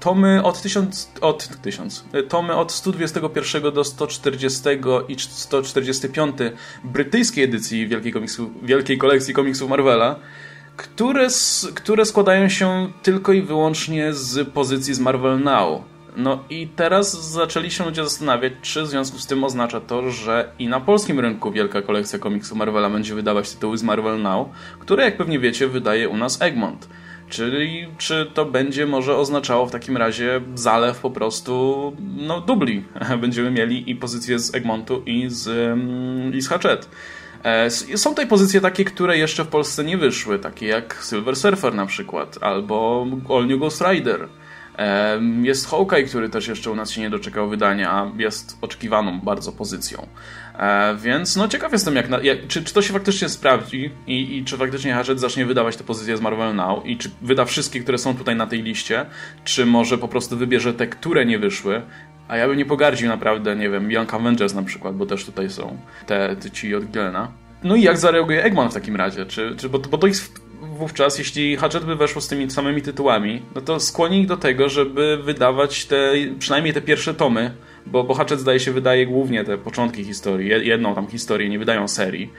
tomy 0.00 0.42
od 0.42 0.62
1000, 0.62 1.12
od 1.20 1.48
1000, 1.62 2.04
tomy 2.28 2.54
od 2.54 2.72
121 2.72 3.72
do 3.72 3.84
140 3.84 4.60
i 5.08 5.16
145 5.18 6.36
brytyjskiej 6.84 7.44
edycji 7.44 7.88
wielkiej, 7.88 8.12
komiksu, 8.12 8.50
wielkiej 8.62 8.98
kolekcji 8.98 9.34
komiksów 9.34 9.70
Marvela, 9.70 10.16
które, 10.82 11.28
które 11.74 12.04
składają 12.04 12.48
się 12.48 12.92
tylko 13.02 13.32
i 13.32 13.42
wyłącznie 13.42 14.12
z 14.12 14.48
pozycji 14.48 14.94
z 14.94 15.00
Marvel 15.00 15.40
Now. 15.40 15.82
No 16.16 16.44
i 16.50 16.68
teraz 16.76 17.30
zaczęli 17.32 17.70
się 17.70 17.84
ludzie 17.84 18.04
zastanawiać, 18.04 18.52
czy 18.62 18.82
w 18.82 18.86
związku 18.86 19.18
z 19.18 19.26
tym 19.26 19.44
oznacza 19.44 19.80
to, 19.80 20.10
że 20.10 20.52
i 20.58 20.68
na 20.68 20.80
polskim 20.80 21.20
rynku 21.20 21.52
wielka 21.52 21.82
kolekcja 21.82 22.18
komiksów 22.18 22.58
Marvela 22.58 22.90
będzie 22.90 23.14
wydawać 23.14 23.50
tytuły 23.50 23.78
z 23.78 23.82
Marvel 23.82 24.22
Now, 24.22 24.48
które 24.78 25.04
jak 25.04 25.16
pewnie 25.16 25.38
wiecie 25.38 25.68
wydaje 25.68 26.08
u 26.08 26.16
nas 26.16 26.42
Egmont. 26.42 26.88
Czyli 27.28 27.88
czy 27.98 28.30
to 28.34 28.44
będzie 28.44 28.86
może 28.86 29.16
oznaczało 29.16 29.66
w 29.66 29.70
takim 29.70 29.96
razie 29.96 30.40
zalew 30.54 31.00
po 31.00 31.10
prostu 31.10 31.96
no, 32.16 32.40
dubli. 32.40 32.84
Będziemy 33.20 33.50
mieli 33.50 33.90
i 33.90 33.96
pozycję 33.96 34.38
z 34.38 34.54
Egmontu 34.54 35.02
i 35.06 35.24
z, 35.28 35.48
mm, 35.48 36.34
i 36.34 36.40
z 36.40 36.48
Hatchet. 36.48 36.88
E, 37.44 37.70
są 37.70 38.10
tutaj 38.10 38.26
pozycje 38.26 38.60
takie, 38.60 38.84
które 38.84 39.18
jeszcze 39.18 39.44
w 39.44 39.48
Polsce 39.48 39.84
nie 39.84 39.98
wyszły, 39.98 40.38
takie 40.38 40.66
jak 40.66 41.04
Silver 41.08 41.36
Surfer 41.36 41.74
na 41.74 41.86
przykład, 41.86 42.38
albo 42.40 43.06
All 43.30 43.46
New 43.46 43.58
Ghost 43.58 43.82
Rider. 43.90 44.28
E, 44.78 45.20
jest 45.42 45.68
Hawkeye, 45.68 46.04
który 46.04 46.28
też 46.28 46.48
jeszcze 46.48 46.70
u 46.70 46.74
nas 46.74 46.90
się 46.90 47.00
nie 47.00 47.10
doczekał 47.10 47.48
wydania, 47.48 47.90
a 47.90 48.10
jest 48.16 48.58
oczekiwaną 48.60 49.20
bardzo 49.20 49.52
pozycją. 49.52 50.06
E, 50.58 50.96
więc 50.96 51.36
no 51.36 51.48
ciekaw 51.48 51.72
jestem, 51.72 51.96
jak, 51.96 52.24
jak 52.24 52.46
czy, 52.48 52.64
czy 52.64 52.74
to 52.74 52.82
się 52.82 52.92
faktycznie 52.92 53.28
sprawdzi 53.28 53.90
i, 54.06 54.36
i 54.36 54.44
czy 54.44 54.56
faktycznie 54.56 54.94
Hatchet 54.94 55.20
zacznie 55.20 55.46
wydawać 55.46 55.76
te 55.76 55.84
pozycje 55.84 56.16
z 56.16 56.20
Marvel 56.20 56.54
Now 56.54 56.86
i 56.86 56.96
czy 56.96 57.10
wyda 57.22 57.44
wszystkie, 57.44 57.80
które 57.80 57.98
są 57.98 58.16
tutaj 58.16 58.36
na 58.36 58.46
tej 58.46 58.62
liście, 58.62 59.06
czy 59.44 59.66
może 59.66 59.98
po 59.98 60.08
prostu 60.08 60.36
wybierze 60.36 60.74
te, 60.74 60.86
które 60.86 61.26
nie 61.26 61.38
wyszły, 61.38 61.82
a 62.28 62.36
ja 62.36 62.48
bym 62.48 62.56
nie 62.56 62.64
pogardził 62.64 63.08
naprawdę, 63.08 63.56
nie 63.56 63.70
wiem, 63.70 63.92
Young 63.92 64.14
Avengers 64.14 64.54
na 64.54 64.62
przykład, 64.62 64.96
bo 64.96 65.06
też 65.06 65.24
tutaj 65.24 65.50
są 65.50 65.78
te, 66.06 66.36
te 66.36 66.50
ci 66.50 66.74
od 66.74 66.84
Glena. 66.84 67.28
No 67.64 67.76
i 67.76 67.82
jak 67.82 67.98
zareaguje 67.98 68.44
Eggman 68.44 68.70
w 68.70 68.74
takim 68.74 68.96
razie? 68.96 69.26
Czy, 69.26 69.54
czy, 69.56 69.68
bo, 69.68 69.78
bo 69.78 69.98
to 69.98 70.06
jest 70.06 70.40
wówczas, 70.62 71.18
jeśli 71.18 71.56
Hatchet 71.56 71.84
by 71.84 71.96
weszło 71.96 72.20
z 72.20 72.28
tymi 72.28 72.50
samymi 72.50 72.82
tytułami, 72.82 73.42
no 73.54 73.60
to 73.60 73.80
skłoni 73.80 74.20
ich 74.20 74.26
do 74.26 74.36
tego, 74.36 74.68
żeby 74.68 75.18
wydawać 75.22 75.86
te, 75.86 76.12
przynajmniej 76.38 76.74
te 76.74 76.80
pierwsze 76.80 77.14
tomy, 77.14 77.54
bo, 77.86 78.04
bo 78.04 78.14
Hatchet 78.14 78.40
zdaje 78.40 78.60
się 78.60 78.72
wydaje 78.72 79.06
głównie 79.06 79.44
te 79.44 79.58
początki 79.58 80.04
historii, 80.04 80.48
jedną 80.48 80.94
tam 80.94 81.06
historię, 81.06 81.48
nie 81.48 81.58
wydają 81.58 81.88
serii. 81.88 82.30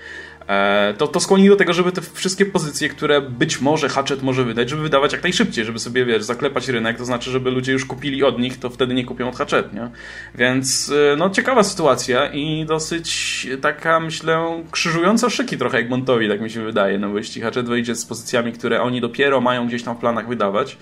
E, 0.47 0.93
to, 0.97 1.08
to 1.08 1.19
skłoni 1.19 1.49
do 1.49 1.56
tego, 1.56 1.73
żeby 1.73 1.91
te 1.91 2.01
wszystkie 2.01 2.45
pozycje, 2.45 2.89
które 2.89 3.21
być 3.21 3.62
może 3.62 3.89
Hatchet 3.89 4.23
może 4.23 4.43
wydać, 4.43 4.69
żeby 4.69 4.82
wydawać 4.82 5.13
jak 5.13 5.23
najszybciej, 5.23 5.65
żeby 5.65 5.79
sobie, 5.79 6.06
wiesz, 6.06 6.23
zaklepać 6.23 6.67
rynek, 6.67 6.97
to 6.97 7.06
znaczy, 7.06 7.32
żeby 7.32 7.51
ludzie 7.51 7.71
już 7.71 7.86
kupili 7.86 8.23
od 8.23 8.39
nich, 8.39 8.60
to 8.60 8.69
wtedy 8.69 8.93
nie 8.93 9.06
kupią 9.06 9.29
od 9.29 9.36
Hatchet, 9.36 9.73
nie? 9.73 9.89
Więc, 10.36 10.91
e, 11.13 11.15
no, 11.15 11.29
ciekawa 11.29 11.63
sytuacja 11.63 12.32
i 12.32 12.65
dosyć 12.65 13.47
taka, 13.62 13.99
myślę, 13.99 14.63
krzyżująca 14.71 15.29
szyki 15.29 15.58
trochę 15.58 15.77
Egmontowi, 15.77 16.29
tak 16.29 16.41
mi 16.41 16.49
się 16.49 16.63
wydaje, 16.63 16.99
no 16.99 17.10
bo 17.10 17.17
jeśli 17.17 17.41
Hatchet 17.41 17.65
wyjdzie 17.65 17.95
z 17.95 18.06
pozycjami, 18.06 18.53
które 18.53 18.82
oni 18.82 19.01
dopiero 19.01 19.41
mają 19.41 19.67
gdzieś 19.67 19.84
tam 19.84 19.95
w 19.95 19.99
planach 19.99 20.27
wydawać, 20.27 20.77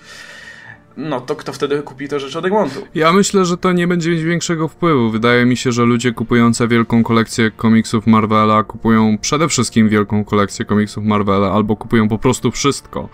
no 0.96 1.20
to 1.20 1.36
kto 1.36 1.52
wtedy 1.52 1.82
kupi 1.82 2.08
te 2.08 2.20
rzeczy 2.20 2.38
od 2.38 2.44
Egmontu? 2.44 2.80
Ja 2.94 3.12
myślę, 3.12 3.44
że 3.44 3.56
to 3.56 3.72
nie 3.72 3.86
będzie 3.88 4.10
mieć 4.10 4.22
większego 4.22 4.68
wpływu. 4.68 5.10
Wydaje 5.10 5.46
mi 5.46 5.56
się, 5.56 5.72
że 5.72 5.84
ludzie 5.84 6.12
kupujący 6.12 6.68
wielką 6.68 7.02
kolekcję 7.02 7.50
komiksów 7.50 8.06
Marvela 8.06 8.62
kupują 8.64 9.18
przede 9.18 9.48
wszystkim 9.48 9.88
wielką 9.88 10.24
kolekcję 10.24 10.64
komiksów 10.64 11.04
Marvela 11.04 11.52
albo 11.52 11.76
kupują 11.76 12.08
po 12.08 12.18
prostu 12.18 12.50
wszystko. 12.50 13.08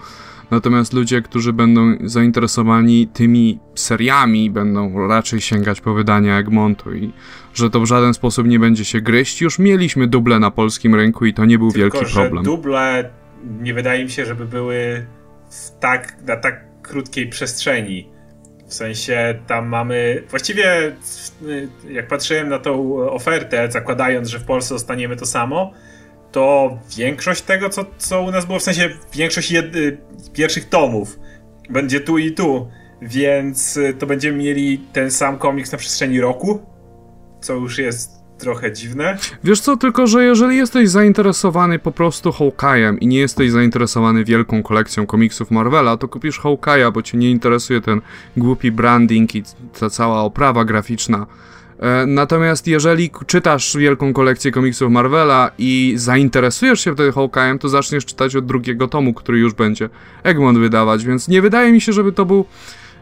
Natomiast 0.51 0.93
ludzie, 0.93 1.23
którzy 1.23 1.53
będą 1.53 1.95
zainteresowani 2.05 3.07
tymi 3.07 3.59
seriami, 3.75 4.51
będą 4.51 5.09
raczej 5.09 5.41
sięgać 5.41 5.81
po 5.81 5.95
wydania 5.95 6.39
Egmontu 6.39 6.95
i 6.95 7.13
że 7.55 7.71
to 7.71 7.81
w 7.81 7.87
żaden 7.87 8.15
sposób 8.15 8.47
nie 8.47 8.59
będzie 8.59 8.85
się 8.85 9.01
gryźć. 9.01 9.41
Już 9.41 9.59
mieliśmy 9.59 10.07
duble 10.07 10.39
na 10.39 10.51
polskim 10.51 10.95
rynku 10.95 11.27
i 11.27 11.35
to 11.35 11.45
nie 11.45 11.59
był 11.59 11.73
Tylko, 11.73 11.99
wielki 11.99 12.13
problem. 12.15 12.45
duble 12.45 13.11
nie 13.61 13.75
wydaje 13.75 14.05
mi 14.05 14.11
się, 14.11 14.27
żeby 14.27 14.47
były 14.47 15.07
tak, 15.81 16.17
na 16.27 16.37
tak 16.37 16.68
krótkiej 16.89 17.29
przestrzeni. 17.29 18.09
W 18.67 18.75
sensie 18.75 19.39
tam 19.47 19.67
mamy. 19.69 20.25
Właściwie, 20.31 20.97
jak 21.91 22.09
patrzyłem 22.09 22.49
na 22.49 22.59
tą 22.59 22.97
ofertę, 23.11 23.71
zakładając, 23.71 24.29
że 24.29 24.39
w 24.39 24.45
Polsce 24.45 24.75
dostaniemy 24.75 25.17
to 25.17 25.27
samo, 25.27 25.73
to 26.33 26.79
większość 26.97 27.43
tego, 27.43 27.69
co, 27.69 27.85
co 27.99 28.23
u 28.23 28.31
nas 28.31 28.47
było, 28.47 28.59
w 28.59 28.63
sensie 28.63 28.91
większość 29.15 29.51
jed... 29.51 29.67
pierwszych 30.33 30.69
tomów 30.69 31.19
będzie 31.71 32.01
tu 32.01 32.19
i 32.19 32.33
tu, 32.33 32.69
więc 33.03 33.79
to 33.99 34.07
będziemy 34.07 34.39
mieli 34.39 34.79
ten 34.93 35.11
sam 35.11 35.39
komiks 35.39 35.73
na 35.73 35.79
przestrzeni 35.79 36.21
roku, 36.21 36.61
co 37.41 37.55
już 37.55 37.79
jest 37.79 38.18
trochę 38.39 38.73
dziwne. 38.73 39.19
Wiesz 39.45 39.61
co, 39.61 39.77
tylko 39.77 40.07
że 40.07 40.25
jeżeli 40.25 40.57
jesteś 40.57 40.89
zainteresowany 40.89 41.79
po 41.79 41.93
prostu 41.93 42.31
Hawkeye'em 42.31 42.97
i 43.01 43.07
nie 43.07 43.19
jesteś 43.19 43.51
zainteresowany 43.51 44.25
wielką 44.25 44.63
kolekcją 44.63 45.07
komiksów 45.07 45.51
Marvela, 45.51 45.97
to 45.97 46.09
kupisz 46.09 46.41
Hawkeye'a, 46.41 46.93
bo 46.93 47.03
cię 47.03 47.19
nie 47.19 47.31
interesuje 47.31 47.81
ten 47.81 48.01
głupi 48.37 48.73
branding 48.73 49.35
i 49.35 49.43
ta 49.81 49.91
cała 49.91 50.21
oprawa 50.21 50.65
graficzna. 50.65 51.27
E, 51.81 52.07
natomiast 52.07 52.67
jeżeli 52.67 53.11
czytasz 53.27 53.77
wielką 53.77 54.13
kolekcję 54.13 54.51
komiksów 54.51 54.91
Marvela 54.91 55.51
i 55.59 55.95
zainteresujesz 55.97 56.81
się 56.81 56.95
wtedy 56.95 57.11
Hawkeye'em, 57.11 57.59
to 57.59 57.69
zaczniesz 57.69 58.05
czytać 58.05 58.37
od 58.37 58.47
drugiego 58.47 58.89
tomu, 58.89 59.15
który 59.15 59.39
już 59.39 59.55
będzie 59.55 59.89
Egmont 60.23 60.59
wydawać, 60.59 61.05
więc 61.05 61.29
nie 61.29 61.43
wydaje 61.43 61.73
mi 61.73 61.81
się, 61.81 61.93
żeby 61.93 62.13
to 62.13 62.25
był 62.25 62.45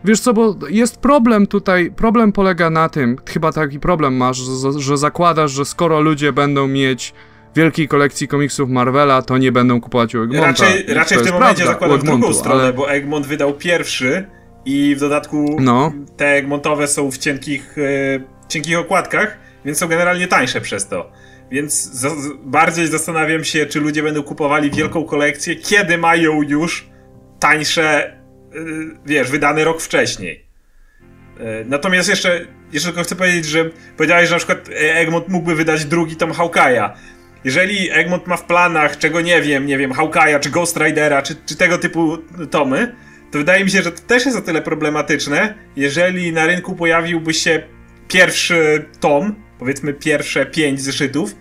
Wiesz 0.04 0.20
co, 0.20 0.32
bo 0.32 0.56
jest 0.68 0.96
problem 0.96 1.46
tutaj, 1.46 1.90
problem 1.96 2.32
polega 2.32 2.70
na 2.70 2.88
tym, 2.88 3.16
chyba 3.28 3.52
taki 3.52 3.80
problem 3.80 4.16
masz, 4.16 4.37
że, 4.37 4.80
że 4.80 4.98
zakładasz, 4.98 5.50
że 5.50 5.64
skoro 5.64 6.00
ludzie 6.00 6.32
będą 6.32 6.68
mieć 6.68 7.14
wielkiej 7.56 7.88
kolekcji 7.88 8.28
komiksów 8.28 8.70
Marvela, 8.70 9.22
to 9.22 9.38
nie 9.38 9.52
będą 9.52 9.80
kupować 9.80 10.14
u 10.14 10.22
Egmonta. 10.22 10.46
Raczej, 10.46 10.85
raczej 10.94 11.18
w 11.18 11.22
tym 11.22 11.32
momencie 11.32 11.66
zakładam 11.66 12.00
drugą 12.00 12.32
stronę, 12.32 12.62
ale... 12.62 12.72
bo 12.72 12.90
Egmont 12.90 13.26
wydał 13.26 13.54
pierwszy 13.54 14.26
i 14.64 14.94
w 14.96 15.00
dodatku 15.00 15.56
no. 15.61 15.92
te 16.16 16.26
Egmontowe 16.26 16.88
są 16.88 17.11
w 17.11 17.18
cienkich, 17.18 17.78
e, 17.78 18.20
cienkich 18.48 18.78
okładkach, 18.78 19.38
więc 19.64 19.78
są 19.78 19.88
generalnie 19.88 20.28
tańsze 20.28 20.61
przez 20.61 20.88
to. 20.88 21.11
Więc 21.50 22.06
bardziej 22.44 22.87
zastanawiam 22.87 23.44
się, 23.44 23.66
czy 23.66 23.80
ludzie 23.80 24.02
będą 24.02 24.22
kupowali 24.22 24.70
wielką 24.70 25.04
kolekcję, 25.04 25.56
kiedy 25.56 25.98
mają 25.98 26.42
już 26.42 26.88
tańsze 27.40 28.16
wiesz, 29.06 29.30
wydany 29.30 29.64
rok 29.64 29.82
wcześniej. 29.82 30.44
Natomiast 31.64 32.09
jeszcze, 32.09 32.46
jeszcze 32.72 32.88
tylko 32.88 33.02
chcę 33.02 33.16
powiedzieć, 33.16 33.44
że 33.44 33.70
powiedziałeś, 33.96 34.28
że 34.28 34.35
na 34.35 34.38
przykład 34.38 34.68
Egmont 34.72 35.28
mógłby 35.28 35.54
wydać 35.54 35.85
drugi 35.85 36.16
tom 36.16 36.32
Hawkeye'a. 36.32 36.90
Jeżeli 37.44 37.90
Egmont 37.90 38.26
ma 38.26 38.37
w 38.37 38.44
planach, 38.44 38.98
czego 38.98 39.20
nie 39.20 39.42
wiem, 39.42 39.66
nie 39.66 39.78
wiem, 39.78 39.92
Hawkeye'a, 39.92 40.40
czy 40.40 40.51
Ghost 40.51 40.76
Ridera, 40.76 41.22
czy, 41.22 41.34
czy 41.47 41.57
tego 41.57 41.78
typu 41.78 42.18
tomy, 42.51 42.94
to 43.30 43.38
wydaje 43.38 43.64
mi 43.64 43.70
się, 43.70 43.82
że 43.82 43.92
to 43.92 44.03
też 44.03 44.26
jest 44.26 44.38
o 44.38 44.42
tyle 44.42 44.62
problematyczne, 44.62 45.55
jeżeli 45.76 46.32
na 46.32 46.47
rynku 46.47 46.76
pojawiłby 46.76 47.34
się 47.34 47.62
pierwszy 48.09 48.84
tom, 49.01 49.34
powiedzmy 49.59 49.94
pierwsze 49.94 50.47
pięć 50.47 50.80
zeszytów, 50.80 51.36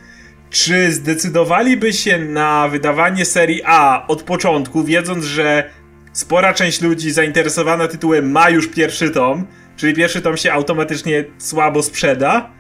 czy 0.50 0.92
zdecydowaliby 0.92 1.94
się 1.94 2.20
na 2.20 2.68
wydawanie 2.68 3.26
serii 3.26 3.62
A 3.66 4.08
od 4.08 4.24
początku, 4.24 4.84
wiedząc, 4.84 5.26
że 5.26 5.70
spora 6.16 6.54
część 6.54 6.82
ludzi 6.82 7.12
zainteresowana 7.12 7.88
tytułem 7.88 8.32
ma 8.32 8.50
już 8.50 8.68
pierwszy 8.68 9.10
tom, 9.10 9.46
czyli 9.76 9.94
pierwszy 9.94 10.22
tom 10.22 10.38
się 10.38 10.54
automatycznie 10.54 11.26
słabo 11.38 11.84
sprzeda, 11.84 12.56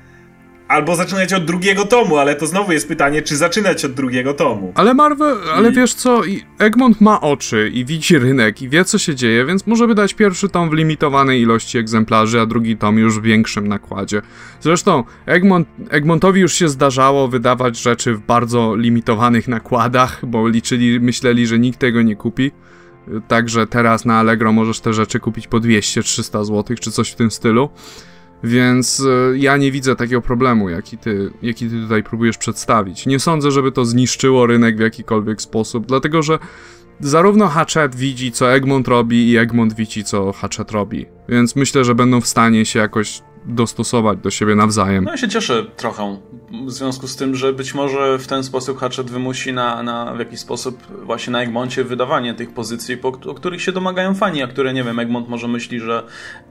Albo 0.67 0.95
zaczynać 0.95 1.33
od 1.33 1.45
drugiego 1.45 1.85
tomu, 1.85 2.17
ale 2.17 2.35
to 2.35 2.47
znowu 2.47 2.71
jest 2.71 2.87
pytanie, 2.87 3.21
czy 3.21 3.35
zaczynać 3.35 3.85
od 3.85 3.93
drugiego 3.93 4.33
tomu. 4.33 4.71
Ale 4.75 4.93
Marvel, 4.93 5.37
ale 5.53 5.71
wiesz 5.71 5.93
co, 5.93 6.21
Egmont 6.59 7.01
ma 7.01 7.21
oczy 7.21 7.71
i 7.73 7.85
widzi 7.85 8.19
rynek 8.19 8.61
i 8.61 8.69
wie 8.69 8.85
co 8.85 8.97
się 8.97 9.15
dzieje, 9.15 9.45
więc 9.45 9.67
może 9.67 9.87
wydać 9.87 10.13
pierwszy 10.13 10.49
tom 10.49 10.69
w 10.69 10.73
limitowanej 10.73 11.41
ilości 11.41 11.77
egzemplarzy, 11.77 12.39
a 12.39 12.45
drugi 12.45 12.77
tom 12.77 12.97
już 12.97 13.19
w 13.19 13.21
większym 13.21 13.67
nakładzie. 13.67 14.21
Zresztą 14.61 15.03
Egmont, 15.25 15.67
Egmontowi 15.89 16.41
już 16.41 16.53
się 16.53 16.69
zdarzało 16.69 17.27
wydawać 17.27 17.79
rzeczy 17.79 18.13
w 18.13 18.19
bardzo 18.19 18.75
limitowanych 18.75 19.47
nakładach, 19.47 20.25
bo 20.25 20.47
liczyli, 20.47 20.99
myśleli, 20.99 21.47
że 21.47 21.59
nikt 21.59 21.79
tego 21.79 22.01
nie 22.01 22.15
kupi. 22.15 22.51
Także 23.27 23.67
teraz 23.67 24.05
na 24.05 24.19
Allegro 24.19 24.51
możesz 24.51 24.79
te 24.79 24.93
rzeczy 24.93 25.19
kupić 25.19 25.47
po 25.47 25.57
200-300 25.57 26.45
zł, 26.45 26.77
czy 26.79 26.91
coś 26.91 27.11
w 27.11 27.15
tym 27.15 27.31
stylu. 27.31 27.69
Więc 28.43 29.03
e, 29.33 29.37
ja 29.37 29.57
nie 29.57 29.71
widzę 29.71 29.95
takiego 29.95 30.21
problemu, 30.21 30.69
jaki 30.69 30.97
ty, 30.97 31.31
jaki 31.41 31.69
ty 31.69 31.81
tutaj 31.81 32.03
próbujesz 32.03 32.37
przedstawić. 32.37 33.05
Nie 33.05 33.19
sądzę, 33.19 33.51
żeby 33.51 33.71
to 33.71 33.85
zniszczyło 33.85 34.47
rynek 34.47 34.77
w 34.77 34.79
jakikolwiek 34.79 35.41
sposób, 35.41 35.85
dlatego 35.85 36.21
że 36.21 36.39
zarówno 36.99 37.47
Hatchet 37.47 37.95
widzi, 37.95 38.31
co 38.31 38.53
Egmont 38.53 38.87
robi, 38.87 39.29
i 39.29 39.37
Egmont 39.37 39.73
widzi, 39.73 40.03
co 40.03 40.31
Hatchet 40.31 40.71
robi. 40.71 41.05
Więc 41.29 41.55
myślę, 41.55 41.83
że 41.83 41.95
będą 41.95 42.21
w 42.21 42.27
stanie 42.27 42.65
się 42.65 42.79
jakoś 42.79 43.21
dostosować 43.45 44.19
do 44.19 44.31
siebie 44.31 44.55
nawzajem. 44.55 45.03
No 45.03 45.11
ja 45.11 45.17
się 45.17 45.27
cieszę 45.27 45.65
trochę 45.77 46.17
w 46.65 46.71
związku 46.71 47.07
z 47.07 47.15
tym, 47.15 47.35
że 47.35 47.53
być 47.53 47.73
może 47.73 48.17
w 48.17 48.27
ten 48.27 48.43
sposób 48.43 48.79
Hatchet 48.79 49.11
wymusi 49.11 49.53
na, 49.53 49.83
na 49.83 50.13
w 50.13 50.19
jakiś 50.19 50.39
sposób 50.39 50.77
właśnie 51.03 51.33
na 51.33 51.41
Egmoncie 51.41 51.83
wydawanie 51.83 52.33
tych 52.33 52.53
pozycji, 52.53 52.97
po, 52.97 53.07
o 53.07 53.33
których 53.33 53.61
się 53.61 53.71
domagają 53.71 54.13
fani, 54.13 54.43
a 54.43 54.47
które, 54.47 54.73
nie 54.73 54.83
wiem, 54.83 54.99
Egmont 54.99 55.29
może 55.29 55.47
myśli, 55.47 55.79
że 55.79 56.03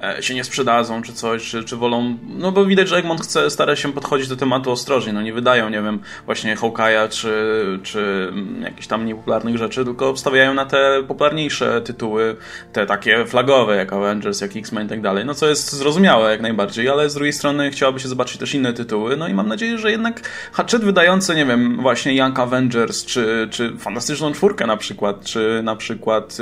e, 0.02 0.22
się 0.22 0.34
nie 0.34 0.44
sprzedadzą 0.44 1.02
czy 1.02 1.12
coś, 1.12 1.50
czy, 1.50 1.64
czy 1.64 1.76
wolą, 1.76 2.18
no 2.28 2.52
bo 2.52 2.64
widać, 2.64 2.88
że 2.88 2.96
Egmont 2.96 3.20
chce, 3.20 3.50
stara 3.50 3.76
się 3.76 3.92
podchodzić 3.92 4.28
do 4.28 4.36
tematu 4.36 4.70
ostrożnie, 4.70 5.12
no 5.12 5.22
nie 5.22 5.32
wydają, 5.32 5.68
nie 5.70 5.82
wiem, 5.82 6.00
właśnie 6.26 6.56
Hawkeye'a 6.56 7.08
czy, 7.08 7.32
czy 7.82 8.32
jakichś 8.60 8.86
tam 8.86 9.06
niepopularnych 9.06 9.58
rzeczy, 9.58 9.84
tylko 9.84 10.14
wstawiają 10.14 10.54
na 10.54 10.66
te 10.66 11.02
popularniejsze 11.08 11.80
tytuły, 11.80 12.36
te 12.72 12.86
takie 12.86 13.26
flagowe, 13.26 13.76
jak 13.76 13.92
Avengers, 13.92 14.40
jak 14.40 14.56
X-Men 14.56 14.86
i 14.86 14.88
tak 14.88 15.00
dalej, 15.00 15.24
no 15.24 15.34
co 15.34 15.48
jest 15.48 15.72
zrozumiałe 15.72 16.30
jak 16.30 16.40
najbardziej, 16.40 16.83
ale 16.88 17.10
z 17.10 17.14
drugiej 17.14 17.32
strony 17.32 17.70
chciałaby 17.70 18.00
się 18.00 18.08
zobaczyć 18.08 18.36
też 18.36 18.54
inne 18.54 18.72
tytuły, 18.72 19.16
no 19.16 19.28
i 19.28 19.34
mam 19.34 19.48
nadzieję, 19.48 19.78
że 19.78 19.90
jednak 19.90 20.30
Hatchet 20.52 20.84
wydający, 20.84 21.34
nie 21.34 21.46
wiem, 21.46 21.82
właśnie 21.82 22.14
Young 22.14 22.38
Avengers, 22.38 23.04
czy, 23.04 23.48
czy 23.50 23.76
Fantastyczną 23.78 24.32
Czwórkę 24.32 24.66
na 24.66 24.76
przykład, 24.76 25.24
czy 25.24 25.60
na 25.64 25.76
przykład, 25.76 26.38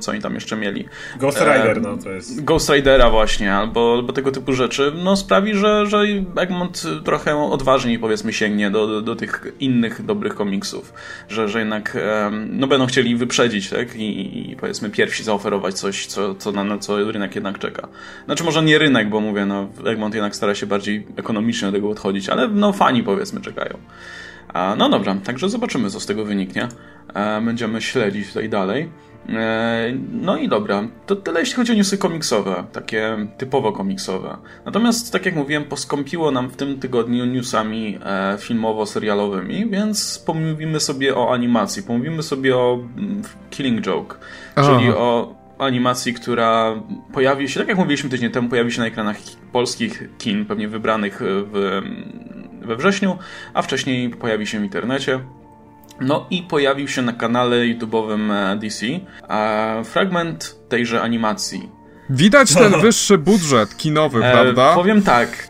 co 0.00 0.10
oni 0.10 0.20
tam 0.20 0.34
jeszcze 0.34 0.56
mieli? 0.56 0.84
Ghost 1.18 1.40
Rider, 1.40 1.82
no 1.82 1.96
to 1.96 2.10
jest... 2.10 2.44
Ghost 2.44 2.70
Ridera 2.70 3.10
właśnie, 3.10 3.54
albo, 3.54 3.94
albo 3.96 4.12
tego 4.12 4.30
typu 4.30 4.52
rzeczy, 4.52 4.92
no 5.04 5.16
sprawi, 5.16 5.54
że, 5.54 5.86
że 5.86 6.02
Egmont 6.36 6.82
trochę 7.04 7.36
odważniej, 7.36 7.98
powiedzmy, 7.98 8.32
sięgnie 8.32 8.70
do, 8.70 8.86
do, 8.86 9.02
do 9.02 9.16
tych 9.16 9.44
innych 9.60 10.04
dobrych 10.04 10.34
komiksów, 10.34 10.92
że, 11.28 11.48
że 11.48 11.58
jednak, 11.58 11.96
no 12.50 12.66
będą 12.66 12.86
chcieli 12.86 13.16
wyprzedzić, 13.16 13.70
tak, 13.70 13.96
i, 13.96 14.50
i 14.50 14.56
powiedzmy 14.56 14.90
pierwsi 14.90 15.24
zaoferować 15.24 15.74
coś, 15.74 16.06
co, 16.06 16.34
co 16.34 16.52
na, 16.52 16.64
na 16.64 16.78
co 16.78 17.12
rynek 17.12 17.34
jednak 17.34 17.58
czeka. 17.58 17.88
Znaczy 18.24 18.44
może 18.44 18.62
nie 18.62 18.78
rynek, 18.78 19.08
bo 19.08 19.20
mówię, 19.20 19.46
no 19.46 19.68
Egmont 19.86 20.14
jednak 20.14 20.36
stara 20.36 20.54
się 20.54 20.66
bardziej 20.66 21.06
ekonomicznie 21.16 21.68
do 21.68 21.72
tego 21.72 21.88
podchodzić, 21.88 22.28
ale 22.28 22.48
no 22.48 22.72
fani 22.72 23.02
powiedzmy 23.02 23.40
czekają. 23.40 23.78
No 24.78 24.88
dobra, 24.88 25.16
także 25.24 25.48
zobaczymy, 25.48 25.90
co 25.90 26.00
z 26.00 26.06
tego 26.06 26.24
wyniknie. 26.24 26.68
E, 27.14 27.40
będziemy 27.40 27.82
śledzić 27.82 28.28
tutaj 28.28 28.48
dalej. 28.48 28.88
E, 29.28 29.92
no 30.12 30.36
i 30.36 30.48
dobra, 30.48 30.88
to 31.06 31.16
tyle 31.16 31.40
jeśli 31.40 31.56
chodzi 31.56 31.72
o 31.72 31.74
newsy 31.74 31.98
komiksowe, 31.98 32.64
takie 32.72 33.26
typowo 33.38 33.72
komiksowe. 33.72 34.36
Natomiast, 34.64 35.12
tak 35.12 35.26
jak 35.26 35.36
mówiłem, 35.36 35.64
poskąpiło 35.64 36.30
nam 36.30 36.50
w 36.50 36.56
tym 36.56 36.80
tygodniu 36.80 37.24
newsami 37.24 37.98
e, 38.04 38.36
filmowo-serialowymi, 38.38 39.70
więc 39.70 40.18
pomówimy 40.26 40.80
sobie 40.80 41.16
o 41.16 41.32
animacji, 41.32 41.82
pomówimy 41.82 42.22
sobie 42.22 42.56
o 42.56 42.78
mm, 42.96 43.22
Killing 43.50 43.80
Joke, 43.80 44.16
Aha. 44.56 44.78
czyli 44.78 44.90
o 44.90 45.34
animacji, 45.58 46.14
która 46.14 46.82
pojawi 47.12 47.48
się, 47.48 47.60
tak 47.60 47.68
jak 47.68 47.78
mówiliśmy 47.78 48.10
tydzień 48.10 48.30
temu, 48.30 48.48
pojawi 48.48 48.72
się 48.72 48.80
na 48.80 48.86
ekranach 48.86 49.16
polskich 49.52 50.08
kin, 50.18 50.46
pewnie 50.46 50.68
wybranych 50.68 51.20
w, 51.22 51.82
we 52.66 52.76
wrześniu, 52.76 53.18
a 53.54 53.62
wcześniej 53.62 54.10
pojawi 54.10 54.46
się 54.46 54.60
w 54.60 54.62
internecie. 54.62 55.20
No 56.00 56.26
i 56.30 56.42
pojawił 56.42 56.88
się 56.88 57.02
na 57.02 57.12
kanale 57.12 57.56
YouTube'owym 57.56 58.32
e, 58.32 58.56
DC 58.56 58.86
fragment 59.84 60.58
tejże 60.68 61.02
animacji. 61.02 61.68
Widać 62.10 62.54
ten 62.54 62.80
wyższy 62.82 63.18
budżet 63.18 63.76
kinowy, 63.76 64.24
e, 64.24 64.32
prawda? 64.32 64.74
powiem 64.74 65.02
tak, 65.02 65.48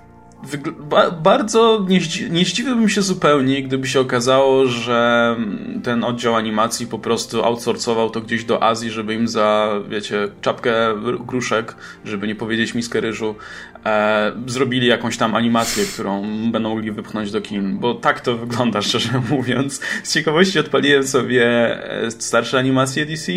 Ba 0.91 1.11
bardzo 1.11 1.87
nie, 1.89 2.01
nie 2.31 2.45
zdziwiłbym 2.45 2.89
się 2.89 3.03
zupełnie, 3.03 3.63
gdyby 3.63 3.89
się 3.89 4.01
okazało, 4.01 4.67
że 4.67 5.37
ten 5.83 6.05
oddział 6.05 6.35
animacji 6.35 6.87
po 6.87 6.99
prostu 6.99 7.45
outsourcował 7.45 8.11
to 8.11 8.21
gdzieś 8.21 8.45
do 8.45 8.63
Azji, 8.63 8.91
żeby 8.91 9.15
im 9.15 9.29
za, 9.29 9.75
wiecie, 9.89 10.29
czapkę 10.41 10.95
gruszek, 11.27 11.77
żeby 12.05 12.27
nie 12.27 12.35
powiedzieć 12.35 12.75
miskę 12.75 13.01
ryżu, 13.01 13.35
e, 13.87 14.33
zrobili 14.47 14.87
jakąś 14.87 15.17
tam 15.17 15.35
animację, 15.35 15.85
którą 15.85 16.23
będą 16.51 16.69
mogli 16.69 16.93
wypchnąć 16.93 17.31
do 17.31 17.41
kin, 17.41 17.79
bo 17.79 17.95
tak 17.95 18.21
to 18.21 18.37
wygląda, 18.37 18.83
szczerze 18.89 19.23
mówiąc. 19.31 19.81
Z 20.03 20.15
ciekawości 20.15 20.59
odpaliłem 20.59 21.07
sobie 21.07 21.45
e, 21.91 22.11
starsze 22.11 22.59
animacje 22.59 23.07
DC 23.07 23.33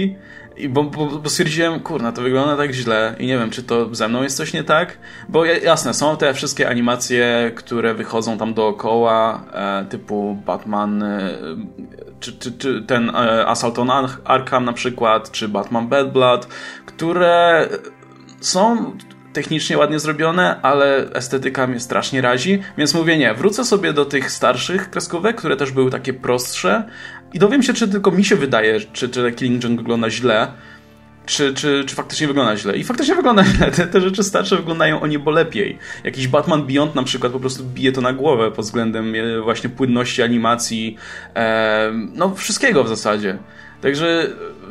i 0.58 0.70
bo, 0.70 0.84
bo, 0.84 1.06
bo 1.06 1.30
stwierdziłem, 1.30 1.80
kurna, 1.80 2.12
to 2.12 2.22
wygląda 2.22 2.58
tak 2.58 2.72
źle 2.72 3.16
i 3.20 3.28
nie 3.28 3.38
wiem, 3.38 3.50
czy 3.50 3.64
to 3.64 3.96
ze 3.96 4.08
mną 4.08 4.24
jest 4.24 4.38
coś 4.38 4.54
nie 4.54 4.64
tak, 4.64 4.98
bo 5.30 5.46
jasne, 5.46 5.94
są 5.94 6.18
te 6.18 6.34
wszystkie 6.34 6.70
animacje, 6.70 7.52
które 7.56 7.94
wychodzą 7.94 8.38
tam 8.38 8.54
dookoła, 8.54 9.44
e, 9.54 9.86
typu 9.86 10.38
Batman, 10.46 11.04
e, 11.04 11.38
czy, 12.20 12.34
czy, 12.34 12.52
czy 12.52 12.82
ten 12.82 13.10
e, 13.10 13.48
Assault 13.48 13.80
on 13.80 13.92
Arkham 14.26 14.66
na 14.66 14.74
przykład, 14.74 15.32
czy 15.32 15.48
Batman 15.48 15.88
Bad 15.88 16.12
Blood, 16.12 16.48
które 16.86 17.68
są 18.42 18.92
technicznie 19.38 19.78
ładnie 19.78 20.00
zrobione, 20.00 20.62
ale 20.62 21.10
estetyka 21.14 21.68
mnie 21.68 21.80
strasznie 21.80 22.22
razi, 22.22 22.62
więc 22.78 22.94
mówię 22.94 23.18
nie, 23.18 23.34
wrócę 23.34 23.66
sobie 23.66 23.94
do 23.94 24.06
tych 24.06 24.32
starszych 24.32 24.90
kreskówek, 24.90 25.36
które 25.36 25.58
też 25.58 25.72
były 25.72 25.92
takie 25.92 26.14
prostsze 26.14 26.84
i 27.38 27.40
dowiem 27.40 27.64
się, 27.64 27.74
czy 27.74 27.88
tylko 27.88 28.12
mi 28.12 28.26
się 28.26 28.36
wydaje, 28.36 28.80
czy, 28.94 29.10
czy 29.10 29.32
Killing 29.32 29.64
Joke 29.64 29.76
wygląda 29.76 30.10
źle, 30.10 30.52
czy, 31.26 31.54
czy, 31.54 31.84
czy 31.88 31.96
faktycznie 31.96 32.28
wygląda 32.28 32.58
źle. 32.58 32.78
I 32.78 32.84
faktycznie 32.84 33.16
wygląda 33.16 33.44
źle. 33.46 33.72
Te, 33.72 33.88
te 33.88 34.02
rzeczy 34.02 34.24
starsze 34.24 34.56
wyglądają 34.56 35.02
o 35.02 35.08
niebo 35.08 35.32
lepiej. 35.32 35.78
Jakiś 36.04 36.28
Batman 36.28 36.66
Beyond 36.66 36.96
na 36.96 37.04
przykład 37.04 37.34
po 37.34 37.40
prostu 37.40 37.64
bije 37.64 37.92
to 37.92 38.02
na 38.02 38.14
głowę 38.14 38.52
pod 38.52 38.66
względem 38.66 39.16
e, 39.16 39.42
właśnie 39.42 39.70
płynności 39.70 40.22
animacji, 40.22 40.98
e, 41.36 41.92
no 42.14 42.36
wszystkiego 42.36 42.84
w 42.84 42.88
zasadzie. 42.88 43.38
Także 43.82 44.28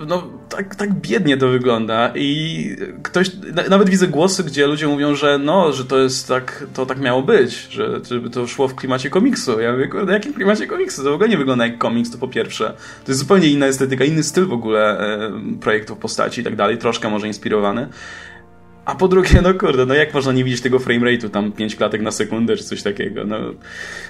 no, 0.07 0.30
tak, 0.48 0.74
tak 0.74 0.94
biednie 0.94 1.36
to 1.36 1.48
wygląda 1.48 2.12
i 2.14 2.76
ktoś, 3.02 3.30
nawet 3.70 3.88
widzę 3.88 4.09
głosy, 4.09 4.44
gdzie 4.44 4.66
ludzie 4.66 4.88
mówią, 4.88 5.14
że 5.14 5.38
no, 5.38 5.72
że 5.72 5.84
to 5.84 5.98
jest 5.98 6.28
tak, 6.28 6.66
to 6.74 6.86
tak 6.86 7.00
miało 7.00 7.22
być, 7.22 7.68
że 7.70 8.00
żeby 8.11 8.30
to 8.30 8.46
szło 8.46 8.68
w 8.68 8.74
klimacie 8.74 9.11
komiksu. 9.11 9.61
Ja 9.61 9.72
mówię, 9.72 9.90
na 10.07 10.12
jakim 10.12 10.34
klimacie 10.34 10.66
komiksu? 10.66 11.04
To 11.04 11.11
w 11.11 11.14
ogóle 11.14 11.28
nie 11.28 11.38
wygląda 11.38 11.66
jak 11.66 11.78
komiks, 11.78 12.11
to 12.11 12.18
po 12.18 12.28
pierwsze. 12.28 12.64
To 13.04 13.11
jest 13.11 13.20
zupełnie 13.20 13.48
inna 13.48 13.66
estetyka, 13.66 14.04
inny 14.04 14.22
styl 14.22 14.46
w 14.46 14.52
ogóle 14.52 15.00
e, 15.00 15.32
projektów 15.61 15.98
postaci 15.98 16.40
i 16.40 16.44
tak 16.44 16.57
dalej, 16.57 16.78
troszkę 16.78 17.11
może 17.11 17.26
inspirowany. 17.26 17.88
A 18.87 18.95
po 18.95 19.09
drugie, 19.09 19.43
no 19.43 19.55
kurde, 19.55 19.87
no 19.87 19.95
jak 19.95 20.14
można 20.14 20.32
nie 20.32 20.45
widzieć 20.45 20.61
tego 20.61 20.78
framerate'u 20.78 21.30
tam 21.30 21.53
5 21.53 21.76
klatek 21.76 22.03
na 22.03 22.11
sekundę 22.11 22.57
czy 22.57 22.64
coś 22.64 22.82
takiego, 22.82 23.24
no. 23.24 23.37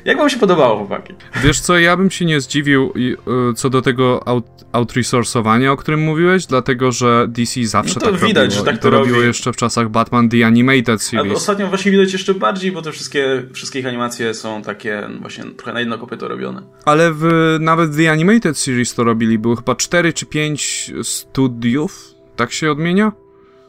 Jak 0.05 0.16
wam 0.16 0.31
się 0.31 0.39
podobało, 0.39 0.77
chłopaki? 0.79 1.14
Wiesz 1.43 1.61
co, 1.61 1.79
ja 1.79 1.97
bym 1.97 2.11
się 2.11 2.24
nie 2.24 2.41
zdziwił 2.41 2.93
y, 2.97 3.55
co 3.55 3.70
do 3.70 3.83
tego 3.83 4.29
out, 4.29 4.47
outresourcowania, 4.72 5.72
o 5.72 5.77
którym 5.77 6.01
mówiłeś, 6.01 6.47
dlatego, 6.47 6.93
że 6.93 7.27
DC 7.29 7.64
zawsze 7.64 8.01
no 8.01 8.07
to 8.07 8.12
tak 8.12 8.20
widać, 8.20 8.45
robiło. 8.45 8.59
że 8.59 8.72
tak 8.72 8.77
to, 8.77 8.83
to 8.83 8.91
robiło 8.91 9.22
jeszcze 9.22 9.53
w 9.53 9.57
czasach 9.57 9.89
Batman 9.89 10.29
The 10.29 10.47
Animated 10.47 11.03
Series. 11.03 11.33
A 11.33 11.37
ostatnio 11.37 11.68
właśnie 11.68 11.93
widać 11.93 12.12
jeszcze 12.12 12.35
bardziej, 12.35 12.72
bo 12.72 12.83
te 12.83 12.93
wszystkie, 12.93 13.43
wszystkie 13.53 13.79
ich 13.79 13.87
animacje 13.87 14.35
są 14.35 14.62
takie 14.62 15.09
właśnie 15.20 15.45
trochę 15.45 15.72
na 15.72 15.81
jedno 15.81 15.99
kopyto 15.99 16.29
robione. 16.29 16.62
Ale 16.85 17.12
w, 17.12 17.57
nawet 17.61 17.97
The 17.97 18.11
Animated 18.11 18.59
Series 18.59 18.95
to 18.95 19.05
robili, 19.05 19.39
było 19.39 19.57
chyba 19.57 19.74
4 19.74 20.12
czy 20.12 20.27
5 20.27 20.93
studiów, 21.03 22.14
tak 22.37 22.53
się 22.53 22.70
odmienia? 22.70 23.12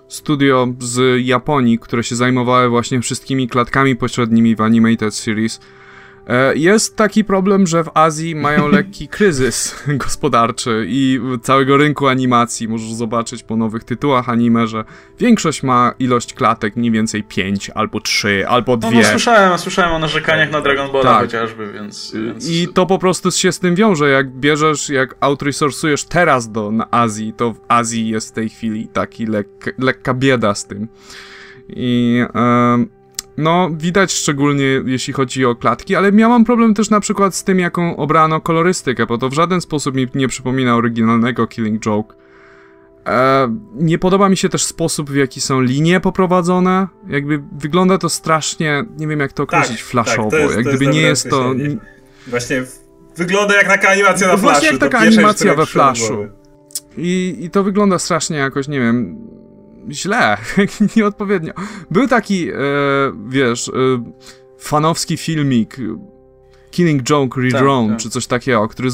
Studio 0.07 0.67
z 0.79 1.25
Japonii, 1.25 1.79
które 1.79 2.03
się 2.03 2.15
zajmowały 2.15 2.69
właśnie 2.69 3.01
wszystkimi 3.01 3.47
klatkami 3.47 3.95
pośrednimi 3.95 4.55
w 4.55 4.61
Animated 4.61 5.15
Series. 5.15 5.59
E, 6.27 6.55
jest 6.55 6.95
taki 6.95 7.23
problem, 7.23 7.67
że 7.67 7.83
w 7.83 7.89
Azji 7.93 8.35
mają 8.35 8.67
lekki 8.77 9.07
kryzys 9.07 9.83
gospodarczy 10.05 10.85
i 10.89 11.19
całego 11.41 11.77
rynku 11.77 12.07
animacji. 12.07 12.67
Możesz 12.67 12.93
zobaczyć 12.93 13.43
po 13.43 13.55
nowych 13.55 13.83
tytułach 13.83 14.29
anime, 14.29 14.67
że 14.67 14.83
większość 15.19 15.63
ma 15.63 15.93
ilość 15.99 16.33
klatek 16.33 16.75
mniej 16.75 16.91
więcej 16.91 17.23
5 17.23 17.69
albo 17.69 17.99
3 17.99 18.45
albo 18.47 18.77
2. 18.77 18.91
No, 18.91 18.97
no 18.97 19.03
słyszałem, 19.03 19.57
słyszałem 19.57 19.93
o 19.93 19.99
narzekaniach 19.99 20.51
na 20.51 20.61
Dragon 20.61 20.91
Ball 20.91 21.03
tak. 21.03 21.21
chociażby, 21.21 21.71
więc, 21.73 22.13
więc, 22.13 22.49
I 22.49 22.67
to 22.67 22.85
po 22.85 22.99
prostu 22.99 23.31
się 23.31 23.51
z 23.51 23.59
tym 23.59 23.75
wiąże. 23.75 24.09
Jak 24.09 24.29
bierzesz, 24.29 24.89
jak 24.89 25.15
outresourcujesz 25.19 26.03
teraz 26.03 26.51
do 26.51 26.71
na 26.71 26.91
Azji, 26.91 27.33
to 27.33 27.53
w 27.53 27.59
Azji 27.67 28.09
jest 28.09 28.29
w 28.29 28.31
tej 28.31 28.49
chwili 28.49 28.87
taki 28.87 29.25
lek, 29.25 29.75
lekka 29.77 30.13
bieda 30.13 30.55
z 30.55 30.65
tym. 30.65 30.87
I... 31.69 32.21
No, 33.37 33.69
widać 33.73 34.13
szczególnie 34.13 34.65
jeśli 34.85 35.13
chodzi 35.13 35.45
o 35.45 35.55
klatki, 35.55 35.95
ale 35.95 36.11
miałam 36.11 36.45
problem 36.45 36.73
też 36.73 36.89
na 36.89 36.99
przykład 36.99 37.35
z 37.35 37.43
tym, 37.43 37.59
jaką 37.59 37.97
obrano 37.97 38.41
kolorystykę, 38.41 39.05
bo 39.05 39.17
to 39.17 39.29
w 39.29 39.33
żaden 39.33 39.61
sposób 39.61 39.95
mi 39.95 40.07
nie 40.15 40.27
przypomina 40.27 40.75
oryginalnego 40.75 41.47
Killing 41.47 41.81
Joke. 41.81 42.15
E, 43.07 43.47
nie 43.73 43.99
podoba 43.99 44.29
mi 44.29 44.37
się 44.37 44.49
też 44.49 44.63
sposób, 44.63 45.09
w 45.09 45.15
jaki 45.15 45.41
są 45.41 45.61
linie 45.61 45.99
poprowadzone. 45.99 46.87
Jakby 47.07 47.43
wygląda 47.51 47.97
to 47.97 48.09
strasznie, 48.09 48.85
nie 48.97 49.07
wiem 49.07 49.19
jak 49.19 49.33
to 49.33 49.43
określić, 49.43 49.79
tak, 49.79 49.87
flashowo. 49.87 50.31
Tak, 50.31 50.39
to 50.39 50.45
jest, 50.45 50.55
jak 50.55 50.65
gdyby 50.65 50.87
nie 50.87 51.01
jest 51.01 51.29
to. 51.29 51.53
Właśnie 52.27 52.63
wyglada 53.15 53.55
jak 53.55 53.67
taka 53.67 53.89
animacja 53.89 54.27
na 54.27 54.37
flashu. 54.37 54.51
Właśnie 54.51 54.67
jak 54.67 54.77
taka 54.77 54.97
animacja 54.97 55.55
we 55.55 55.65
flashu. 55.65 56.27
I, 56.97 57.37
I 57.39 57.49
to 57.49 57.63
wygląda 57.63 57.99
strasznie 57.99 58.37
jakoś, 58.37 58.67
nie 58.67 58.79
wiem, 58.79 59.17
źle, 59.91 60.37
nieodpowiednio. 60.95 61.53
Był 61.91 62.07
taki, 62.07 62.49
e, 62.49 62.53
wiesz, 63.27 63.69
e, 63.69 63.71
fanowski 64.57 65.17
filmik 65.17 65.77
Killing 66.77 67.03
Joke 67.03 67.41
Redrawn, 67.41 67.87
tak, 67.87 67.97
tak. 67.97 68.03
czy 68.03 68.09
coś 68.09 68.27
takiego, 68.27 68.67
który, 68.67 68.89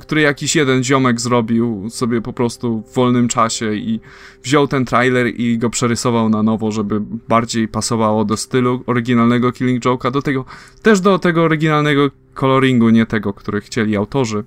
który 0.00 0.20
jakiś 0.20 0.56
jeden 0.56 0.84
ziomek 0.84 1.20
zrobił 1.20 1.90
sobie 1.90 2.20
po 2.20 2.32
prostu 2.32 2.82
w 2.82 2.94
wolnym 2.94 3.28
czasie 3.28 3.74
i 3.74 4.00
wziął 4.42 4.68
ten 4.68 4.84
trailer 4.84 5.26
i 5.26 5.58
go 5.58 5.70
przerysował 5.70 6.28
na 6.28 6.42
nowo, 6.42 6.72
żeby 6.72 7.00
bardziej 7.28 7.68
pasowało 7.68 8.24
do 8.24 8.36
stylu 8.36 8.82
oryginalnego 8.86 9.52
Killing 9.52 9.84
Joke'a, 9.84 10.10
do 10.10 10.22
tego, 10.22 10.44
też 10.82 11.00
do 11.00 11.18
tego 11.18 11.42
oryginalnego 11.42 12.10
coloringu, 12.34 12.90
nie 12.90 13.06
tego, 13.06 13.34
który 13.34 13.60
chcieli 13.60 13.96
autorzy. 13.96 14.44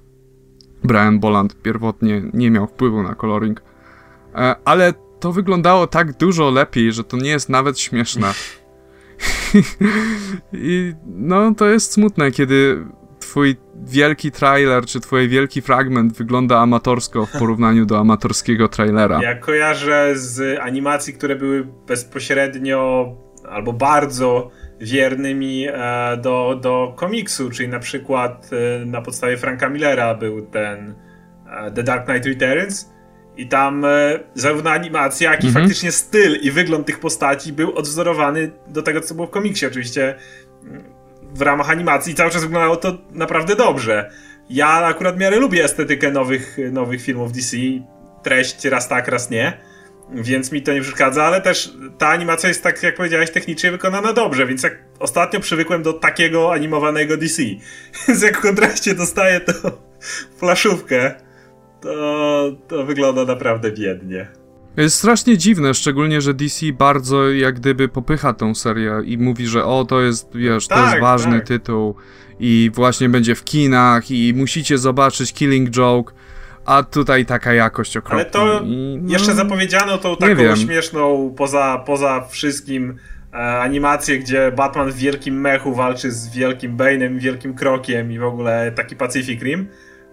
Brian 0.84 1.20
Boland 1.20 1.62
pierwotnie 1.62 2.22
nie 2.34 2.52
miał 2.52 2.68
wpływu 2.68 3.04
na 3.04 3.16
coloring, 3.16 3.62
e, 4.36 4.56
ale 4.66 4.94
to 5.22 5.32
wyglądało 5.32 5.88
tak 5.88 6.14
dużo 6.14 6.50
lepiej, 6.50 6.92
że 6.92 7.04
to 7.04 7.18
nie 7.18 7.30
jest 7.30 7.50
nawet 7.50 7.80
śmieszne. 7.80 8.34
I 10.54 10.94
no, 11.06 11.56
to 11.56 11.70
jest 11.70 11.92
smutne, 11.92 12.32
kiedy 12.32 12.86
twój 13.20 13.56
wielki 13.76 14.32
trailer, 14.32 14.86
czy 14.86 15.00
twój 15.00 15.30
wielki 15.30 15.62
fragment 15.62 16.18
wygląda 16.18 16.60
amatorsko 16.60 17.26
w 17.26 17.32
porównaniu 17.32 17.86
do 17.86 18.00
amatorskiego 18.00 18.68
trailera. 18.68 19.20
Ja 19.24 19.36
kojarzę 19.36 20.12
z 20.16 20.60
animacji, 20.60 21.14
które 21.14 21.36
były 21.36 21.68
bezpośrednio 21.88 23.08
albo 23.50 23.74
bardzo 23.74 24.52
wiernymi 24.80 25.68
e, 25.68 26.18
do, 26.18 26.60
do 26.62 26.94
komiksu, 26.98 27.50
czyli 27.50 27.70
na 27.70 27.80
przykład 27.80 28.50
e, 28.82 28.86
na 28.86 29.02
podstawie 29.02 29.38
Franka 29.38 29.70
Millera 29.70 30.16
był 30.16 30.46
ten 30.46 30.96
e, 31.50 31.72
The 31.72 31.84
Dark 31.84 32.06
Knight 32.06 32.26
Returns, 32.26 32.92
i 33.42 33.48
tam 33.48 33.86
e, 33.86 34.20
zarówno 34.36 34.70
animacja, 34.70 35.32
jak 35.32 35.44
i 35.44 35.48
mhm. 35.48 35.66
faktycznie 35.66 35.92
styl 35.92 36.40
i 36.42 36.52
wygląd 36.52 36.88
tych 36.88 37.00
postaci 37.00 37.54
był 37.54 37.78
odwzorowany 37.78 38.52
do 38.68 38.82
tego, 38.82 39.02
co 39.02 39.16
było 39.16 39.28
w 39.28 39.30
komiksie. 39.30 39.66
Oczywiście 39.66 40.16
mm, 40.64 40.84
w 41.34 41.42
ramach 41.42 41.70
animacji 41.70 42.16
cały 42.16 42.32
czas 42.32 42.44
wyglądało 42.44 42.76
to 42.76 42.98
naprawdę 43.12 43.56
dobrze. 43.56 44.12
Ja 44.50 44.68
akurat 44.68 45.16
w 45.16 45.20
miarę 45.20 45.38
lubię 45.38 45.64
estetykę 45.64 46.12
nowych, 46.12 46.58
nowych 46.72 47.02
filmów 47.02 47.32
DC. 47.32 47.58
Treść 48.24 48.66
raz 48.66 48.88
tak, 48.88 49.08
raz 49.08 49.30
nie. 49.30 49.58
Więc 50.14 50.52
mi 50.52 50.62
to 50.62 50.74
nie 50.74 50.82
przeszkadza, 50.82 51.24
ale 51.24 51.42
też 51.42 51.74
ta 51.98 52.08
animacja 52.08 52.50
jest, 52.50 52.64
tak 52.64 52.84
jak 52.84 52.96
powiedziałeś, 52.96 53.32
technicznie 53.32 53.72
wykonana 53.72 54.14
dobrze, 54.14 54.46
więc 54.46 54.64
jak 54.64 54.78
ostatnio 55.00 55.40
przywykłem 55.40 55.84
do 55.84 55.94
takiego 55.94 56.54
animowanego 56.54 57.18
DC. 57.18 57.42
Więc 58.08 58.22
jak 58.22 58.38
w 58.38 58.42
kontraście 58.42 58.96
dostaję 58.96 59.40
to 59.40 59.54
flaszówkę, 60.38 61.16
to, 61.82 62.52
to 62.68 62.86
wygląda 62.86 63.26
naprawdę 63.26 63.72
biednie. 63.72 64.28
Jest 64.78 64.98
strasznie 64.98 65.38
dziwne, 65.38 65.74
szczególnie, 65.74 66.22
że 66.22 66.34
DC 66.34 66.66
bardzo 66.74 67.30
jak 67.30 67.56
gdyby 67.56 67.88
popycha 67.88 68.34
tą 68.34 68.56
serię 68.56 69.02
i 69.06 69.18
mówi, 69.18 69.48
że 69.48 69.66
o, 69.66 69.86
to 69.86 70.02
jest, 70.02 70.36
wiesz, 70.36 70.68
tak, 70.68 70.78
to 70.78 70.84
jest 70.84 70.94
tak, 70.94 71.02
ważny 71.02 71.38
tak. 71.38 71.48
tytuł 71.48 71.96
i 72.40 72.72
właśnie 72.74 73.10
będzie 73.10 73.36
w 73.36 73.44
kinach 73.44 74.12
i 74.12 74.34
musicie 74.34 74.78
zobaczyć 74.78 75.34
Killing 75.34 75.70
Joke, 75.70 76.14
a 76.66 76.84
tutaj 76.84 77.26
taka 77.26 77.54
jakość 77.54 77.98
okropna. 77.98 78.22
Ale 78.22 78.26
to 78.26 78.62
I, 78.66 79.00
no, 79.02 79.12
jeszcze 79.14 79.34
zapowiedziano 79.34 79.98
tą 79.98 80.16
taką 80.18 80.56
śmieszną, 80.56 81.34
poza, 81.38 81.84
poza 81.86 82.28
wszystkim 82.30 82.96
e, 83.34 83.38
animację, 83.38 84.20
gdzie 84.20 84.52
Batman 84.52 84.92
w 84.92 84.98
wielkim 84.98 85.42
mechu 85.42 85.74
walczy 85.74 86.12
z 86.12 86.30
wielkim 86.30 86.78
Bane'em, 86.78 87.20
wielkim 87.20 87.54
krokiem 87.54 88.12
i 88.12 88.20
w 88.20 88.24
ogóle 88.24 88.72
taki 88.76 88.96
Pacific 88.96 89.42
Rim. 89.42 89.68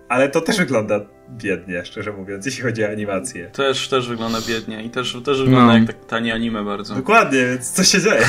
Ale 0.08 0.28
to 0.28 0.40
też 0.40 0.58
wygląda 0.58 1.00
biednie, 1.30 1.84
szczerze 1.84 2.12
mówiąc, 2.12 2.46
jeśli 2.46 2.62
chodzi 2.62 2.84
o 2.84 2.88
animację. 2.88 3.50
Też, 3.50 3.88
też 3.88 4.08
wygląda 4.08 4.38
biednie 4.48 4.82
i 4.82 4.90
też, 4.90 5.16
też 5.24 5.42
wygląda 5.42 5.66
no. 5.66 5.78
jak 5.78 5.86
tak 5.86 6.04
tanie 6.06 6.34
anime 6.34 6.64
bardzo. 6.64 6.94
Dokładnie, 6.94 7.46
więc 7.46 7.70
co 7.70 7.84
się 7.84 8.00
dzieje? 8.00 8.26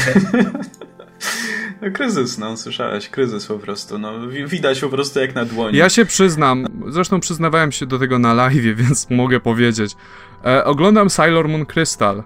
no, 1.82 1.92
kryzys, 1.94 2.38
no, 2.38 2.58
słyszałeś, 2.58 3.10
kryzys 3.10 3.46
po 3.46 3.60
prostu, 3.60 3.98
no, 3.98 4.28
widać 4.28 4.80
po 4.80 4.90
prostu 4.90 5.20
jak 5.20 5.36
na 5.36 5.46
dłoni. 5.46 5.78
Ja 5.78 5.90
się 5.90 6.06
przyznam, 6.06 6.68
zresztą 6.88 7.20
przyznawałem 7.20 7.72
się 7.72 7.86
do 7.86 8.00
tego 8.00 8.20
na 8.20 8.34
live, 8.34 8.76
więc 8.84 9.10
mogę 9.10 9.40
powiedzieć. 9.40 9.96
E, 10.46 10.66
oglądam 10.66 11.10
Sailor 11.10 11.48
Moon 11.48 11.66
Crystal. 11.66 12.24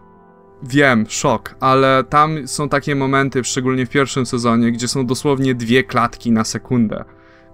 Wiem, 0.64 1.06
szok, 1.10 1.56
ale 1.60 2.04
tam 2.10 2.48
są 2.48 2.70
takie 2.70 2.96
momenty, 2.96 3.44
szczególnie 3.44 3.86
w 3.86 3.90
pierwszym 3.90 4.26
sezonie, 4.26 4.72
gdzie 4.72 4.88
są 4.88 5.06
dosłownie 5.06 5.56
dwie 5.56 5.84
klatki 5.84 6.32
na 6.32 6.44
sekundę 6.44 7.06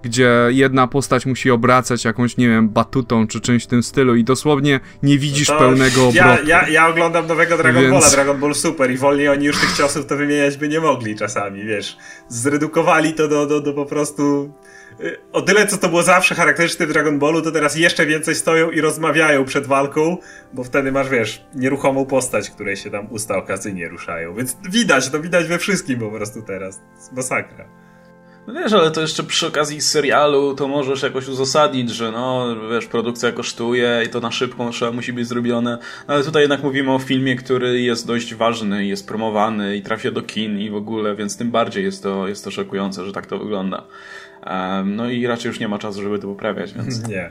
gdzie 0.04 0.32
jedna 0.50 0.88
postać 0.88 1.26
musi 1.26 1.52
obracać 1.52 2.06
jakąś, 2.06 2.38
nie 2.38 2.50
wiem, 2.50 2.70
batutą 2.70 3.28
czy 3.28 3.42
czymś 3.42 3.64
w 3.64 3.68
tym 3.68 3.84
stylu 3.84 4.16
i 4.16 4.24
dosłownie 4.24 4.80
nie 5.04 5.18
widzisz 5.18 5.48
to 5.48 5.60
pełnego 5.60 6.08
obrotu. 6.08 6.28
Ja, 6.28 6.62
ja, 6.62 6.70
ja 6.70 6.88
oglądam 6.88 7.28
nowego 7.28 7.58
Dragon 7.58 7.82
Więc... 7.82 7.94
Balla, 7.94 8.10
Dragon 8.10 8.40
Ball 8.40 8.56
Super 8.56 8.92
i 8.92 8.98
wolniej 8.98 9.30
oni 9.30 9.46
już 9.46 9.60
tych 9.60 9.78
ciosów 9.78 10.06
to 10.06 10.18
wymieniać 10.18 10.58
by 10.58 10.68
nie 10.68 10.80
mogli 10.80 11.16
czasami, 11.16 11.64
wiesz. 11.64 11.98
Zredukowali 12.28 13.14
to 13.14 13.28
do, 13.28 13.46
do, 13.46 13.62
do 13.62 13.74
po 13.74 13.86
prostu... 13.86 14.54
Y, 15.02 15.18
o 15.32 15.42
tyle, 15.42 15.68
co 15.68 15.78
to 15.78 15.90
było 15.90 16.04
zawsze 16.04 16.36
charakterystyczne 16.36 16.88
w 16.88 16.94
Dragon 16.94 17.20
Ballu, 17.20 17.42
to 17.42 17.52
teraz 17.52 17.76
jeszcze 17.76 18.06
więcej 18.06 18.36
stoją 18.36 18.72
i 18.72 18.82
rozmawiają 18.82 19.46
przed 19.46 19.68
walką, 19.68 20.18
bo 20.54 20.64
wtedy 20.64 20.92
masz, 20.92 21.10
wiesz, 21.10 21.46
nieruchomą 21.56 22.06
postać, 22.06 22.50
której 22.50 22.76
się 22.76 22.90
tam 22.90 23.08
usta 23.12 23.38
okazyjnie 23.38 23.90
ruszają. 23.90 24.36
Więc 24.36 24.58
widać, 24.70 25.10
to 25.10 25.20
widać 25.20 25.48
we 25.48 25.58
wszystkim 25.58 26.00
po 26.00 26.12
prostu 26.12 26.42
teraz. 26.42 26.82
Masakra. 27.12 27.89
No 28.54 28.60
wiesz, 28.62 28.74
ale 28.74 28.92
to 28.92 29.02
jeszcze 29.02 29.24
przy 29.24 29.48
okazji 29.48 29.82
serialu 29.82 30.56
to 30.56 30.68
możesz 30.68 31.04
jakoś 31.04 31.28
uzasadnić, 31.28 31.90
że 31.90 32.12
no, 32.12 32.56
wiesz, 32.72 32.86
produkcja 32.86 33.32
kosztuje 33.32 34.04
i 34.06 34.10
to 34.10 34.20
na 34.20 34.32
szybko 34.32 34.70
trzeba 34.70 34.92
musi 34.92 35.14
być 35.14 35.28
zrobione. 35.28 35.78
No, 36.08 36.14
ale 36.14 36.24
tutaj 36.24 36.42
jednak 36.42 36.64
mówimy 36.64 36.92
o 36.92 37.00
filmie, 37.00 37.36
który 37.36 37.82
jest 37.82 38.08
dość 38.08 38.36
ważny, 38.36 38.86
jest 38.86 39.08
promowany 39.08 39.78
i 39.78 39.82
trafia 39.82 40.12
do 40.12 40.22
kin 40.22 40.60
i 40.60 40.70
w 40.70 40.76
ogóle, 40.76 41.16
więc 41.16 41.38
tym 41.38 41.52
bardziej 41.52 41.84
jest 41.84 42.04
to, 42.04 42.28
jest 42.28 42.44
to 42.44 42.52
szokujące, 42.52 43.06
że 43.06 43.14
tak 43.14 43.26
to 43.26 43.40
wygląda. 43.40 43.84
Um, 44.46 44.96
no 44.96 45.10
i 45.10 45.28
raczej 45.28 45.50
już 45.50 45.60
nie 45.60 45.68
ma 45.68 45.80
czasu, 45.80 46.02
żeby 46.02 46.20
to 46.20 46.28
poprawiać, 46.28 46.74
więc... 46.74 47.04
Nie. 47.08 47.30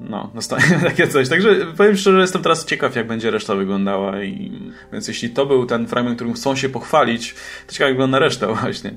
No, 0.00 0.30
dostaniemy 0.34 0.84
takie 0.90 1.08
coś. 1.08 1.28
Także 1.28 1.56
powiem 1.76 1.96
szczerze, 1.96 2.20
jestem 2.20 2.42
teraz 2.42 2.64
ciekaw, 2.64 2.96
jak 2.96 3.06
będzie 3.06 3.30
reszta 3.30 3.54
wyglądała. 3.54 4.22
I... 4.22 4.62
Więc 4.92 5.08
jeśli 5.08 5.30
to 5.30 5.46
był 5.46 5.66
ten 5.66 5.86
fragment, 5.86 6.16
którym 6.16 6.34
chcą 6.34 6.56
się 6.56 6.68
pochwalić, 6.68 7.34
to 7.66 7.72
ciekawe, 7.72 7.88
jak 7.88 7.96
wygląda 7.96 8.18
reszta 8.18 8.46
właśnie. 8.46 8.94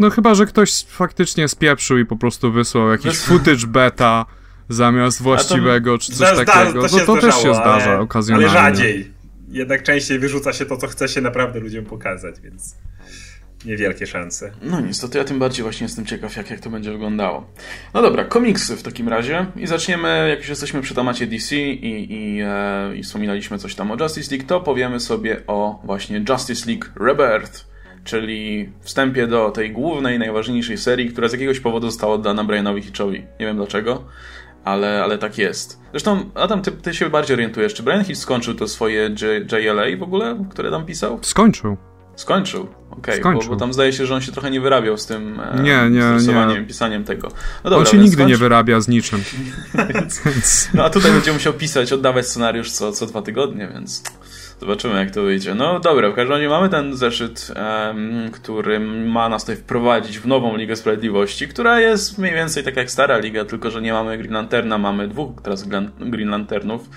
No 0.00 0.10
chyba, 0.10 0.34
że 0.34 0.46
ktoś 0.46 0.84
faktycznie 0.84 1.48
spieprzył 1.48 1.98
i 1.98 2.06
po 2.06 2.16
prostu 2.16 2.52
wysłał 2.52 2.90
jakiś 2.90 3.06
Wys... 3.06 3.24
footage 3.24 3.66
beta 3.66 4.26
zamiast 4.68 5.22
właściwego, 5.22 5.98
czy 5.98 6.12
coś 6.12 6.16
zda, 6.16 6.44
takiego. 6.44 6.88
To, 6.88 6.96
no, 6.96 7.04
to 7.04 7.16
też 7.16 7.34
się 7.34 7.54
zdarza 7.54 7.90
ale, 7.90 8.00
okazjonalnie. 8.00 8.50
Ale 8.50 8.60
rzadziej. 8.60 9.12
Jednak 9.48 9.82
częściej 9.82 10.18
wyrzuca 10.18 10.52
się 10.52 10.66
to, 10.66 10.76
co 10.76 10.86
chce 10.86 11.08
się 11.08 11.20
naprawdę 11.20 11.60
ludziom 11.60 11.84
pokazać, 11.84 12.40
więc 12.40 12.76
niewielkie 13.64 14.06
szanse. 14.06 14.50
No 14.62 14.80
niestety, 14.80 15.18
ja 15.18 15.24
tym 15.24 15.38
bardziej 15.38 15.62
właśnie 15.62 15.84
jestem 15.84 16.06
ciekaw, 16.06 16.36
jak, 16.36 16.50
jak 16.50 16.60
to 16.60 16.70
będzie 16.70 16.92
wyglądało. 16.92 17.46
No 17.94 18.02
dobra, 18.02 18.24
komiksy 18.24 18.76
w 18.76 18.82
takim 18.82 19.08
razie 19.08 19.46
i 19.56 19.66
zaczniemy, 19.66 20.28
jak 20.28 20.38
już 20.38 20.48
jesteśmy 20.48 20.82
przy 20.82 20.94
temacie 20.94 21.26
DC 21.26 21.56
i, 21.56 22.12
i, 22.12 22.40
e, 22.42 22.96
i 22.96 23.02
wspominaliśmy 23.02 23.58
coś 23.58 23.74
tam 23.74 23.90
o 23.90 23.96
Justice 24.02 24.34
League, 24.34 24.48
to 24.48 24.60
powiemy 24.60 25.00
sobie 25.00 25.42
o 25.46 25.80
właśnie 25.84 26.24
Justice 26.28 26.70
League 26.70 26.86
Rebirth, 27.00 27.69
czyli 28.04 28.72
wstępie 28.80 29.26
do 29.26 29.50
tej 29.50 29.72
głównej, 29.72 30.18
najważniejszej 30.18 30.78
serii, 30.78 31.08
która 31.08 31.28
z 31.28 31.32
jakiegoś 31.32 31.60
powodu 31.60 31.90
została 31.90 32.14
oddana 32.14 32.44
Brianowi 32.44 32.82
Hitchowi. 32.82 33.18
Nie 33.40 33.46
wiem 33.46 33.56
dlaczego. 33.56 34.04
ale, 34.64 35.04
ale 35.04 35.18
tak 35.18 35.38
jest. 35.38 35.80
Zresztą, 35.90 36.30
Adam, 36.34 36.62
ty, 36.62 36.72
ty 36.72 36.94
się 36.94 37.10
bardziej 37.10 37.34
orientujesz. 37.34 37.74
Czy 37.74 37.82
Brian 37.82 38.04
Hitch 38.04 38.20
skończył 38.20 38.54
to 38.54 38.68
swoje 38.68 39.02
J, 39.02 39.52
JLA 39.52 39.96
w 39.98 40.02
ogóle, 40.02 40.44
które 40.50 40.70
tam 40.70 40.86
pisał? 40.86 41.18
Skończył. 41.22 41.76
Skończył, 42.16 42.68
okej, 42.90 43.20
okay, 43.20 43.34
bo, 43.34 43.40
bo, 43.48 43.56
tam 43.56 43.72
zdaje 43.72 43.92
się, 43.92 44.06
że 44.06 44.14
on 44.14 44.20
się 44.20 44.32
trochę 44.32 44.50
nie 44.50 44.60
wyrabiał 44.60 44.98
z 44.98 45.06
tym 45.06 45.40
e, 45.40 45.62
nie, 45.62 45.90
nie, 45.90 46.54
nie. 46.54 46.64
pisaniem 46.66 47.04
tego. 47.04 47.28
No 47.64 47.70
dobra, 47.70 47.78
on 47.78 47.86
się 47.86 47.98
nigdy 47.98 48.12
skończy... 48.12 48.30
nie 48.30 48.36
wyrabia 48.36 48.80
z 48.80 48.88
niczym. 48.88 49.22
więc, 49.94 50.68
no 50.74 50.84
a 50.84 50.90
tutaj 50.90 51.12
będzie 51.12 51.32
musiał 51.32 51.52
pisać, 51.52 51.92
oddawać 51.92 52.26
scenariusz 52.26 52.70
co, 52.70 52.92
co 52.92 53.06
dwa 53.06 53.22
tygodnie, 53.22 53.68
więc 53.74 54.02
zobaczymy 54.60 54.94
jak 54.94 55.10
to 55.10 55.22
wyjdzie. 55.22 55.54
No 55.54 55.80
dobra, 55.80 56.10
w 56.10 56.14
każdym 56.14 56.32
razie 56.32 56.48
mamy 56.48 56.68
ten 56.68 56.96
zeszyt, 56.96 57.52
um, 57.56 58.30
który 58.30 58.80
ma 59.06 59.28
nas 59.28 59.42
tutaj 59.42 59.56
wprowadzić 59.56 60.18
w 60.18 60.26
nową 60.26 60.56
Ligę 60.56 60.76
Sprawiedliwości, 60.76 61.48
która 61.48 61.80
jest 61.80 62.18
mniej 62.18 62.34
więcej 62.34 62.64
tak 62.64 62.76
jak 62.76 62.90
stara 62.90 63.18
liga, 63.18 63.44
tylko 63.44 63.70
że 63.70 63.82
nie 63.82 63.92
mamy 63.92 64.18
Green 64.18 64.34
Lanterna, 64.34 64.78
mamy 64.78 65.08
dwóch 65.08 65.42
teraz 65.42 65.68
Green 65.98 66.30
Lanternów 66.30 66.88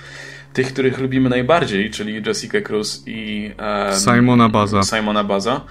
tych, 0.54 0.74
których 0.74 1.00
lubimy 1.00 1.30
najbardziej, 1.30 1.92
czyli 1.92 2.22
Jessica 2.26 2.62
Cruz 2.62 3.04
i 3.06 3.52
um, 3.60 4.16
Simona 4.16 4.50
Baza. 4.50 4.84
Simona 4.84 5.24
Baza, 5.24 5.62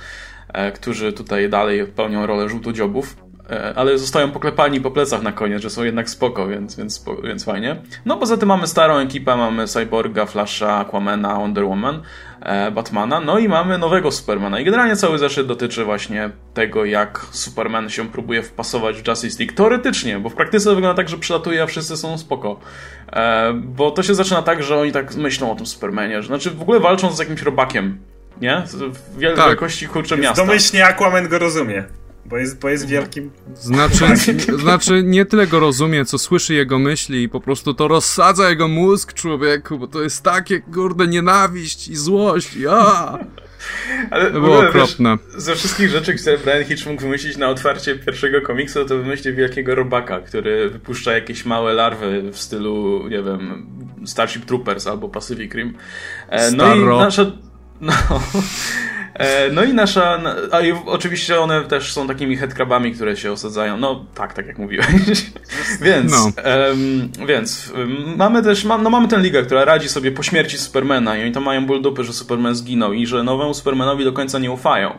e, 0.48 0.72
którzy 0.72 1.12
tutaj 1.12 1.50
dalej 1.50 1.86
pełnią 1.86 2.26
rolę 2.26 2.48
żółtodziobów. 2.48 3.16
E, 3.52 3.74
ale 3.76 3.98
zostają 3.98 4.30
poklepani 4.30 4.80
po 4.80 4.90
plecach 4.90 5.22
na 5.22 5.32
koniec, 5.32 5.62
że 5.62 5.70
są 5.70 5.84
jednak 5.84 6.10
spoko, 6.10 6.46
więc, 6.46 6.76
więc, 6.76 7.04
więc 7.24 7.44
fajnie. 7.44 7.76
No 8.04 8.16
poza 8.16 8.36
tym 8.36 8.48
mamy 8.48 8.66
starą 8.66 8.98
ekipę, 8.98 9.36
mamy 9.36 9.66
Cyborga, 9.66 10.26
Flasha, 10.26 10.76
Aquamana, 10.76 11.34
Wonder 11.34 11.64
Woman, 11.64 12.02
e, 12.40 12.70
Batmana, 12.70 13.20
no 13.20 13.38
i 13.38 13.48
mamy 13.48 13.78
nowego 13.78 14.12
Supermana. 14.12 14.60
I 14.60 14.64
generalnie 14.64 14.96
cały 14.96 15.18
zeszyt 15.18 15.46
dotyczy 15.46 15.84
właśnie 15.84 16.30
tego, 16.54 16.84
jak 16.84 17.26
Superman 17.30 17.90
się 17.90 18.08
próbuje 18.08 18.42
wpasować 18.42 19.02
w 19.02 19.08
Justice 19.08 19.38
League. 19.38 19.56
Teoretycznie, 19.56 20.18
bo 20.18 20.28
w 20.28 20.34
praktyce 20.34 20.74
wygląda 20.74 20.96
tak, 20.96 21.08
że 21.08 21.18
przylatuje, 21.18 21.62
a 21.62 21.66
wszyscy 21.66 21.96
są 21.96 22.18
spoko. 22.18 22.60
E, 23.12 23.52
bo 23.54 23.90
to 23.90 24.02
się 24.02 24.14
zaczyna 24.14 24.42
tak, 24.42 24.62
że 24.62 24.78
oni 24.78 24.92
tak 24.92 25.14
myślą 25.14 25.52
o 25.52 25.54
tym 25.54 25.66
Supermanie, 25.66 26.22
że 26.22 26.28
znaczy 26.28 26.50
w 26.50 26.62
ogóle 26.62 26.80
walczą 26.80 27.12
z 27.12 27.18
jakimś 27.18 27.42
robakiem, 27.42 27.98
nie? 28.40 28.62
W 28.66 29.36
tak. 29.36 29.46
wielkości 29.46 29.88
kurczę 29.88 30.16
miasta. 30.16 30.46
Domyślnie 30.46 30.84
Aquaman 30.84 31.28
go 31.28 31.38
rozumie. 31.38 31.84
Bo 32.26 32.38
jest, 32.38 32.60
bo 32.60 32.68
jest 32.68 32.86
wielkim. 32.86 33.30
Znaczy, 33.54 34.04
znaczy, 34.58 35.02
nie 35.04 35.26
tyle 35.26 35.46
go 35.46 35.60
rozumie, 35.60 36.04
co 36.04 36.18
słyszy 36.18 36.54
jego 36.54 36.78
myśli 36.78 37.22
i 37.22 37.28
po 37.28 37.40
prostu 37.40 37.74
to 37.74 37.88
rozsadza 37.88 38.50
jego 38.50 38.68
mózg 38.68 39.12
człowieku, 39.12 39.78
bo 39.78 39.86
to 39.86 40.02
jest 40.02 40.22
takie, 40.22 40.60
kurde, 40.60 41.06
nienawiść 41.06 41.88
i 41.88 41.96
złość. 41.96 42.56
Ja! 42.56 43.18
Ale 44.10 44.30
to 44.30 44.40
było 44.40 44.68
okropne. 44.68 45.18
Wiesz, 45.32 45.42
ze 45.42 45.54
wszystkich 45.54 45.88
rzeczy, 45.88 46.14
które 46.14 46.38
Brian 46.38 46.64
Hitch 46.64 46.86
mógł 46.86 47.02
wymyślić 47.02 47.36
na 47.36 47.48
otwarcie 47.48 47.94
pierwszego 47.94 48.40
komiksu, 48.40 48.84
to 48.84 48.96
wymyślił 48.96 49.34
wielkiego 49.34 49.74
robaka, 49.74 50.20
który 50.20 50.70
wypuszcza 50.70 51.12
jakieś 51.12 51.44
małe 51.44 51.72
larwy 51.72 52.22
w 52.32 52.38
stylu, 52.38 53.08
nie 53.08 53.22
wiem, 53.22 53.66
Starship 54.06 54.44
Troopers 54.44 54.86
albo 54.86 55.08
Pacific 55.08 55.54
Rim. 55.54 55.74
E, 56.28 56.50
no 56.50 56.64
Starro. 56.64 56.96
i 56.96 56.98
nasza... 56.98 57.32
No, 57.80 57.92
no 59.52 59.64
i 59.64 59.74
nasza, 59.74 60.20
a 60.52 60.60
i 60.60 60.72
oczywiście 60.86 61.40
one 61.40 61.64
też 61.64 61.92
są 61.92 62.06
takimi 62.08 62.36
headcrabami, 62.36 62.92
które 62.92 63.16
się 63.16 63.32
osadzają. 63.32 63.76
No 63.76 64.04
tak, 64.14 64.32
tak 64.34 64.46
jak 64.46 64.58
mówiłeś. 64.58 64.86
więc, 65.82 66.12
no. 66.12 66.24
um, 66.24 67.26
więc 67.28 67.72
mamy 68.16 68.42
też, 68.42 68.64
no 68.64 68.90
mamy 68.90 69.08
tę 69.08 69.18
ligę, 69.18 69.42
która 69.42 69.64
radzi 69.64 69.88
sobie 69.88 70.12
po 70.12 70.22
śmierci 70.22 70.58
Supermana 70.58 71.16
i 71.16 71.22
oni 71.22 71.32
tam 71.32 71.42
mają 71.42 71.66
ból 71.66 71.82
dupy, 71.82 72.04
że 72.04 72.12
Superman 72.12 72.54
zginął 72.54 72.92
i 72.92 73.06
że 73.06 73.22
nowemu 73.22 73.54
Supermanowi 73.54 74.04
do 74.04 74.12
końca 74.12 74.38
nie 74.38 74.50
ufają. 74.50 74.98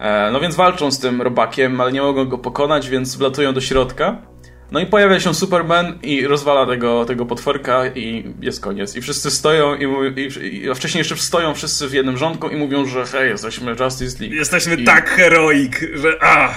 E, 0.00 0.30
no 0.32 0.40
więc 0.40 0.54
walczą 0.54 0.90
z 0.90 0.98
tym 0.98 1.22
robakiem, 1.22 1.80
ale 1.80 1.92
nie 1.92 2.02
mogą 2.02 2.24
go 2.24 2.38
pokonać, 2.38 2.88
więc 2.88 3.16
wlatują 3.16 3.52
do 3.52 3.60
środka. 3.60 4.29
No 4.72 4.80
i 4.80 4.86
pojawia 4.86 5.20
się 5.20 5.34
Superman 5.34 5.98
i 6.02 6.26
rozwala 6.26 6.66
tego, 6.66 7.04
tego 7.04 7.26
potworka 7.26 7.86
i 7.86 8.34
jest 8.40 8.60
koniec. 8.60 8.96
I 8.96 9.00
wszyscy 9.00 9.30
stoją 9.30 9.74
i, 9.74 9.84
i, 10.20 10.62
i 10.62 10.70
a 10.70 10.74
wcześniej 10.74 11.00
jeszcze 11.00 11.16
stoją 11.16 11.54
wszyscy 11.54 11.88
w 11.88 11.92
jednym 11.92 12.16
rządku 12.16 12.48
i 12.48 12.56
mówią, 12.56 12.86
że 12.86 13.06
hej, 13.06 13.30
jesteśmy 13.30 13.74
Justice 13.80 14.18
League. 14.20 14.34
Jesteśmy 14.34 14.74
I... 14.74 14.84
tak 14.84 15.10
heroik, 15.10 15.80
że 15.94 16.18
a. 16.22 16.54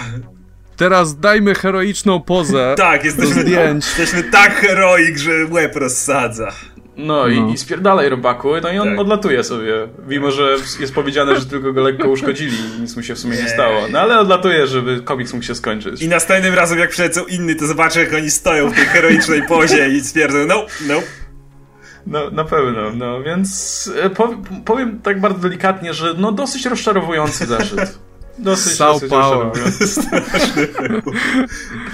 Teraz 0.77 1.19
dajmy 1.19 1.55
heroiczną 1.55 2.21
pozę. 2.21 2.75
tak, 2.77 3.05
jesteśmy, 3.05 3.43
jesteśmy 3.75 4.23
tak 4.23 4.55
heroik, 4.55 5.17
że 5.17 5.31
łeb 5.45 5.75
rozsadza. 5.75 6.51
No, 6.97 7.27
no. 7.27 7.27
I, 7.27 7.53
i 7.53 7.57
spierdalaj 7.57 8.09
robaku, 8.09 8.49
no 8.63 8.71
i 8.71 8.77
on 8.77 8.89
tak. 8.89 8.99
odlatuje 8.99 9.43
sobie. 9.43 9.73
Mimo, 10.07 10.31
że 10.31 10.55
jest 10.79 10.95
powiedziane, 10.95 11.39
że 11.39 11.45
tylko 11.45 11.73
go 11.73 11.81
lekko 11.81 12.09
uszkodzili 12.09 12.57
i 12.77 12.81
nic 12.81 12.95
mu 12.95 13.03
się 13.03 13.15
w 13.15 13.19
sumie 13.19 13.35
nie, 13.35 13.43
nie 13.43 13.49
stało. 13.49 13.87
No 13.91 13.99
ale 13.99 14.19
odlatuje, 14.19 14.67
żeby 14.67 15.01
komiks 15.01 15.33
mógł 15.33 15.45
się 15.45 15.55
skończyć. 15.55 16.01
I 16.01 16.07
następnym 16.07 16.53
razem, 16.53 16.79
jak 16.79 16.89
przylecą 16.89 17.25
inni, 17.25 17.55
to 17.55 17.67
zobaczę, 17.67 17.99
jak 17.99 18.13
oni 18.13 18.31
stoją 18.31 18.69
w 18.69 18.75
tej 18.75 18.85
heroicznej 18.85 19.43
pozie 19.47 19.89
i 19.89 20.01
stwierdzą, 20.01 20.37
no, 20.47 20.65
no. 20.87 21.01
No, 22.07 22.29
na 22.31 22.43
pewno, 22.43 22.91
no, 22.95 23.23
więc 23.23 23.91
e, 24.03 24.09
powiem 24.65 24.99
tak 25.01 25.21
bardzo 25.21 25.39
delikatnie, 25.39 25.93
że 25.93 26.13
no 26.17 26.31
dosyć 26.31 26.65
rozczarowujący 26.65 27.45
zeszyt. 27.45 27.99
Dosyć, 28.37 28.73
Sao 28.73 28.93
dosyć 28.93 29.09
Paulo. 29.09 29.51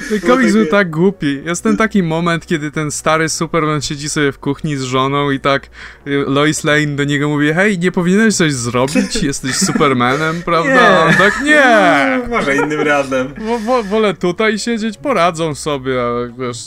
Ten 0.10 0.20
komiks 0.28 0.54
był 0.54 0.66
tak 0.66 0.90
głupi. 0.90 1.42
Jest 1.46 1.64
ten 1.64 1.78
taki 1.78 2.04
moment, 2.04 2.46
kiedy 2.46 2.72
ten 2.72 2.92
stary 2.92 3.30
Superman 3.30 3.82
siedzi 3.82 4.10
sobie 4.10 4.32
w 4.32 4.40
kuchni 4.40 4.78
z 4.78 4.84
żoną 4.84 5.32
i 5.32 5.40
tak 5.40 5.70
y, 6.08 6.24
Lois 6.28 6.64
Lane 6.64 6.88
do 6.88 7.04
niego 7.04 7.30
mówi 7.30 7.54
hej, 7.54 7.80
nie 7.80 7.92
powinieneś 7.92 8.36
coś 8.36 8.54
zrobić? 8.54 9.24
Jesteś 9.24 9.56
Supermanem, 9.56 10.42
prawda? 10.46 10.74
Nie. 10.74 11.00
On 11.06 11.14
tak, 11.14 11.42
nie! 11.44 11.94
Może 12.36 12.56
innym 12.56 12.82
razem. 12.82 13.34
Wo 13.66 13.84
wolę 13.84 14.14
tutaj 14.14 14.60
siedzieć, 14.60 14.98
poradzą 14.98 15.56
sobie, 15.56 16.04
ale 16.04 16.34
wiesz, 16.40 16.58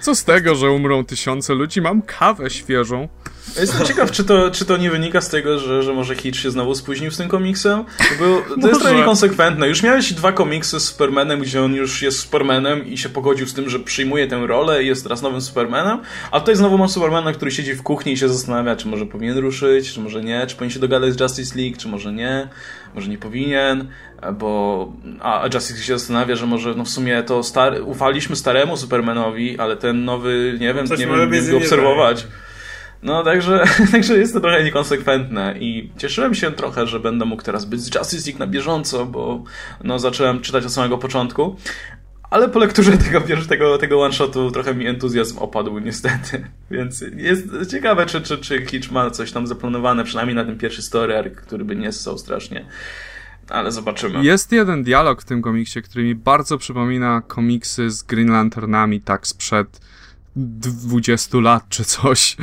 co 0.00 0.14
z 0.14 0.24
tego, 0.24 0.54
że 0.54 0.70
umrą 0.70 1.04
tysiące 1.04 1.54
ludzi? 1.54 1.80
Mam 1.80 2.02
kawę 2.02 2.50
świeżą. 2.50 3.08
Jestem 3.60 3.86
ciekaw, 3.86 4.10
czy 4.10 4.24
to, 4.24 4.50
czy 4.50 4.64
to 4.64 4.76
nie 4.76 4.90
wynika 4.90 5.20
z 5.20 5.28
tego, 5.28 5.58
że, 5.58 5.82
że 5.82 5.94
może 5.94 6.14
Hitch 6.14 6.38
się 6.38 6.50
znowu 6.50 6.74
spóźnił 6.74 7.10
z 7.10 7.16
tym 7.16 7.28
komiksem? 7.28 7.84
Bo 8.18 8.42
to 8.62 8.68
jest 8.68 8.80
trochę 8.80 8.96
niekonsekwentne. 8.96 9.68
Już 9.68 9.82
miałeś 9.82 10.12
dwa 10.12 10.32
komiksy 10.32 10.80
z 10.80 10.84
Supermanem, 10.84 11.40
gdzie 11.40 11.62
on 11.62 11.74
już 11.74 12.02
jest 12.02 12.18
Supermanem 12.18 12.86
i 12.86 12.98
się 12.98 13.08
pogodził 13.08 13.46
z 13.46 13.54
tym, 13.54 13.70
że 13.70 13.78
przyjmuje 13.78 14.26
tę 14.26 14.46
rolę 14.46 14.84
i 14.84 14.86
jest 14.86 15.02
teraz 15.02 15.22
nowym 15.22 15.40
Supermanem, 15.40 15.98
a 16.30 16.40
tutaj 16.40 16.56
znowu 16.56 16.78
masz 16.78 16.90
Supermana, 16.90 17.32
który 17.32 17.50
siedzi 17.50 17.74
w 17.74 17.82
kuchni 17.82 18.12
i 18.12 18.16
się 18.16 18.28
zastanawia, 18.28 18.76
czy 18.76 18.88
może 18.88 19.06
powinien 19.06 19.38
ruszyć, 19.38 19.92
czy 19.92 20.00
może 20.00 20.24
nie, 20.24 20.46
czy 20.46 20.56
powinien 20.56 20.72
się 20.72 20.80
dogadać 20.80 21.14
z 21.14 21.20
Justice 21.20 21.58
League, 21.58 21.76
czy 21.76 21.88
może 21.88 22.12
nie, 22.12 22.48
może 22.94 23.10
nie 23.10 23.18
powinien, 23.18 23.88
bo 24.32 24.92
a 25.20 25.48
Justice 25.54 25.82
się 25.82 25.98
zastanawia, 25.98 26.36
że 26.36 26.46
może 26.46 26.74
no 26.74 26.84
w 26.84 26.88
sumie 26.88 27.22
to 27.22 27.42
star 27.42 27.74
ufaliśmy 27.84 28.36
staremu 28.36 28.76
Supermanowi, 28.76 29.58
ale 29.58 29.76
ten 29.76 30.04
nowy, 30.04 30.56
nie 30.60 30.74
wiem, 30.74 30.86
Coś 30.86 30.98
nie 30.98 31.06
wiem, 31.06 31.30
nie 31.50 31.56
obserwować. 31.56 32.26
No, 33.02 33.24
także, 33.24 33.64
także 33.92 34.18
jest 34.18 34.32
to 34.32 34.40
trochę 34.40 34.64
niekonsekwentne 34.64 35.54
i 35.60 35.90
cieszyłem 35.98 36.34
się 36.34 36.52
trochę, 36.52 36.86
że 36.86 37.00
będę 37.00 37.24
mógł 37.24 37.42
teraz 37.42 37.64
być 37.64 37.80
z 37.80 37.94
Justice 37.94 38.30
League 38.30 38.38
na 38.38 38.46
bieżąco, 38.46 39.06
bo 39.06 39.44
no, 39.84 39.98
zacząłem 39.98 40.40
czytać 40.40 40.64
od 40.64 40.72
samego 40.72 40.98
początku, 40.98 41.56
ale 42.30 42.48
po 42.48 42.58
lekturze 42.58 42.98
tego, 42.98 43.20
tego, 43.48 43.78
tego 43.78 44.02
one-shotu 44.02 44.50
trochę 44.50 44.74
mi 44.74 44.86
entuzjazm 44.86 45.38
opadł 45.38 45.78
niestety, 45.78 46.44
więc 46.70 47.04
jest 47.16 47.70
ciekawe, 47.70 48.06
czy, 48.06 48.20
czy, 48.20 48.38
czy 48.38 48.66
Hitch 48.66 48.90
ma 48.90 49.10
coś 49.10 49.32
tam 49.32 49.46
zaplanowane, 49.46 50.04
przynajmniej 50.04 50.36
na 50.36 50.44
ten 50.44 50.58
pierwszy 50.58 50.82
story 50.82 51.18
arc, 51.18 51.34
który 51.34 51.64
by 51.64 51.76
nie 51.76 51.92
ssał 51.92 52.18
strasznie. 52.18 52.64
Ale 53.48 53.72
zobaczymy. 53.72 54.24
Jest 54.24 54.52
jeden 54.52 54.82
dialog 54.82 55.22
w 55.22 55.24
tym 55.24 55.42
komiksie, 55.42 55.82
który 55.82 56.04
mi 56.04 56.14
bardzo 56.14 56.58
przypomina 56.58 57.22
komiksy 57.26 57.90
z 57.90 58.02
Green 58.02 58.30
Lanternami, 58.30 59.00
tak 59.00 59.26
sprzed 59.26 59.80
20 60.36 61.38
lat 61.38 61.68
czy 61.68 61.84
coś. 61.84 62.36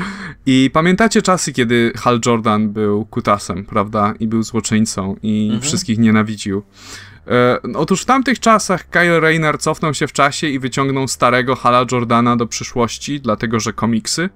I 0.46 0.70
pamiętacie 0.74 1.22
czasy, 1.22 1.54
kiedy 1.54 1.92
Hal 1.96 2.20
Jordan 2.26 2.70
był 2.70 3.06
kutasem, 3.06 3.66
prawda? 3.66 4.14
I 4.20 4.28
był 4.28 4.44
złoczyńcą 4.44 5.16
i 5.24 5.44
mhm. 5.44 5.62
wszystkich 5.62 5.98
nienawidził. 5.98 6.64
E, 7.28 7.60
otóż 7.76 8.02
w 8.02 8.06
tamtych 8.06 8.40
czasach 8.40 8.90
Kyle 8.90 9.20
Rayner 9.20 9.60
cofnął 9.60 9.94
się 9.94 10.08
w 10.08 10.14
czasie 10.14 10.48
i 10.48 10.60
wyciągnął 10.60 11.08
starego 11.08 11.56
Hala 11.56 11.86
Jordana 11.92 12.36
do 12.36 12.48
przyszłości, 12.48 13.22
dlatego 13.22 13.60
że 13.60 13.74
komiksy. 13.74 14.30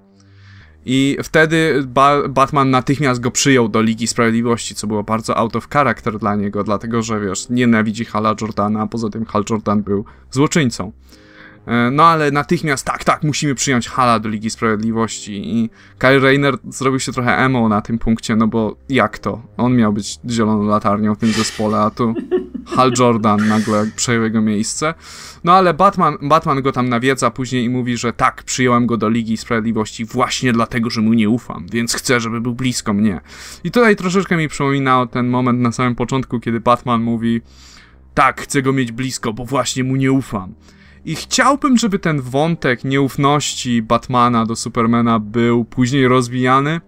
I 0.85 1.17
wtedy 1.23 1.83
ba 1.87 2.27
Batman 2.27 2.69
natychmiast 2.69 3.21
go 3.21 3.31
przyjął 3.31 3.69
do 3.69 3.81
Ligi 3.81 4.07
Sprawiedliwości, 4.07 4.75
co 4.75 4.87
było 4.87 5.03
bardzo 5.03 5.37
out 5.37 5.55
of 5.55 5.69
character 5.69 6.19
dla 6.19 6.35
niego, 6.35 6.63
dlatego 6.63 7.01
że 7.01 7.19
wiesz, 7.19 7.49
nienawidzi 7.49 8.05
Hala 8.05 8.35
Jordana, 8.41 8.81
a 8.81 8.87
poza 8.87 9.09
tym 9.09 9.25
Hal 9.25 9.43
Jordan 9.49 9.83
był 9.83 10.05
złoczyńcą. 10.31 10.91
E, 11.67 11.91
no 11.91 12.03
ale 12.03 12.31
natychmiast, 12.31 12.85
tak, 12.85 13.03
tak, 13.03 13.23
musimy 13.23 13.55
przyjąć 13.55 13.87
Hala 13.87 14.19
do 14.19 14.29
Ligi 14.29 14.49
Sprawiedliwości 14.49 15.57
i 15.57 15.69
Kyle 15.97 16.19
Rayner 16.19 16.57
zrobił 16.69 16.99
się 16.99 17.11
trochę 17.11 17.37
emo 17.37 17.69
na 17.69 17.81
tym 17.81 17.99
punkcie, 17.99 18.35
no 18.35 18.47
bo 18.47 18.75
jak 18.89 19.19
to? 19.19 19.41
On 19.57 19.75
miał 19.75 19.93
być 19.93 20.19
zieloną 20.29 20.63
latarnią 20.63 21.15
w 21.15 21.17
tym 21.17 21.31
zespole, 21.31 21.79
a 21.79 21.89
tu 21.89 22.13
Hal 22.65 22.91
Jordan 22.99 23.47
nagle 23.47 23.85
przejął 23.95 24.23
jego 24.23 24.41
miejsce. 24.41 24.93
No 25.43 25.53
ale 25.53 25.73
Batman, 25.73 26.17
Batman 26.21 26.61
go 26.61 26.71
tam 26.71 26.89
nawiedza 26.89 27.31
później 27.31 27.63
i 27.65 27.69
mówi, 27.69 27.97
że 27.97 28.13
tak, 28.13 28.43
przyjąłem 28.43 28.85
go 28.85 28.97
do 28.97 29.09
Ligi 29.09 29.37
Sprawiedliwości 29.37 30.05
właśnie 30.05 30.53
dlatego, 30.53 30.89
że 30.89 31.01
mu 31.01 31.13
nie 31.13 31.29
ufam, 31.29 31.65
więc 31.71 31.93
chcę, 31.93 32.19
żeby 32.19 32.41
był 32.41 32.55
blisko 32.55 32.93
mnie. 32.93 33.21
I 33.63 33.71
tutaj 33.71 33.95
troszeczkę 33.95 34.37
mi 34.37 34.47
przypominał 34.47 35.07
ten 35.07 35.27
moment 35.27 35.59
na 35.59 35.71
samym 35.71 35.95
początku, 35.95 36.39
kiedy 36.39 36.59
Batman 36.59 37.01
mówi 37.01 37.41
tak, 38.13 38.41
chcę 38.41 38.61
go 38.61 38.73
mieć 38.73 38.91
blisko, 38.91 39.33
bo 39.33 39.45
właśnie 39.45 39.83
mu 39.83 39.95
nie 39.95 40.11
ufam. 40.11 40.53
I 41.05 41.15
chciałbym, 41.15 41.77
żeby 41.77 41.99
ten 41.99 42.21
wątek 42.21 42.83
nieufności 42.83 43.81
Batmana 43.81 44.45
do 44.45 44.55
Supermana 44.55 45.19
był 45.19 45.65
później 45.65 46.07
rozwijany, 46.07 46.81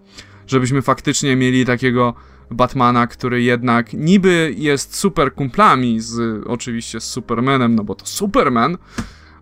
żebyśmy 0.46 0.82
faktycznie 0.82 1.36
mieli 1.36 1.66
takiego 1.66 2.14
Batmana, 2.50 3.06
który 3.06 3.42
jednak 3.42 3.92
niby 3.92 4.54
jest 4.58 4.96
super 4.96 5.34
kumplami 5.34 6.00
z 6.00 6.42
oczywiście 6.46 7.00
z 7.00 7.04
Supermanem, 7.04 7.74
no 7.74 7.84
bo 7.84 7.94
to 7.94 8.06
Superman, 8.06 8.78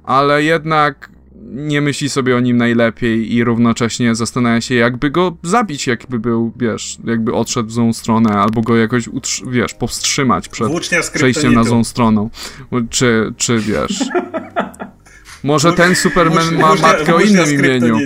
ale 0.04 0.42
jednak 0.42 1.10
nie 1.50 1.80
myśli 1.80 2.08
sobie 2.08 2.36
o 2.36 2.40
nim 2.40 2.56
najlepiej 2.56 3.34
i 3.34 3.44
równocześnie 3.44 4.14
zastanawia 4.14 4.60
się, 4.60 4.74
jakby 4.74 5.10
go 5.10 5.36
zabić, 5.42 5.86
jakby 5.86 6.18
był, 6.18 6.52
wiesz, 6.56 6.98
jakby 7.04 7.34
odszedł 7.34 7.68
w 7.68 7.72
złą 7.72 7.92
stronę, 7.92 8.30
albo 8.32 8.60
go 8.60 8.76
jakoś, 8.76 9.08
wiesz, 9.50 9.74
powstrzymać 9.74 10.48
przed 10.48 10.68
przejściem 11.14 11.54
na 11.54 11.64
złą 11.64 11.84
stroną. 11.84 12.30
Czy, 12.90 13.32
czy 13.36 13.58
wiesz... 13.58 13.98
Może 15.44 15.72
ten 15.72 15.94
Superman 15.94 16.54
ma 16.54 16.74
matkę 16.74 17.14
o 17.14 17.20
innym 17.20 17.52
imieniu. 17.52 17.98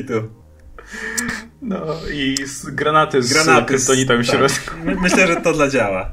No 1.63 1.79
i 2.13 2.37
z 2.47 2.71
granaty 2.71 3.23
z 3.23 3.33
granaty 3.33 3.67
kryptonitą 3.67 4.19
w 4.23 4.27
środku. 4.27 4.75
Tak. 4.87 5.01
Myślę, 5.01 5.27
że 5.27 5.37
to 5.37 5.53
dla 5.53 5.69
działa. 5.69 6.13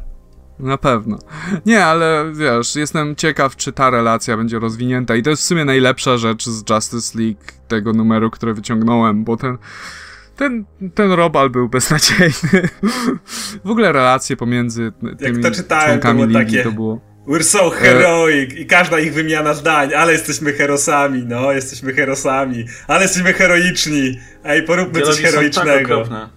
Na 0.59 0.77
pewno. 0.77 1.19
Nie, 1.65 1.85
ale 1.85 2.31
wiesz, 2.35 2.75
jestem 2.75 3.15
ciekaw, 3.15 3.55
czy 3.55 3.71
ta 3.71 3.89
relacja 3.89 4.37
będzie 4.37 4.59
rozwinięta. 4.59 5.15
I 5.15 5.23
to 5.23 5.29
jest 5.29 5.43
w 5.43 5.45
sumie 5.45 5.65
najlepsza 5.65 6.17
rzecz 6.17 6.45
z 6.45 6.69
Justice 6.69 7.19
League 7.19 7.41
tego 7.67 7.93
numeru, 7.93 8.31
który 8.31 8.53
wyciągnąłem, 8.53 9.23
bo 9.23 9.37
ten. 9.37 9.57
Ten, 10.35 10.65
ten 10.95 11.11
Robal 11.11 11.49
był 11.49 11.69
beznadziejny. 11.69 12.69
w 13.65 13.69
ogóle 13.69 13.91
relacje 13.91 14.37
pomiędzy 14.37 14.91
tymi 15.19 15.35
Jak 15.35 15.43
to 15.43 15.51
czytałem, 15.51 15.87
członkami 15.87 16.21
to 16.21 16.27
było 16.27 16.39
ligi 16.39 16.51
takie... 16.51 16.63
to 16.63 16.71
było. 16.71 17.01
We're 17.27 17.43
so 17.43 17.69
heroic 17.69 18.53
i 18.53 18.65
każda 18.65 18.99
ich 18.99 19.13
wymiana 19.13 19.53
zdań, 19.53 19.93
ale 19.93 20.13
jesteśmy 20.13 20.53
herosami, 20.53 21.23
no, 21.25 21.51
jesteśmy 21.51 21.93
herosami, 21.93 22.65
ale 22.87 23.01
jesteśmy 23.01 23.33
heroiczni, 23.33 24.19
ej, 24.43 24.63
poróbmy 24.63 24.93
Dialogi 24.93 25.15
coś 25.15 25.23
tak 25.23 25.31
heroicznego. 25.31 26.07
Tak 26.07 26.29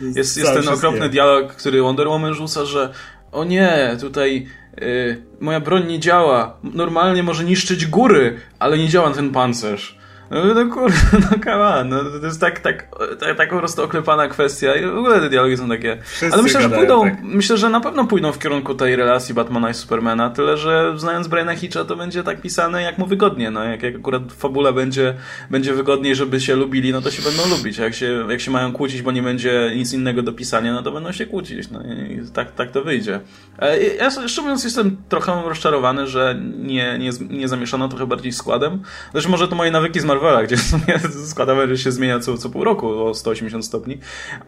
jest, 0.00 0.16
jest, 0.16 0.36
jest 0.36 0.52
ten 0.52 0.68
okropny 0.68 1.08
dialog, 1.08 1.52
który 1.52 1.82
Wonder 1.82 2.08
Woman 2.08 2.34
rzuca, 2.34 2.64
że 2.64 2.92
o 3.32 3.44
nie, 3.44 3.96
tutaj 4.00 4.46
y, 4.82 5.22
moja 5.40 5.60
broń 5.60 5.86
nie 5.86 5.98
działa, 6.00 6.56
normalnie 6.62 7.22
może 7.22 7.44
niszczyć 7.44 7.86
góry, 7.86 8.40
ale 8.58 8.78
nie 8.78 8.88
działa 8.88 9.10
ten 9.10 9.30
pancerz. 9.30 9.97
No, 10.30 10.54
no 10.54 10.74
kurde, 10.74 10.96
no 11.30 11.38
come 11.44 11.66
on, 11.66 11.88
no, 11.88 12.04
to 12.20 12.26
jest 12.26 12.40
tak, 12.40 12.60
tak, 12.60 12.88
tak, 13.20 13.36
tak 13.36 13.50
po 13.50 13.58
prostu 13.58 13.82
oklepana 13.82 14.28
kwestia 14.28 14.74
i 14.74 14.86
w 14.86 14.96
ogóle 14.98 15.20
te 15.20 15.30
dialogi 15.30 15.56
są 15.56 15.68
takie... 15.68 15.98
Wszyscy 16.04 16.32
Ale 16.32 16.42
myślę, 16.42 16.62
że 16.62 16.70
pójdą, 16.70 17.02
tak. 17.02 17.22
myślę, 17.22 17.56
że 17.56 17.70
na 17.70 17.80
pewno 17.80 18.06
pójdą 18.06 18.32
w 18.32 18.38
kierunku 18.38 18.74
tej 18.74 18.96
relacji 18.96 19.34
Batmana 19.34 19.70
i 19.70 19.74
Supermana, 19.74 20.30
tyle, 20.30 20.56
że 20.56 20.94
znając 20.96 21.28
Briana 21.28 21.54
Hitcha 21.54 21.84
to 21.84 21.96
będzie 21.96 22.22
tak 22.22 22.40
pisane 22.40 22.82
jak 22.82 22.98
mu 22.98 23.06
wygodnie, 23.06 23.50
no, 23.50 23.64
jak, 23.64 23.82
jak 23.82 23.96
akurat 23.96 24.22
fabula 24.32 24.72
będzie, 24.72 25.14
będzie 25.50 25.74
wygodniej, 25.74 26.14
żeby 26.14 26.40
się 26.40 26.56
lubili, 26.56 26.92
no 26.92 27.00
to 27.00 27.10
się 27.10 27.22
będą 27.22 27.56
lubić, 27.56 27.80
a 27.80 27.84
jak 27.84 27.94
się, 27.94 28.26
jak 28.28 28.40
się 28.40 28.50
mają 28.50 28.72
kłócić, 28.72 29.02
bo 29.02 29.12
nie 29.12 29.22
będzie 29.22 29.72
nic 29.76 29.92
innego 29.92 30.22
do 30.22 30.32
pisania, 30.32 30.72
no 30.72 30.82
to 30.82 30.92
będą 30.92 31.12
się 31.12 31.26
kłócić, 31.26 31.70
no 31.70 31.82
i 31.82 32.20
tak, 32.34 32.54
tak 32.54 32.70
to 32.70 32.82
wyjdzie. 32.82 33.20
E, 33.58 33.82
ja 33.82 34.10
szczerze 34.10 34.42
mówiąc 34.42 34.64
jestem 34.64 34.96
trochę 35.08 35.42
rozczarowany, 35.46 36.06
że 36.06 36.40
nie, 36.58 36.98
nie, 36.98 37.10
nie 37.30 37.48
zamieszano 37.48 37.88
trochę 37.88 38.06
bardziej 38.06 38.32
składem, 38.32 38.82
zresztą 39.12 39.30
może 39.30 39.48
to 39.48 39.56
moje 39.56 39.70
nawyki 39.70 40.00
z 40.00 40.04
Marvela, 40.18 40.42
gdzie 40.42 40.56
w 40.62 40.62
sumie 40.62 41.00
składamy, 41.26 41.68
że 41.68 41.78
się 41.78 41.92
zmienia 41.92 42.20
co, 42.20 42.38
co 42.38 42.50
pół 42.50 42.64
roku 42.64 43.04
o 43.04 43.14
180 43.14 43.64
stopni, 43.64 43.98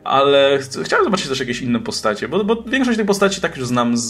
ale 0.04 0.58
ch 0.58 0.84
chciałem 0.84 1.04
zobaczyć 1.04 1.28
też 1.28 1.40
jakieś 1.40 1.62
inne 1.62 1.80
postacie, 1.80 2.28
bo, 2.28 2.44
bo 2.44 2.62
większość 2.62 2.98
tych 2.98 3.06
postaci 3.06 3.40
tak 3.40 3.56
już 3.56 3.66
znam 3.66 3.96
z, 3.96 4.08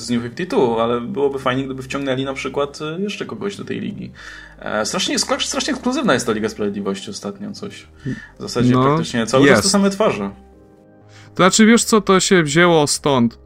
z 0.00 0.10
New 0.10 0.22
52, 0.22 0.82
ale 0.82 1.00
byłoby 1.00 1.38
fajnie, 1.38 1.64
gdyby 1.64 1.82
wciągnęli 1.82 2.24
na 2.24 2.34
przykład 2.34 2.78
e, 2.82 3.00
jeszcze 3.00 3.26
kogoś 3.26 3.56
do 3.56 3.64
tej 3.64 3.80
ligi. 3.80 4.12
E, 4.58 4.86
strasznie, 4.86 5.18
strasznie 5.18 5.72
ekskluzywna 5.72 6.14
jest 6.14 6.26
ta 6.26 6.32
Liga 6.32 6.48
Sprawiedliwości 6.48 7.10
ostatnio, 7.10 7.52
coś. 7.52 7.86
W 8.38 8.42
zasadzie 8.42 8.72
no, 8.72 8.84
praktycznie 8.84 9.26
cały 9.26 9.48
czas 9.48 9.62
te 9.62 9.68
same 9.68 9.90
twarze. 9.90 10.30
To 11.34 11.36
znaczy, 11.36 11.66
wiesz 11.66 11.84
co, 11.84 12.00
to 12.00 12.20
się 12.20 12.42
wzięło 12.42 12.86
stąd. 12.86 13.43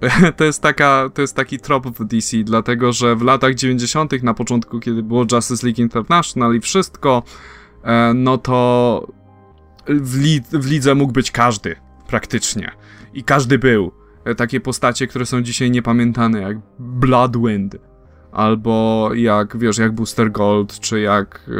to 0.36 0.44
jest, 0.44 0.62
taka, 0.62 1.10
to 1.14 1.22
jest 1.22 1.36
taki 1.36 1.58
trop 1.58 1.86
w 1.86 2.04
DC, 2.04 2.36
dlatego 2.44 2.92
że 2.92 3.16
w 3.16 3.22
latach 3.22 3.54
90., 3.54 4.22
na 4.22 4.34
początku, 4.34 4.80
kiedy 4.80 5.02
było 5.02 5.24
Justice 5.32 5.66
League 5.66 5.82
International 5.82 6.54
i 6.54 6.60
wszystko, 6.60 7.22
e, 7.84 8.12
no 8.14 8.38
to 8.38 9.06
w, 9.86 10.40
w 10.52 10.70
lidze 10.70 10.94
mógł 10.94 11.12
być 11.12 11.30
każdy, 11.30 11.76
praktycznie. 12.06 12.70
I 13.14 13.24
każdy 13.24 13.58
był. 13.58 13.92
E, 14.24 14.34
takie 14.34 14.60
postacie, 14.60 15.06
które 15.06 15.26
są 15.26 15.42
dzisiaj 15.42 15.70
niepamiętane, 15.70 16.40
jak 16.40 16.56
Bloodwind, 16.78 17.76
albo 18.32 19.10
jak, 19.14 19.56
wiesz, 19.56 19.78
jak 19.78 19.92
Booster 19.92 20.32
Gold, 20.32 20.80
czy 20.80 21.00
jak 21.00 21.40
e, 21.48 21.52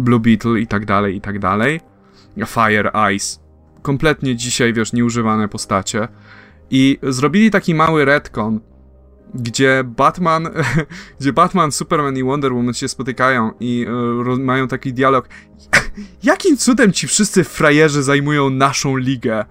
Blue 0.00 0.20
Beetle 0.20 0.60
i 0.60 0.66
tak 0.66 0.86
dalej, 0.86 1.16
i 1.16 1.20
tak 1.20 1.38
dalej. 1.38 1.80
Fire 2.46 2.90
Ice. 3.14 3.40
Kompletnie 3.82 4.36
dzisiaj, 4.36 4.72
wiesz, 4.72 4.92
nieużywane 4.92 5.48
postacie. 5.48 6.08
I 6.70 6.98
zrobili 7.02 7.50
taki 7.50 7.74
mały 7.74 8.04
retcon, 8.04 8.60
gdzie 9.34 9.84
Batman, 9.84 10.48
gdzie 11.20 11.32
Batman, 11.32 11.72
Superman 11.72 12.16
i 12.16 12.22
Wonder 12.22 12.52
Woman 12.52 12.74
się 12.74 12.88
spotykają 12.88 13.50
i 13.60 13.86
y, 14.36 14.38
mają 14.38 14.68
taki 14.68 14.92
dialog. 14.92 15.28
Jakim 16.22 16.56
cudem 16.56 16.92
ci 16.92 17.06
wszyscy 17.06 17.44
frajerzy 17.44 18.02
zajmują 18.02 18.50
naszą 18.50 18.96
ligę? 18.96 19.44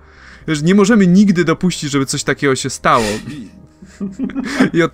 Wiesz, 0.48 0.62
nie 0.62 0.76
możemy 0.76 1.08
nigdy 1.08 1.46
dopuścić, 1.46 1.92
żeby 1.92 2.06
coś 2.06 2.24
takiego 2.24 2.56
się 2.56 2.70
stało. 2.70 3.06
I, 4.74 4.82
od 4.82 4.94